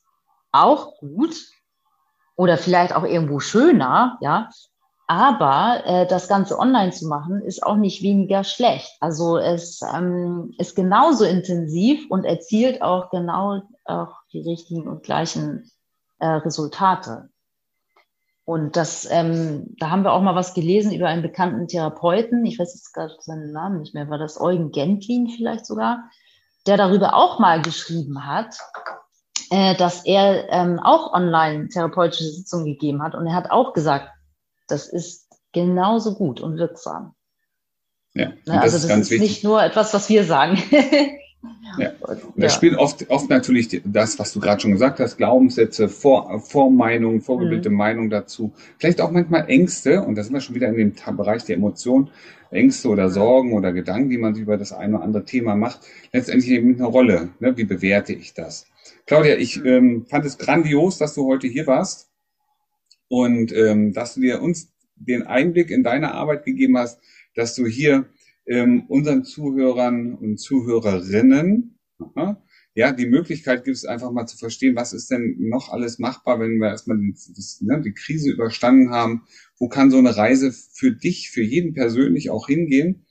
auch 0.52 0.98
gut 1.00 1.36
oder 2.36 2.58
vielleicht 2.58 2.96
auch 2.96 3.04
irgendwo 3.04 3.40
schöner, 3.40 4.18
ja. 4.22 4.50
Aber 5.08 5.84
äh, 5.86 6.08
das 6.08 6.28
Ganze 6.28 6.58
online 6.58 6.92
zu 6.92 7.08
machen, 7.08 7.42
ist 7.42 7.62
auch 7.64 7.76
nicht 7.76 8.02
weniger 8.02 8.44
schlecht. 8.44 8.92
Also 9.02 9.38
es 9.38 9.82
ähm, 9.82 10.54
ist 10.58 10.76
genauso 10.76 11.26
intensiv 11.26 12.10
und 12.10 12.26
erzielt 12.26 12.82
auch 12.82 13.12
genau 13.12 13.62
auch 13.86 14.16
die 14.34 14.42
richtigen 14.42 14.88
und 14.88 15.04
gleichen 15.04 15.72
äh, 16.20 16.26
Resultate. 16.26 17.30
Und 18.46 18.76
das, 18.76 19.08
ähm, 19.10 19.76
da 19.80 19.90
haben 19.90 20.04
wir 20.04 20.14
auch 20.14 20.22
mal 20.22 20.36
was 20.36 20.54
gelesen 20.54 20.92
über 20.92 21.08
einen 21.08 21.24
bekannten 21.24 21.68
Therapeuten. 21.68 22.46
Ich 22.46 22.60
weiß 22.60 22.74
jetzt 22.74 22.94
gerade 22.94 23.14
seinen 23.20 23.52
Namen 23.52 23.80
nicht 23.80 23.94
mehr. 23.94 24.10
War 24.10 24.20
das 24.20 24.40
Eugen 24.40 24.72
Gentlin 24.72 25.30
vielleicht 25.30 25.66
sogar? 25.66 26.10
Der 26.68 26.78
darüber 26.78 27.16
auch 27.16 27.40
mal 27.40 27.62
geschrieben 27.62 28.26
hat, 28.26 28.58
äh, 29.52 29.76
dass 29.76 30.06
er 30.06 30.50
ähm, 30.50 30.80
auch 30.80 31.14
online 31.14 31.70
therapeutische 31.70 32.26
Sitzungen 32.26 32.66
gegeben 32.66 33.04
hat. 33.04 33.14
Und 33.16 33.26
er 33.28 33.36
hat 33.36 33.50
auch 33.50 33.74
gesagt, 33.74 34.10
das 34.68 34.88
ist 34.88 35.28
genauso 35.54 36.16
gut 36.16 36.42
und 36.42 36.58
wirksam. 36.58 37.16
Ja, 38.14 38.30
ne, 38.46 38.62
also 38.62 38.78
das 38.78 38.84
ist, 38.84 38.90
das 38.90 39.12
ist 39.12 39.20
nicht 39.20 39.44
nur 39.44 39.62
etwas, 39.64 39.94
was 39.94 40.10
wir 40.10 40.24
sagen. 40.24 40.62
Ja. 41.78 41.92
Und 42.00 42.22
da 42.38 42.50
spielt 42.50 42.78
oft, 42.78 43.10
oft 43.10 43.30
natürlich 43.30 43.82
das, 43.84 44.18
was 44.18 44.34
du 44.34 44.40
gerade 44.40 44.62
schon 44.62 44.72
gesagt 44.72 45.00
hast, 45.00 45.18
Glaubenssätze, 45.18 45.90
Vor, 45.90 46.40
Vormeinungen, 46.40 47.22
vorgebildete 47.22 47.70
mhm. 47.70 47.76
Meinungen 47.76 48.10
dazu. 48.10 48.54
Vielleicht 48.78 49.02
auch 49.02 49.12
manchmal 49.12 49.50
Ängste, 49.50 50.02
und 50.02 50.16
da 50.16 50.24
sind 50.24 50.34
wir 50.34 50.42
schon 50.42 50.56
wieder 50.56 50.70
in 50.70 50.76
dem 50.96 51.18
Bereich 51.18 51.44
der 51.44 51.58
Emotionen, 51.58 52.10
Ängste 52.50 52.90
oder 52.90 53.10
Sorgen 53.10 53.54
oder 53.54 53.74
Gedanken, 53.74 54.10
die 54.10 54.18
man 54.18 54.34
sich 54.34 54.44
über 54.44 54.58
das 54.58 54.72
eine 54.72 54.96
oder 54.96 55.04
andere 55.04 55.26
Thema 55.26 55.56
macht, 55.56 55.82
letztendlich 56.14 56.52
eben 56.52 56.76
eine 56.76 56.86
Rolle. 56.86 57.30
Ne? 57.40 57.58
Wie 57.58 57.66
bewerte 57.66 58.14
ich 58.14 58.34
das? 58.34 58.66
Claudia, 59.06 59.36
ich 59.36 59.58
mhm. 59.58 59.66
ähm, 59.66 60.06
fand 60.08 60.26
es 60.26 60.38
grandios, 60.38 60.98
dass 60.98 61.14
du 61.14 61.26
heute 61.26 61.48
hier 61.48 61.68
warst 61.68 62.10
und 63.16 63.54
ähm, 63.54 63.94
dass 63.94 64.16
du 64.16 64.20
dir 64.20 64.42
uns 64.42 64.74
den 64.98 65.24
Einblick 65.24 65.72
in 65.72 65.84
deine 65.84 66.14
Arbeit 66.16 66.44
gegeben 66.44 66.78
hast, 66.78 67.00
dass 67.34 67.56
du 67.56 67.66
hier 67.66 68.10
ähm, 68.46 68.84
unseren 68.90 69.24
Zuhörern 69.24 70.16
und 70.16 70.38
Zuhörerinnen 70.38 71.80
aha, 71.98 72.44
ja 72.74 72.92
die 72.92 73.06
Möglichkeit 73.06 73.64
gibt 73.64 73.78
es 73.78 73.86
einfach 73.86 74.12
mal 74.12 74.26
zu 74.26 74.38
verstehen, 74.38 74.76
was 74.76 74.92
ist 74.92 75.12
denn 75.12 75.38
noch 75.40 75.70
alles 75.70 75.98
machbar, 75.98 76.42
wenn 76.42 76.60
wir 76.60 76.68
erstmal 76.68 76.98
die, 76.98 77.14
das, 77.14 77.62
ne, 77.62 77.82
die 77.82 77.94
Krise 77.94 78.32
überstanden 78.32 78.90
haben. 78.90 79.24
Wo 79.58 79.70
kann 79.70 79.92
so 79.92 79.98
eine 79.98 80.18
Reise 80.18 80.52
für 80.52 80.92
dich, 80.92 81.30
für 81.32 81.42
jeden 81.42 81.74
persönlich 81.74 82.30
auch 82.32 82.48
hingehen? 82.48 83.06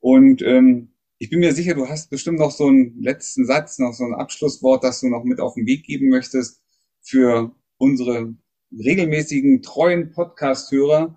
Und 0.00 0.42
ähm, 0.42 0.94
ich 1.18 1.30
bin 1.30 1.38
mir 1.38 1.52
sicher, 1.52 1.74
du 1.74 1.88
hast 1.88 2.10
bestimmt 2.10 2.40
noch 2.40 2.50
so 2.50 2.66
einen 2.66 3.00
letzten 3.00 3.46
Satz, 3.46 3.78
noch 3.78 3.92
so 3.92 4.02
ein 4.02 4.14
Abschlusswort, 4.14 4.82
das 4.82 5.00
du 5.00 5.10
noch 5.10 5.22
mit 5.22 5.38
auf 5.38 5.54
den 5.54 5.66
Weg 5.66 5.84
geben 5.84 6.08
möchtest 6.08 6.60
für 7.02 7.54
unsere 7.76 8.34
regelmäßigen, 8.78 9.62
treuen 9.62 10.12
Podcast-Hörer. 10.12 11.16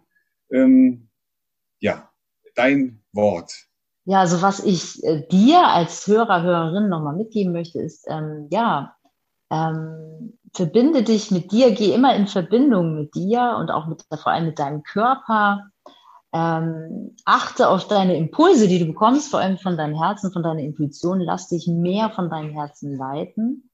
Ähm, 0.51 1.09
ja, 1.79 2.09
dein 2.55 3.01
Wort. 3.13 3.53
Ja, 4.05 4.21
also 4.21 4.41
was 4.41 4.63
ich 4.63 5.03
äh, 5.03 5.27
dir 5.27 5.67
als 5.67 6.07
Hörer, 6.07 6.41
Hörerin 6.41 6.89
nochmal 6.89 7.15
mitgeben 7.15 7.51
möchte, 7.51 7.79
ist, 7.81 8.05
ähm, 8.07 8.47
ja, 8.51 8.95
ähm, 9.51 10.37
verbinde 10.53 11.03
dich 11.03 11.31
mit 11.31 11.51
dir, 11.51 11.71
geh 11.71 11.93
immer 11.93 12.15
in 12.15 12.27
Verbindung 12.27 12.95
mit 12.95 13.15
dir 13.15 13.57
und 13.59 13.69
auch 13.69 13.87
mit, 13.87 14.03
vor 14.09 14.31
allem 14.31 14.45
mit 14.45 14.59
deinem 14.59 14.83
Körper. 14.83 15.69
Ähm, 16.33 17.15
achte 17.25 17.69
auf 17.69 17.87
deine 17.87 18.17
Impulse, 18.17 18.67
die 18.67 18.79
du 18.79 18.85
bekommst, 18.85 19.29
vor 19.29 19.39
allem 19.39 19.57
von 19.57 19.77
deinem 19.77 20.01
Herzen, 20.01 20.31
von 20.31 20.43
deiner 20.43 20.61
Intuition. 20.61 21.19
Lass 21.19 21.49
dich 21.49 21.67
mehr 21.67 22.09
von 22.09 22.29
deinem 22.29 22.51
Herzen 22.51 22.95
leiten. 22.97 23.66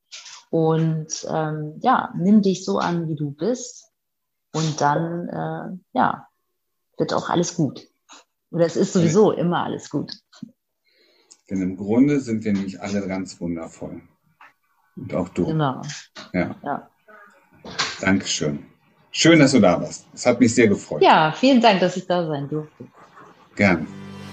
Und 0.54 1.26
ähm, 1.32 1.80
ja, 1.82 2.14
nimm 2.16 2.44
dich 2.44 2.64
so 2.64 2.78
an, 2.78 3.08
wie 3.08 3.16
du 3.16 3.32
bist. 3.32 3.90
Und 4.54 4.80
dann, 4.80 5.28
äh, 5.28 5.98
ja, 5.98 6.28
wird 6.96 7.12
auch 7.12 7.32
alles 7.32 7.56
gut. 7.56 7.88
Oder 8.52 8.68
es 8.68 8.76
ist 8.76 8.94
sowieso 8.94 9.32
immer 9.32 9.64
alles 9.64 9.90
gut. 9.90 10.14
Denn 11.50 11.60
im 11.60 11.76
Grunde 11.76 12.20
sind 12.20 12.44
wir 12.44 12.54
nämlich 12.54 12.80
alle 12.80 13.08
ganz 13.08 13.42
wundervoll. 13.42 14.04
Und 14.96 15.16
auch 15.16 15.30
du. 15.30 15.48
Genau. 15.48 15.82
Ja. 16.34 16.56
ja. 16.64 16.90
Dankeschön. 18.00 18.64
Schön, 19.10 19.40
dass 19.40 19.54
du 19.54 19.60
da 19.60 19.82
warst. 19.82 20.06
Es 20.14 20.24
hat 20.28 20.40
mich 20.40 20.54
sehr 20.54 20.68
gefreut. 20.68 21.02
Ja, 21.02 21.32
vielen 21.36 21.62
Dank, 21.62 21.80
dass 21.80 21.98
ich 21.98 22.06
da 22.06 22.28
sein 22.28 22.48
durfte. 22.48 22.86
Gern. 23.56 23.88